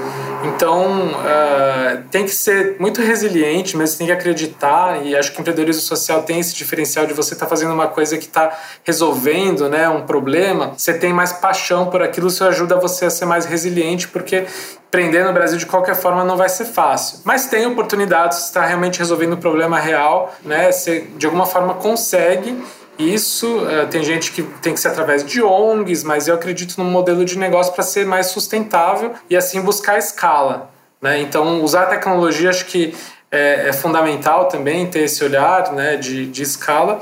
Então, 0.45 1.09
uh, 1.09 2.03
tem 2.11 2.25
que 2.25 2.31
ser 2.31 2.77
muito 2.79 3.01
resiliente, 3.01 3.77
mas 3.77 3.97
tem 3.97 4.07
que 4.07 4.13
acreditar. 4.13 5.05
E 5.05 5.17
acho 5.17 5.33
que 5.33 5.39
o 5.39 5.41
empreendedorismo 5.41 5.83
social 5.83 6.23
tem 6.23 6.39
esse 6.39 6.55
diferencial 6.55 7.07
de 7.07 7.15
você 7.15 7.35
estar 7.35 7.47
tá 7.47 7.51
fazendo 7.51 7.73
uma 7.73 7.89
coisa 7.89 8.17
que 8.19 8.27
está 8.27 8.57
resolvendo 8.85 9.69
né, 9.69 9.89
um 9.89 10.03
problema. 10.03 10.75
Você 10.77 10.95
tem 10.95 11.13
mais 11.13 11.33
paixão 11.33 11.87
por 11.87 12.03
aquilo, 12.03 12.29
isso 12.29 12.45
ajuda 12.45 12.77
você 12.77 13.07
a 13.07 13.11
ser 13.11 13.25
mais 13.25 13.47
resiliente, 13.47 14.07
porque 14.09 14.45
empreender 14.87 15.25
no 15.25 15.33
Brasil 15.33 15.59
de 15.59 15.67
qualquer 15.67 15.97
forma 15.97 16.23
não 16.23 16.37
vai 16.37 16.49
ser 16.49 16.67
fácil. 16.67 17.21
Mas 17.25 17.47
tem 17.47 17.67
oportunidades, 17.67 18.39
você 18.39 18.45
está 18.45 18.65
realmente 18.65 18.99
resolvendo 18.99 19.33
um 19.33 19.41
problema 19.41 19.81
real, 19.81 20.33
né? 20.45 20.71
Você 20.71 21.09
de 21.17 21.27
alguma 21.27 21.47
forma 21.47 21.75
consegue 21.75 22.57
isso 22.99 23.59
uh, 23.59 23.87
tem 23.89 24.03
gente 24.03 24.33
que 24.33 24.43
tem 24.43 24.75
que 24.75 24.81
ser 24.81 24.89
através 24.89 25.25
de 25.25 25.43
ONGs, 25.43 26.05
mas 26.05 26.29
eu 26.29 26.35
acredito 26.35 26.79
num 26.79 26.91
modelo 26.91 27.25
de 27.25 27.39
negócio 27.39 27.73
para 27.73 27.83
ser 27.83 28.07
mais 28.07 28.27
sustentável 28.27 29.13
e 29.29 29.37
assim 29.37 29.61
buscar 29.61 29.99
escala. 29.99 30.71
Né? 31.01 31.21
Então, 31.21 31.63
usar 31.63 31.83
a 31.83 31.87
tecnologia 31.87 32.51
acho 32.51 32.67
que 32.67 32.95
é, 33.31 33.69
é, 33.69 33.73
fundamental 33.73 34.47
também 34.47 34.87
ter 34.87 35.01
esse 35.01 35.25
olhar 35.25 35.73
né, 35.73 35.97
de, 35.97 36.25
de 36.27 36.43
escala 36.43 37.01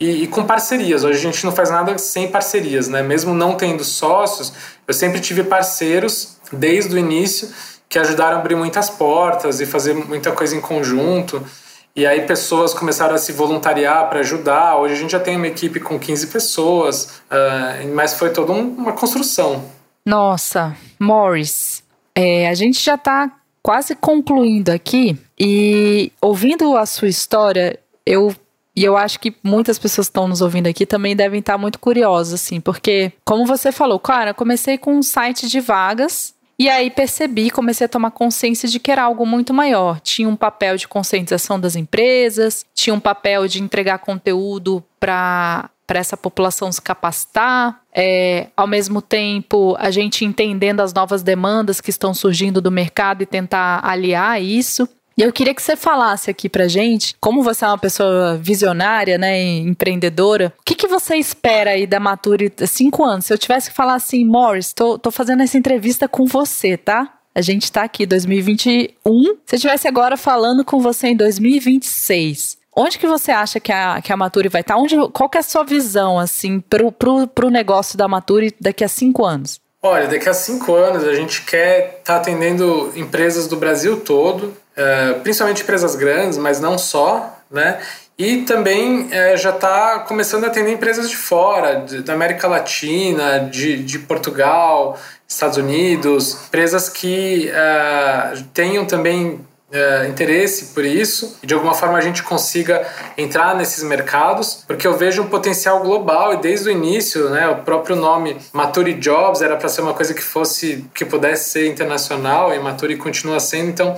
e, 0.00 0.24
e, 0.24 0.26
com 0.26 0.44
parcerias. 0.44 1.04
Hoje 1.04 1.18
a 1.18 1.22
gente 1.22 1.44
não 1.44 1.52
faz 1.52 1.70
nada 1.70 1.96
sem 1.98 2.28
parcerias, 2.28 2.88
né? 2.88 3.02
mesmo 3.02 3.34
não 3.34 3.54
tendo 3.54 3.84
sócios, 3.84 4.52
eu 4.88 4.94
sempre 4.94 5.20
tive 5.20 5.44
parceiros 5.44 6.38
desde 6.50 6.94
o 6.94 6.98
início 6.98 7.48
que 7.86 7.98
ajudaram 7.98 8.38
a 8.38 8.40
abrir 8.40 8.56
muitas 8.56 8.88
portas 8.88 9.60
e 9.60 9.66
fazer 9.66 9.94
muita 9.94 10.32
coisa 10.32 10.56
em 10.56 10.60
conjunto. 10.60 11.44
E 11.96 12.04
aí 12.04 12.22
pessoas 12.22 12.74
começaram 12.74 13.14
a 13.14 13.18
se 13.18 13.30
voluntariar 13.30 14.08
para 14.08 14.18
ajudar. 14.18 14.76
Hoje 14.78 14.94
a 14.94 14.96
gente 14.96 15.12
já 15.12 15.20
tem 15.20 15.36
uma 15.36 15.46
equipe 15.46 15.78
com 15.78 15.96
15 15.96 16.26
pessoas, 16.26 17.22
uh, 17.30 17.94
mas 17.94 18.14
foi 18.14 18.32
toda 18.32 18.50
um, 18.50 18.68
uma 18.70 18.92
construção. 18.92 19.64
Nossa, 20.04 20.76
Morris, 20.98 21.84
é, 22.12 22.48
a 22.48 22.54
gente 22.54 22.82
já 22.84 22.96
está 22.96 23.30
quase 23.62 23.94
concluindo 23.94 24.72
aqui 24.72 25.16
e 25.38 26.10
ouvindo 26.20 26.76
a 26.76 26.84
sua 26.84 27.08
história, 27.08 27.78
eu 28.04 28.34
e 28.76 28.82
eu 28.82 28.96
acho 28.96 29.20
que 29.20 29.32
muitas 29.40 29.78
pessoas 29.78 30.08
que 30.08 30.10
estão 30.10 30.26
nos 30.26 30.40
ouvindo 30.40 30.66
aqui 30.66 30.84
também 30.84 31.14
devem 31.14 31.38
estar 31.38 31.56
muito 31.56 31.78
curiosas, 31.78 32.34
assim, 32.34 32.60
porque, 32.60 33.12
como 33.24 33.46
você 33.46 33.70
falou, 33.70 34.00
cara, 34.00 34.34
comecei 34.34 34.76
com 34.76 34.96
um 34.96 35.02
site 35.02 35.48
de 35.48 35.60
vagas 35.60 36.33
e 36.58 36.68
aí 36.68 36.90
percebi, 36.90 37.50
comecei 37.50 37.84
a 37.84 37.88
tomar 37.88 38.12
consciência 38.12 38.68
de 38.68 38.78
que 38.78 38.90
era 38.90 39.02
algo 39.02 39.26
muito 39.26 39.52
maior. 39.52 40.00
Tinha 40.00 40.28
um 40.28 40.36
papel 40.36 40.76
de 40.76 40.86
conscientização 40.86 41.58
das 41.58 41.74
empresas, 41.74 42.64
tinha 42.74 42.94
um 42.94 43.00
papel 43.00 43.48
de 43.48 43.62
entregar 43.62 43.98
conteúdo 43.98 44.82
para 44.98 45.70
para 45.86 45.98
essa 45.98 46.16
população 46.16 46.72
se 46.72 46.80
capacitar, 46.80 47.78
é, 47.92 48.48
ao 48.56 48.66
mesmo 48.66 49.02
tempo 49.02 49.76
a 49.78 49.90
gente 49.90 50.24
entendendo 50.24 50.80
as 50.80 50.94
novas 50.94 51.22
demandas 51.22 51.78
que 51.78 51.90
estão 51.90 52.14
surgindo 52.14 52.58
do 52.60 52.70
mercado 52.70 53.22
e 53.22 53.26
tentar 53.26 53.80
aliar 53.84 54.42
isso. 54.42 54.88
E 55.16 55.22
eu 55.22 55.32
queria 55.32 55.54
que 55.54 55.62
você 55.62 55.76
falasse 55.76 56.28
aqui 56.28 56.48
pra 56.48 56.66
gente, 56.66 57.14
como 57.20 57.42
você 57.42 57.64
é 57.64 57.68
uma 57.68 57.78
pessoa 57.78 58.36
visionária, 58.36 59.16
né, 59.16 59.40
empreendedora, 59.40 60.52
o 60.58 60.62
que, 60.64 60.74
que 60.74 60.88
você 60.88 61.14
espera 61.16 61.70
aí 61.70 61.86
da 61.86 62.00
Mature 62.00 62.52
cinco 62.66 63.04
anos? 63.04 63.26
Se 63.26 63.32
eu 63.32 63.38
tivesse 63.38 63.70
que 63.70 63.76
falar 63.76 63.94
assim, 63.94 64.24
Morris, 64.24 64.72
tô, 64.72 64.98
tô 64.98 65.12
fazendo 65.12 65.42
essa 65.42 65.56
entrevista 65.56 66.08
com 66.08 66.26
você, 66.26 66.76
tá? 66.76 67.14
A 67.32 67.40
gente 67.40 67.70
tá 67.70 67.82
aqui 67.82 68.06
2021. 68.06 68.96
Se 69.46 69.54
eu 69.54 69.56
estivesse 69.56 69.86
agora 69.86 70.16
falando 70.16 70.64
com 70.64 70.80
você 70.80 71.08
em 71.08 71.16
2026, 71.16 72.58
onde 72.76 72.98
que 72.98 73.06
você 73.06 73.30
acha 73.30 73.60
que 73.60 73.72
a, 73.72 74.00
que 74.02 74.12
a 74.12 74.16
Mature 74.16 74.48
vai 74.48 74.62
estar? 74.62 74.74
Tá? 74.74 74.80
Onde, 74.80 74.96
qual 75.12 75.28
que 75.28 75.38
é 75.38 75.40
a 75.40 75.44
sua 75.44 75.64
visão, 75.64 76.18
assim, 76.18 76.60
pro, 76.60 76.90
pro, 76.90 77.26
pro 77.28 77.50
negócio 77.50 77.96
da 77.96 78.08
Mature 78.08 78.54
daqui 78.60 78.82
a 78.82 78.88
cinco 78.88 79.24
anos? 79.24 79.60
Olha, 79.82 80.08
daqui 80.08 80.28
a 80.28 80.34
cinco 80.34 80.74
anos 80.74 81.04
a 81.04 81.14
gente 81.14 81.42
quer 81.42 81.98
estar 81.98 82.14
tá 82.14 82.16
atendendo 82.16 82.92
empresas 82.96 83.46
do 83.46 83.56
Brasil 83.56 84.00
todo, 84.00 84.56
é, 84.76 85.12
principalmente 85.22 85.62
empresas 85.62 85.94
grandes, 85.94 86.38
mas 86.38 86.60
não 86.60 86.76
só, 86.76 87.38
né? 87.50 87.78
E 88.16 88.42
também 88.42 89.08
é, 89.10 89.36
já 89.36 89.50
está 89.50 90.00
começando 90.00 90.44
a 90.44 90.46
atender 90.46 90.72
empresas 90.72 91.10
de 91.10 91.16
fora, 91.16 91.80
de, 91.80 92.02
da 92.02 92.12
América 92.12 92.46
Latina, 92.46 93.40
de, 93.40 93.82
de 93.82 93.98
Portugal, 93.98 94.98
Estados 95.26 95.56
Unidos, 95.56 96.44
empresas 96.46 96.88
que 96.88 97.50
é, 97.50 98.34
tenham 98.52 98.84
também 98.84 99.40
interesse 100.08 100.66
por 100.66 100.84
isso 100.84 101.36
e 101.42 101.46
de 101.46 101.52
alguma 101.52 101.74
forma 101.74 101.98
a 101.98 102.00
gente 102.00 102.22
consiga 102.22 102.86
entrar 103.18 103.56
nesses 103.56 103.82
mercados, 103.82 104.62
porque 104.66 104.86
eu 104.86 104.96
vejo 104.96 105.22
um 105.22 105.26
potencial 105.26 105.80
global 105.80 106.34
e 106.34 106.36
desde 106.36 106.68
o 106.68 106.70
início, 106.70 107.28
né, 107.30 107.48
o 107.48 107.56
próprio 107.56 107.96
nome 107.96 108.36
Mature 108.52 108.94
Jobs 108.94 109.42
era 109.42 109.56
para 109.56 109.68
ser 109.68 109.80
uma 109.80 109.92
coisa 109.92 110.14
que 110.14 110.22
fosse 110.22 110.84
que 110.94 111.04
pudesse 111.04 111.50
ser 111.50 111.66
internacional 111.66 112.54
e 112.54 112.58
Mature 112.60 112.96
continua 112.96 113.40
sendo, 113.40 113.70
então 113.70 113.96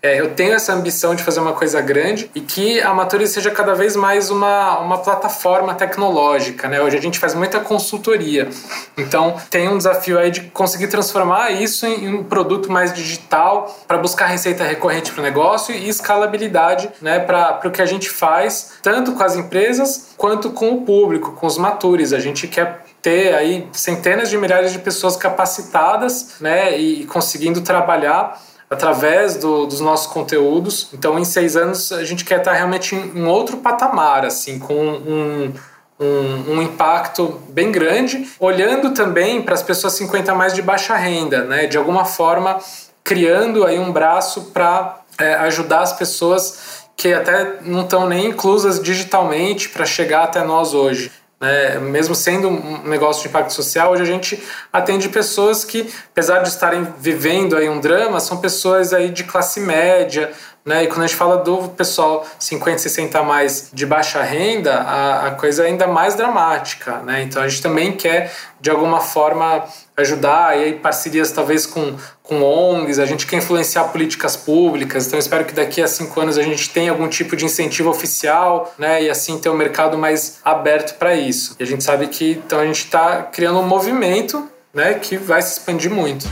é, 0.00 0.20
eu 0.20 0.34
tenho 0.34 0.54
essa 0.54 0.72
ambição 0.72 1.14
de 1.14 1.22
fazer 1.22 1.40
uma 1.40 1.52
coisa 1.52 1.80
grande 1.80 2.30
e 2.34 2.40
que 2.40 2.80
a 2.80 2.94
Mature 2.94 3.26
seja 3.26 3.50
cada 3.50 3.74
vez 3.74 3.96
mais 3.96 4.30
uma, 4.30 4.78
uma 4.78 4.98
plataforma 4.98 5.74
tecnológica. 5.74 6.68
Né? 6.68 6.80
Hoje 6.80 6.96
a 6.96 7.00
gente 7.00 7.18
faz 7.18 7.34
muita 7.34 7.58
consultoria, 7.58 8.48
então 8.96 9.36
tem 9.50 9.68
um 9.68 9.76
desafio 9.76 10.18
aí 10.18 10.30
de 10.30 10.42
conseguir 10.42 10.86
transformar 10.86 11.50
isso 11.50 11.84
em, 11.84 12.14
um 12.14 12.22
produto 12.22 12.70
mais 12.70 12.92
digital 12.92 13.76
para 13.88 13.98
buscar 13.98 14.26
receita 14.26 14.62
recorrente 14.62 15.10
para 15.10 15.20
o 15.20 15.24
negócio 15.24 15.74
e 15.74 15.88
escalabilidade 15.88 16.90
né, 17.02 17.18
para 17.18 17.60
o 17.64 17.70
que 17.70 17.82
a 17.82 17.86
gente 17.86 18.08
faz, 18.08 18.74
tanto 18.82 19.12
com 19.12 19.22
as 19.22 19.34
empresas 19.34 20.10
quanto 20.16 20.50
com 20.50 20.72
o 20.72 20.82
público, 20.82 21.32
com 21.32 21.46
os 21.46 21.58
matures. 21.58 22.12
A 22.12 22.20
gente 22.20 22.46
quer 22.46 22.84
ter 23.02 23.34
aí 23.34 23.68
centenas 23.72 24.30
de 24.30 24.36
milhares 24.36 24.72
de 24.72 24.78
pessoas 24.78 25.16
capacitadas 25.16 26.36
né, 26.40 26.78
e 26.78 27.04
conseguindo 27.06 27.60
trabalhar 27.62 28.40
através 28.70 29.36
do, 29.36 29.66
dos 29.66 29.80
nossos 29.80 30.06
conteúdos. 30.06 30.88
Então, 30.92 31.18
em 31.18 31.24
seis 31.24 31.56
anos, 31.56 31.90
a 31.92 32.04
gente 32.04 32.24
quer 32.24 32.38
estar 32.38 32.52
realmente 32.52 32.94
em, 32.94 33.18
em 33.18 33.24
outro 33.24 33.58
patamar, 33.58 34.24
assim, 34.24 34.58
com 34.58 34.74
um, 34.74 35.52
um, 35.98 36.52
um, 36.52 36.62
impacto 36.62 37.40
bem 37.48 37.72
grande, 37.72 38.28
olhando 38.38 38.90
também 38.90 39.42
para 39.42 39.54
as 39.54 39.62
pessoas 39.62 39.94
50 39.94 40.34
mais 40.34 40.52
de 40.54 40.62
baixa 40.62 40.94
renda, 40.96 41.44
né? 41.44 41.66
De 41.66 41.78
alguma 41.78 42.04
forma, 42.04 42.58
criando 43.02 43.64
aí 43.64 43.78
um 43.78 43.90
braço 43.90 44.50
para 44.52 45.00
é, 45.18 45.34
ajudar 45.34 45.80
as 45.80 45.92
pessoas 45.94 46.86
que 46.96 47.12
até 47.12 47.60
não 47.62 47.82
estão 47.82 48.08
nem 48.08 48.26
inclusas 48.26 48.82
digitalmente 48.82 49.68
para 49.68 49.86
chegar 49.86 50.24
até 50.24 50.42
nós 50.42 50.74
hoje. 50.74 51.12
Né? 51.40 51.78
Mesmo 51.78 52.14
sendo 52.14 52.48
um 52.48 52.82
negócio 52.88 53.22
de 53.22 53.28
impacto 53.28 53.52
social, 53.52 53.92
hoje 53.92 54.02
a 54.02 54.06
gente 54.06 54.42
atende 54.72 55.08
pessoas 55.08 55.64
que, 55.64 55.88
apesar 56.10 56.40
de 56.40 56.48
estarem 56.48 56.86
vivendo 56.98 57.56
aí 57.56 57.68
um 57.68 57.80
drama, 57.80 58.18
são 58.20 58.38
pessoas 58.38 58.92
aí 58.92 59.10
de 59.10 59.24
classe 59.24 59.60
média, 59.60 60.32
né? 60.68 60.84
E 60.84 60.86
quando 60.86 61.04
a 61.04 61.06
gente 61.06 61.16
fala 61.16 61.38
do 61.38 61.70
pessoal 61.70 62.26
50, 62.38 62.78
60 62.78 63.18
a 63.18 63.22
mais 63.22 63.70
de 63.72 63.86
baixa 63.86 64.22
renda, 64.22 64.74
a, 64.74 65.28
a 65.28 65.30
coisa 65.30 65.64
é 65.64 65.68
ainda 65.68 65.86
mais 65.86 66.14
dramática. 66.14 66.98
Né? 66.98 67.22
Então 67.22 67.42
a 67.42 67.48
gente 67.48 67.62
também 67.62 67.92
quer, 67.92 68.30
de 68.60 68.68
alguma 68.70 69.00
forma, 69.00 69.64
ajudar, 69.96 70.58
e 70.58 70.64
aí 70.64 70.72
parcerias 70.74 71.32
talvez 71.32 71.64
com, 71.64 71.96
com 72.22 72.42
ONGs, 72.42 72.98
a 72.98 73.06
gente 73.06 73.26
quer 73.26 73.36
influenciar 73.36 73.84
políticas 73.84 74.36
públicas, 74.36 75.06
então 75.06 75.18
espero 75.18 75.46
que 75.46 75.54
daqui 75.54 75.82
a 75.82 75.88
cinco 75.88 76.20
anos 76.20 76.36
a 76.36 76.42
gente 76.42 76.68
tenha 76.68 76.90
algum 76.90 77.08
tipo 77.08 77.34
de 77.34 77.46
incentivo 77.46 77.88
oficial, 77.88 78.72
né, 78.78 79.02
e 79.02 79.10
assim 79.10 79.38
ter 79.38 79.48
um 79.48 79.56
mercado 79.56 79.96
mais 79.96 80.38
aberto 80.44 80.98
para 80.98 81.14
isso. 81.14 81.56
E 81.58 81.62
a 81.62 81.66
gente 81.66 81.82
sabe 81.82 82.06
que 82.08 82.40
então 82.46 82.60
a 82.60 82.66
gente 82.66 82.84
está 82.84 83.22
criando 83.22 83.58
um 83.58 83.66
movimento, 83.66 84.46
né, 84.72 84.94
que 84.94 85.16
vai 85.16 85.40
se 85.40 85.58
expandir 85.58 85.90
muito. 85.90 86.28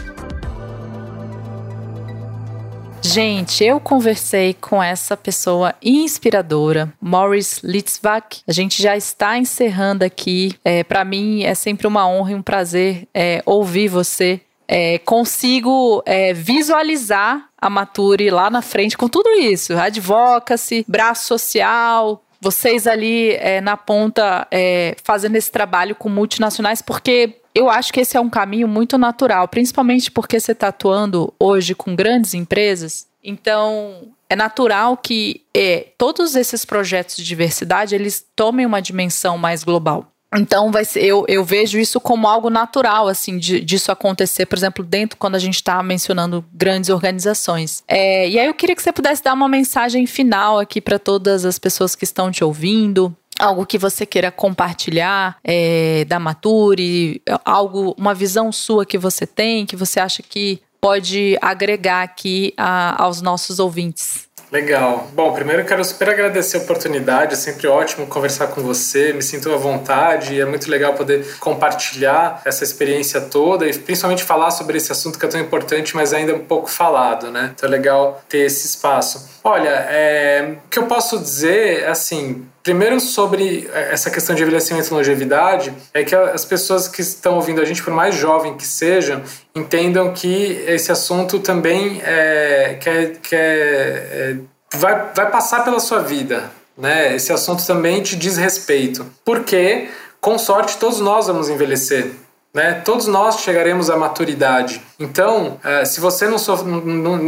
Gente, 3.07 3.62
eu 3.62 3.78
conversei 3.78 4.52
com 4.52 4.82
essa 4.82 5.16
pessoa 5.16 5.72
inspiradora, 5.80 6.92
Morris 7.00 7.61
Litzvak. 7.62 8.40
A 8.48 8.52
gente 8.52 8.82
já 8.82 8.96
está 8.96 9.38
encerrando 9.38 10.04
aqui. 10.04 10.57
É, 10.64 10.82
Para 10.82 11.04
mim 11.04 11.44
é 11.44 11.54
sempre 11.54 11.86
uma 11.86 12.09
honra 12.09 12.32
e 12.32 12.34
um 12.34 12.42
prazer 12.42 13.07
é, 13.14 13.40
ouvir 13.46 13.86
você. 13.86 14.40
É, 14.66 14.98
consigo 14.98 16.02
é, 16.04 16.32
visualizar 16.32 17.48
a 17.57 17.70
Mature 17.70 18.28
lá 18.28 18.50
na 18.50 18.61
frente 18.61 18.98
com 18.98 19.09
tudo 19.09 19.30
isso: 19.30 19.78
advocacy, 19.78 20.84
braço 20.88 21.28
social, 21.28 22.24
vocês 22.40 22.88
ali 22.88 23.34
é, 23.34 23.61
na 23.61 23.76
ponta 23.76 24.48
é, 24.50 24.96
fazendo 25.04 25.36
esse 25.36 25.50
trabalho 25.50 25.94
com 25.94 26.09
multinacionais, 26.09 26.82
porque 26.82 27.36
eu 27.57 27.70
acho 27.70 27.90
que 27.90 28.00
esse 28.00 28.18
é 28.18 28.20
um 28.20 28.28
caminho 28.28 28.68
muito 28.68 28.98
natural, 28.98 29.48
principalmente 29.48 30.11
porque 30.11 30.38
você 30.38 30.52
está 30.52 30.68
atuando 30.68 31.32
hoje 31.40 31.74
com 31.74 31.96
grandes 31.96 32.34
empresas. 32.34 33.07
Então, 33.24 34.09
é 34.28 34.36
natural 34.36 34.94
que 34.98 35.40
é, 35.54 35.86
todos 35.96 36.36
esses 36.36 36.66
projetos 36.66 37.16
de 37.16 37.24
diversidade 37.24 37.94
eles 37.94 38.24
tomem 38.36 38.66
uma 38.66 38.82
dimensão 38.82 39.38
mais 39.38 39.64
global. 39.64 40.12
Então, 40.34 40.70
vai 40.70 40.84
ser, 40.84 41.02
eu, 41.02 41.24
eu 41.28 41.42
vejo 41.42 41.78
isso 41.78 41.98
como 41.98 42.28
algo 42.28 42.50
natural, 42.50 43.09
assim, 43.09 43.38
de, 43.38 43.61
disso 43.61 43.90
acontecer, 43.90 44.44
por 44.44 44.59
exemplo, 44.59 44.84
dentro, 44.84 45.16
quando 45.16 45.36
a 45.36 45.38
gente 45.38 45.54
está 45.54 45.82
mencionando 45.82 46.44
grandes 46.52 46.90
organizações. 46.90 47.82
É, 47.88 48.28
e 48.28 48.38
aí 48.38 48.46
eu 48.46 48.54
queria 48.54 48.76
que 48.76 48.82
você 48.82 48.92
pudesse 48.92 49.22
dar 49.22 49.32
uma 49.32 49.48
mensagem 49.48 50.07
final 50.07 50.59
aqui 50.59 50.78
para 50.78 50.98
todas 50.98 51.46
as 51.46 51.59
pessoas 51.59 51.94
que 51.94 52.04
estão 52.04 52.30
te 52.30 52.44
ouvindo, 52.44 53.16
algo 53.39 53.66
que 53.66 53.78
você 53.78 54.07
queira 54.07 54.30
compartilhar 54.30 55.37
é, 55.45 56.05
da 56.07 56.18
Mature, 56.18 57.22
algo, 57.45 57.95
uma 57.99 58.14
visão 58.14 58.51
sua 58.51 58.87
que 58.87 58.99
você 58.99 59.26
tem, 59.26 59.66
que 59.66 59.76
você 59.76 60.01
acha 60.01 60.22
que 60.22 60.61
pode 60.80 61.37
agregar 61.41 62.03
aqui 62.03 62.55
a, 62.57 63.03
aos 63.03 63.20
nossos 63.20 63.59
ouvintes? 63.59 64.26
Legal. 64.51 65.09
Bom, 65.12 65.32
primeiro 65.32 65.64
quero 65.64 65.84
super 65.84 66.09
agradecer 66.09 66.59
a 66.59 66.61
oportunidade, 66.61 67.34
é 67.34 67.37
sempre 67.37 67.66
ótimo 67.66 68.07
conversar 68.07 68.47
com 68.47 68.62
você, 68.62 69.12
me 69.12 69.22
sinto 69.22 69.53
à 69.53 69.57
vontade, 69.57 70.41
é 70.41 70.45
muito 70.45 70.70
legal 70.70 70.95
poder 70.95 71.26
compartilhar 71.41 72.43
essa 72.45 72.62
experiência 72.62 73.20
toda 73.20 73.66
e 73.66 73.76
principalmente 73.76 74.22
falar 74.22 74.53
sobre 74.53 74.76
esse 74.76 74.93
assunto 74.93 75.18
que 75.18 75.26
é 75.26 75.28
tão 75.28 75.41
importante, 75.41 75.97
mas 75.97 76.12
ainda 76.12 76.32
um 76.32 76.45
pouco 76.45 76.70
falado, 76.70 77.30
né? 77.30 77.51
Então 77.57 77.68
é 77.68 77.72
legal 77.72 78.22
ter 78.28 78.39
esse 78.39 78.66
espaço. 78.66 79.28
Olha, 79.43 79.68
é, 79.68 80.57
o 80.64 80.68
que 80.68 80.78
eu 80.78 80.87
posso 80.87 81.18
dizer, 81.18 81.89
assim, 81.89 82.47
Primeiro, 82.67 82.99
sobre 82.99 83.71
essa 83.73 84.11
questão 84.11 84.35
de 84.35 84.43
envelhecimento 84.43 84.89
e 84.89 84.93
longevidade, 84.93 85.73
é 85.95 86.03
que 86.03 86.12
as 86.17 86.45
pessoas 86.45 86.89
que 86.89 87.01
estão 87.01 87.37
ouvindo 87.37 87.61
a 87.61 87.64
gente, 87.64 87.81
por 87.81 87.95
mais 87.95 88.17
jovem 88.17 88.57
que 88.57 88.67
sejam, 88.67 89.23
entendam 89.55 90.12
que 90.12 90.64
esse 90.67 90.91
assunto 90.91 91.39
também 91.39 92.03
é, 92.03 92.77
que 92.81 92.91
é, 92.91 93.07
que 93.23 93.37
é, 93.37 94.37
vai, 94.75 95.12
vai 95.14 95.31
passar 95.31 95.62
pela 95.62 95.79
sua 95.79 96.01
vida. 96.01 96.51
Né? 96.77 97.14
Esse 97.14 97.33
assunto 97.33 97.64
também 97.64 98.03
te 98.03 98.17
diz 98.17 98.37
respeito. 98.37 99.07
Porque, 99.25 99.89
com 100.21 100.37
sorte, 100.37 100.77
todos 100.77 100.99
nós 100.99 101.29
vamos 101.29 101.49
envelhecer. 101.49 102.11
Né? 102.57 102.80
Todos 102.86 103.07
nós 103.07 103.40
chegaremos 103.40 103.90
à 103.90 103.98
maturidade. 103.98 104.80
Então, 104.98 105.61
é, 105.62 105.84
se 105.84 106.00
você 106.00 106.26
não 106.26 106.38
sofre, 106.38 106.66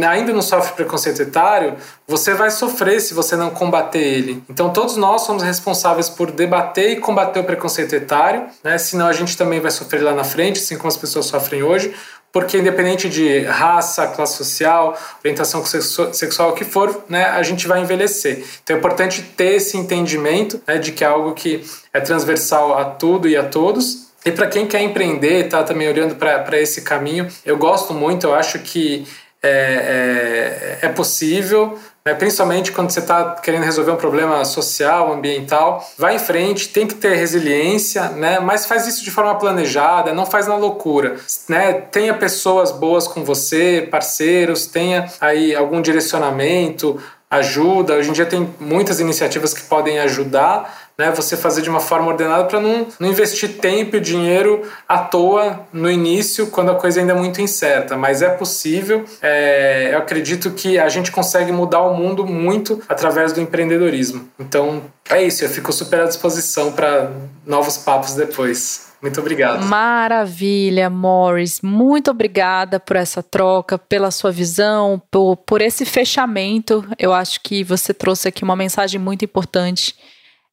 ainda 0.09 0.33
não 0.33 0.41
sofre 0.41 0.73
preconceito 0.73 1.21
etário, 1.21 1.75
você 2.07 2.33
vai 2.33 2.49
sofrer 2.49 2.99
se 2.99 3.13
você 3.13 3.35
não 3.35 3.51
combater 3.51 3.99
ele. 3.99 4.43
Então, 4.49 4.71
todos 4.71 4.97
nós 4.97 5.21
somos 5.21 5.43
responsáveis 5.43 6.09
por 6.09 6.31
debater 6.31 6.93
e 6.93 6.95
combater 6.95 7.41
o 7.41 7.43
preconceito 7.43 7.93
etário, 7.93 8.47
né? 8.63 8.79
senão 8.79 9.05
a 9.05 9.13
gente 9.13 9.37
também 9.37 9.59
vai 9.59 9.69
sofrer 9.69 10.01
lá 10.01 10.13
na 10.13 10.23
frente, 10.23 10.61
assim 10.61 10.75
como 10.75 10.87
as 10.87 10.97
pessoas 10.97 11.27
sofrem 11.27 11.61
hoje, 11.61 11.93
porque 12.31 12.57
independente 12.57 13.07
de 13.07 13.41
raça, 13.41 14.07
classe 14.07 14.35
social, 14.35 14.97
orientação 15.23 15.63
sexual, 15.63 16.49
o 16.49 16.53
que 16.53 16.65
for, 16.65 17.03
né, 17.07 17.25
a 17.25 17.43
gente 17.43 17.67
vai 17.67 17.81
envelhecer. 17.81 18.43
Então 18.63 18.75
é 18.75 18.79
importante 18.79 19.21
ter 19.21 19.57
esse 19.57 19.77
entendimento 19.77 20.59
né, 20.67 20.79
de 20.79 20.91
que 20.91 21.03
é 21.03 21.07
algo 21.07 21.33
que 21.33 21.63
é 21.93 21.99
transversal 21.99 22.77
a 22.77 22.85
tudo 22.85 23.27
e 23.27 23.37
a 23.37 23.43
todos, 23.43 24.08
e 24.29 24.31
para 24.31 24.47
quem 24.47 24.67
quer 24.67 24.81
empreender, 24.81 25.45
está 25.45 25.63
também 25.63 25.87
olhando 25.87 26.15
para 26.15 26.59
esse 26.59 26.83
caminho, 26.83 27.27
eu 27.43 27.57
gosto 27.57 27.93
muito, 27.93 28.27
eu 28.27 28.35
acho 28.35 28.59
que 28.59 29.07
é, 29.41 30.77
é, 30.81 30.85
é 30.85 30.89
possível, 30.89 31.79
né? 32.05 32.13
principalmente 32.13 32.71
quando 32.71 32.91
você 32.91 32.99
está 32.99 33.35
querendo 33.35 33.63
resolver 33.63 33.91
um 33.91 33.95
problema 33.95 34.45
social, 34.45 35.11
ambiental. 35.11 35.83
Vai 35.97 36.15
em 36.15 36.19
frente, 36.19 36.69
tem 36.69 36.85
que 36.85 36.93
ter 36.93 37.15
resiliência, 37.15 38.09
né? 38.09 38.39
mas 38.39 38.67
faz 38.67 38.85
isso 38.85 39.03
de 39.03 39.09
forma 39.09 39.33
planejada, 39.35 40.13
não 40.13 40.27
faz 40.27 40.45
na 40.45 40.55
loucura. 40.55 41.15
Né? 41.47 41.73
Tenha 41.73 42.13
pessoas 42.13 42.71
boas 42.71 43.07
com 43.07 43.23
você, 43.23 43.87
parceiros, 43.89 44.67
tenha 44.67 45.11
aí 45.19 45.55
algum 45.55 45.81
direcionamento, 45.81 47.01
ajuda. 47.31 47.95
Hoje 47.95 48.09
em 48.09 48.13
dia 48.13 48.25
tem 48.27 48.47
muitas 48.59 48.99
iniciativas 48.99 49.53
que 49.53 49.61
podem 49.63 49.99
ajudar, 49.99 50.88
né? 50.99 51.11
Você 51.11 51.37
fazer 51.37 51.61
de 51.61 51.69
uma 51.69 51.79
forma 51.79 52.09
ordenada 52.09 52.43
para 52.43 52.59
não, 52.59 52.85
não 52.99 53.07
investir 53.07 53.57
tempo 53.57 53.95
e 53.95 54.01
dinheiro 54.01 54.69
à 54.85 54.97
toa 54.97 55.61
no 55.71 55.89
início, 55.89 56.47
quando 56.47 56.71
a 56.71 56.75
coisa 56.75 56.99
ainda 56.99 57.13
é 57.13 57.15
muito 57.15 57.41
incerta. 57.41 57.95
Mas 57.95 58.21
é 58.21 58.27
possível. 58.27 59.05
É, 59.21 59.91
eu 59.93 59.97
acredito 59.97 60.51
que 60.51 60.77
a 60.77 60.89
gente 60.89 61.09
consegue 61.09 61.53
mudar 61.53 61.83
o 61.83 61.95
mundo 61.95 62.27
muito 62.27 62.83
através 62.89 63.31
do 63.31 63.39
empreendedorismo. 63.39 64.27
Então 64.37 64.83
é 65.09 65.23
isso. 65.23 65.41
Eu 65.45 65.49
fico 65.49 65.71
super 65.71 66.01
à 66.01 66.05
disposição 66.05 66.73
para 66.73 67.09
novos 67.47 67.77
papos 67.77 68.15
depois. 68.15 68.89
Muito 69.01 69.21
obrigado. 69.21 69.63
Maravilha, 69.63 70.89
Morris. 70.89 71.61
Muito 71.61 72.11
obrigada 72.11 72.77
por 72.77 72.97
essa 72.97 73.23
troca, 73.23 73.77
pela 73.77 74.11
sua 74.11 74.33
visão, 74.33 75.01
por, 75.09 75.37
por 75.37 75.61
esse 75.61 75.85
fechamento. 75.85 76.85
Eu 76.99 77.13
acho 77.13 77.39
que 77.41 77.63
você 77.63 77.93
trouxe 77.93 78.27
aqui 78.27 78.43
uma 78.43 78.57
mensagem 78.57 78.99
muito 78.99 79.23
importante. 79.23 79.95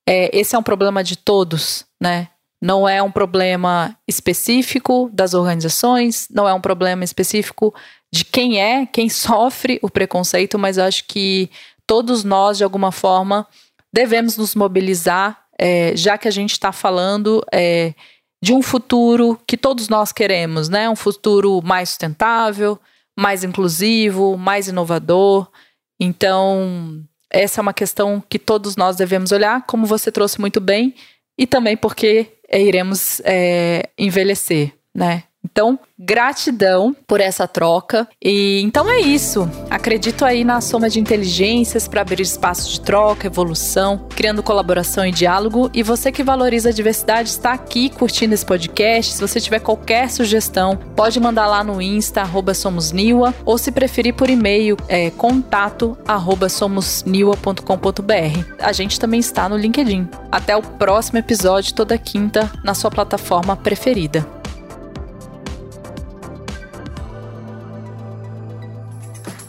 É, 0.09 0.31
esse 0.37 0.55
é 0.55 0.59
um 0.59 0.63
problema 0.63 1.03
de 1.03 1.17
todos, 1.17 1.85
né? 2.01 2.29
Não 2.63 2.89
é 2.89 3.03
um 3.03 3.11
problema 3.11 3.97
específico 4.09 5.11
das 5.13 5.35
organizações, 5.35 6.27
não 6.31 6.49
é 6.49 6.55
um 6.55 6.61
problema 6.61 7.05
específico 7.05 7.75
de 8.13 8.25
quem 8.25 8.61
é, 8.61 8.87
quem 8.87 9.09
sofre 9.11 9.79
o 9.83 9.91
preconceito, 9.91 10.59
mas 10.59 10.79
eu 10.79 10.85
acho 10.85 11.05
que 11.05 11.51
todos 11.87 12.25
nós, 12.25 12.57
de 12.57 12.65
alguma 12.65 12.91
forma, 12.91 13.47
devemos 13.93 14.37
nos 14.37 14.55
mobilizar, 14.55 15.45
é, 15.59 15.97
já 15.97 16.17
que 16.17 16.29
a 16.29 16.33
gente 16.33 16.53
está 16.53 16.73
falando. 16.73 17.45
É, 17.53 17.95
de 18.43 18.53
um 18.53 18.63
futuro 18.63 19.41
que 19.47 19.57
todos 19.57 19.89
nós 19.89 20.13
queremos, 20.13 20.69
né? 20.69 20.89
Um 20.89 20.95
futuro 20.95 21.61
mais 21.65 21.89
sustentável, 21.89 22.79
mais 23.19 23.43
inclusivo, 23.43 24.37
mais 24.37 24.69
inovador. 24.69 25.51
Então, 25.99 27.03
essa 27.31 27.61
é 27.61 27.63
uma 27.63 27.75
questão 27.75 28.23
que 28.29 28.39
todos 28.39 28.77
nós 28.77 28.97
devemos 28.97 29.33
olhar, 29.33 29.65
como 29.67 29.87
você 29.87 30.11
trouxe 30.11 30.41
muito 30.41 30.61
bem, 30.61 30.95
e 31.39 31.47
também 31.47 31.77
porque 31.77 32.33
iremos 32.51 33.21
é, 33.25 33.89
envelhecer, 33.99 34.73
né? 34.95 35.25
Então, 35.47 35.79
gratidão 35.99 36.95
por 37.07 37.21
essa 37.21 37.47
troca. 37.47 38.09
E 38.23 38.61
então 38.63 38.91
é 38.91 39.01
isso. 39.01 39.49
Acredito 39.71 40.25
aí 40.25 40.45
na 40.45 40.61
soma 40.61 40.91
de 40.91 40.99
inteligências 40.99 41.87
para 41.87 42.01
abrir 42.01 42.23
espaço 42.23 42.69
de 42.71 42.81
troca, 42.81 43.29
evolução, 43.29 44.07
criando 44.11 44.43
colaboração 44.43 45.07
e 45.07 45.13
diálogo. 45.13 45.71
E 45.73 45.85
você 45.85 46.11
que 46.11 46.25
valoriza 46.25 46.71
a 46.71 46.73
diversidade 46.73 47.29
está 47.29 47.53
aqui 47.53 47.91
curtindo 47.91 48.35
esse 48.35 48.45
podcast. 48.45 49.15
Se 49.15 49.21
você 49.21 49.41
tiver 49.41 49.61
qualquer 49.61 50.11
sugestão, 50.11 50.77
pode 50.97 51.21
mandar 51.21 51.47
lá 51.47 51.63
no 51.63 51.81
Insta 51.81 52.25
@somosniwa 52.55 53.33
ou 53.45 53.57
se 53.57 53.71
preferir 53.71 54.15
por 54.15 54.29
e-mail 54.29 54.77
é 54.89 55.11
contato 55.11 55.97
somosniwa.com.br. 56.51 58.55
A 58.59 58.73
gente 58.73 58.99
também 58.99 59.21
está 59.21 59.49
no 59.49 59.57
LinkedIn. 59.57 60.09
Até 60.31 60.57
o 60.57 60.63
próximo 60.63 61.19
episódio 61.19 61.75
toda 61.75 61.97
quinta 61.97 62.51
na 62.65 62.75
sua 62.75 62.91
plataforma 62.91 63.57
preferida. 63.57 64.27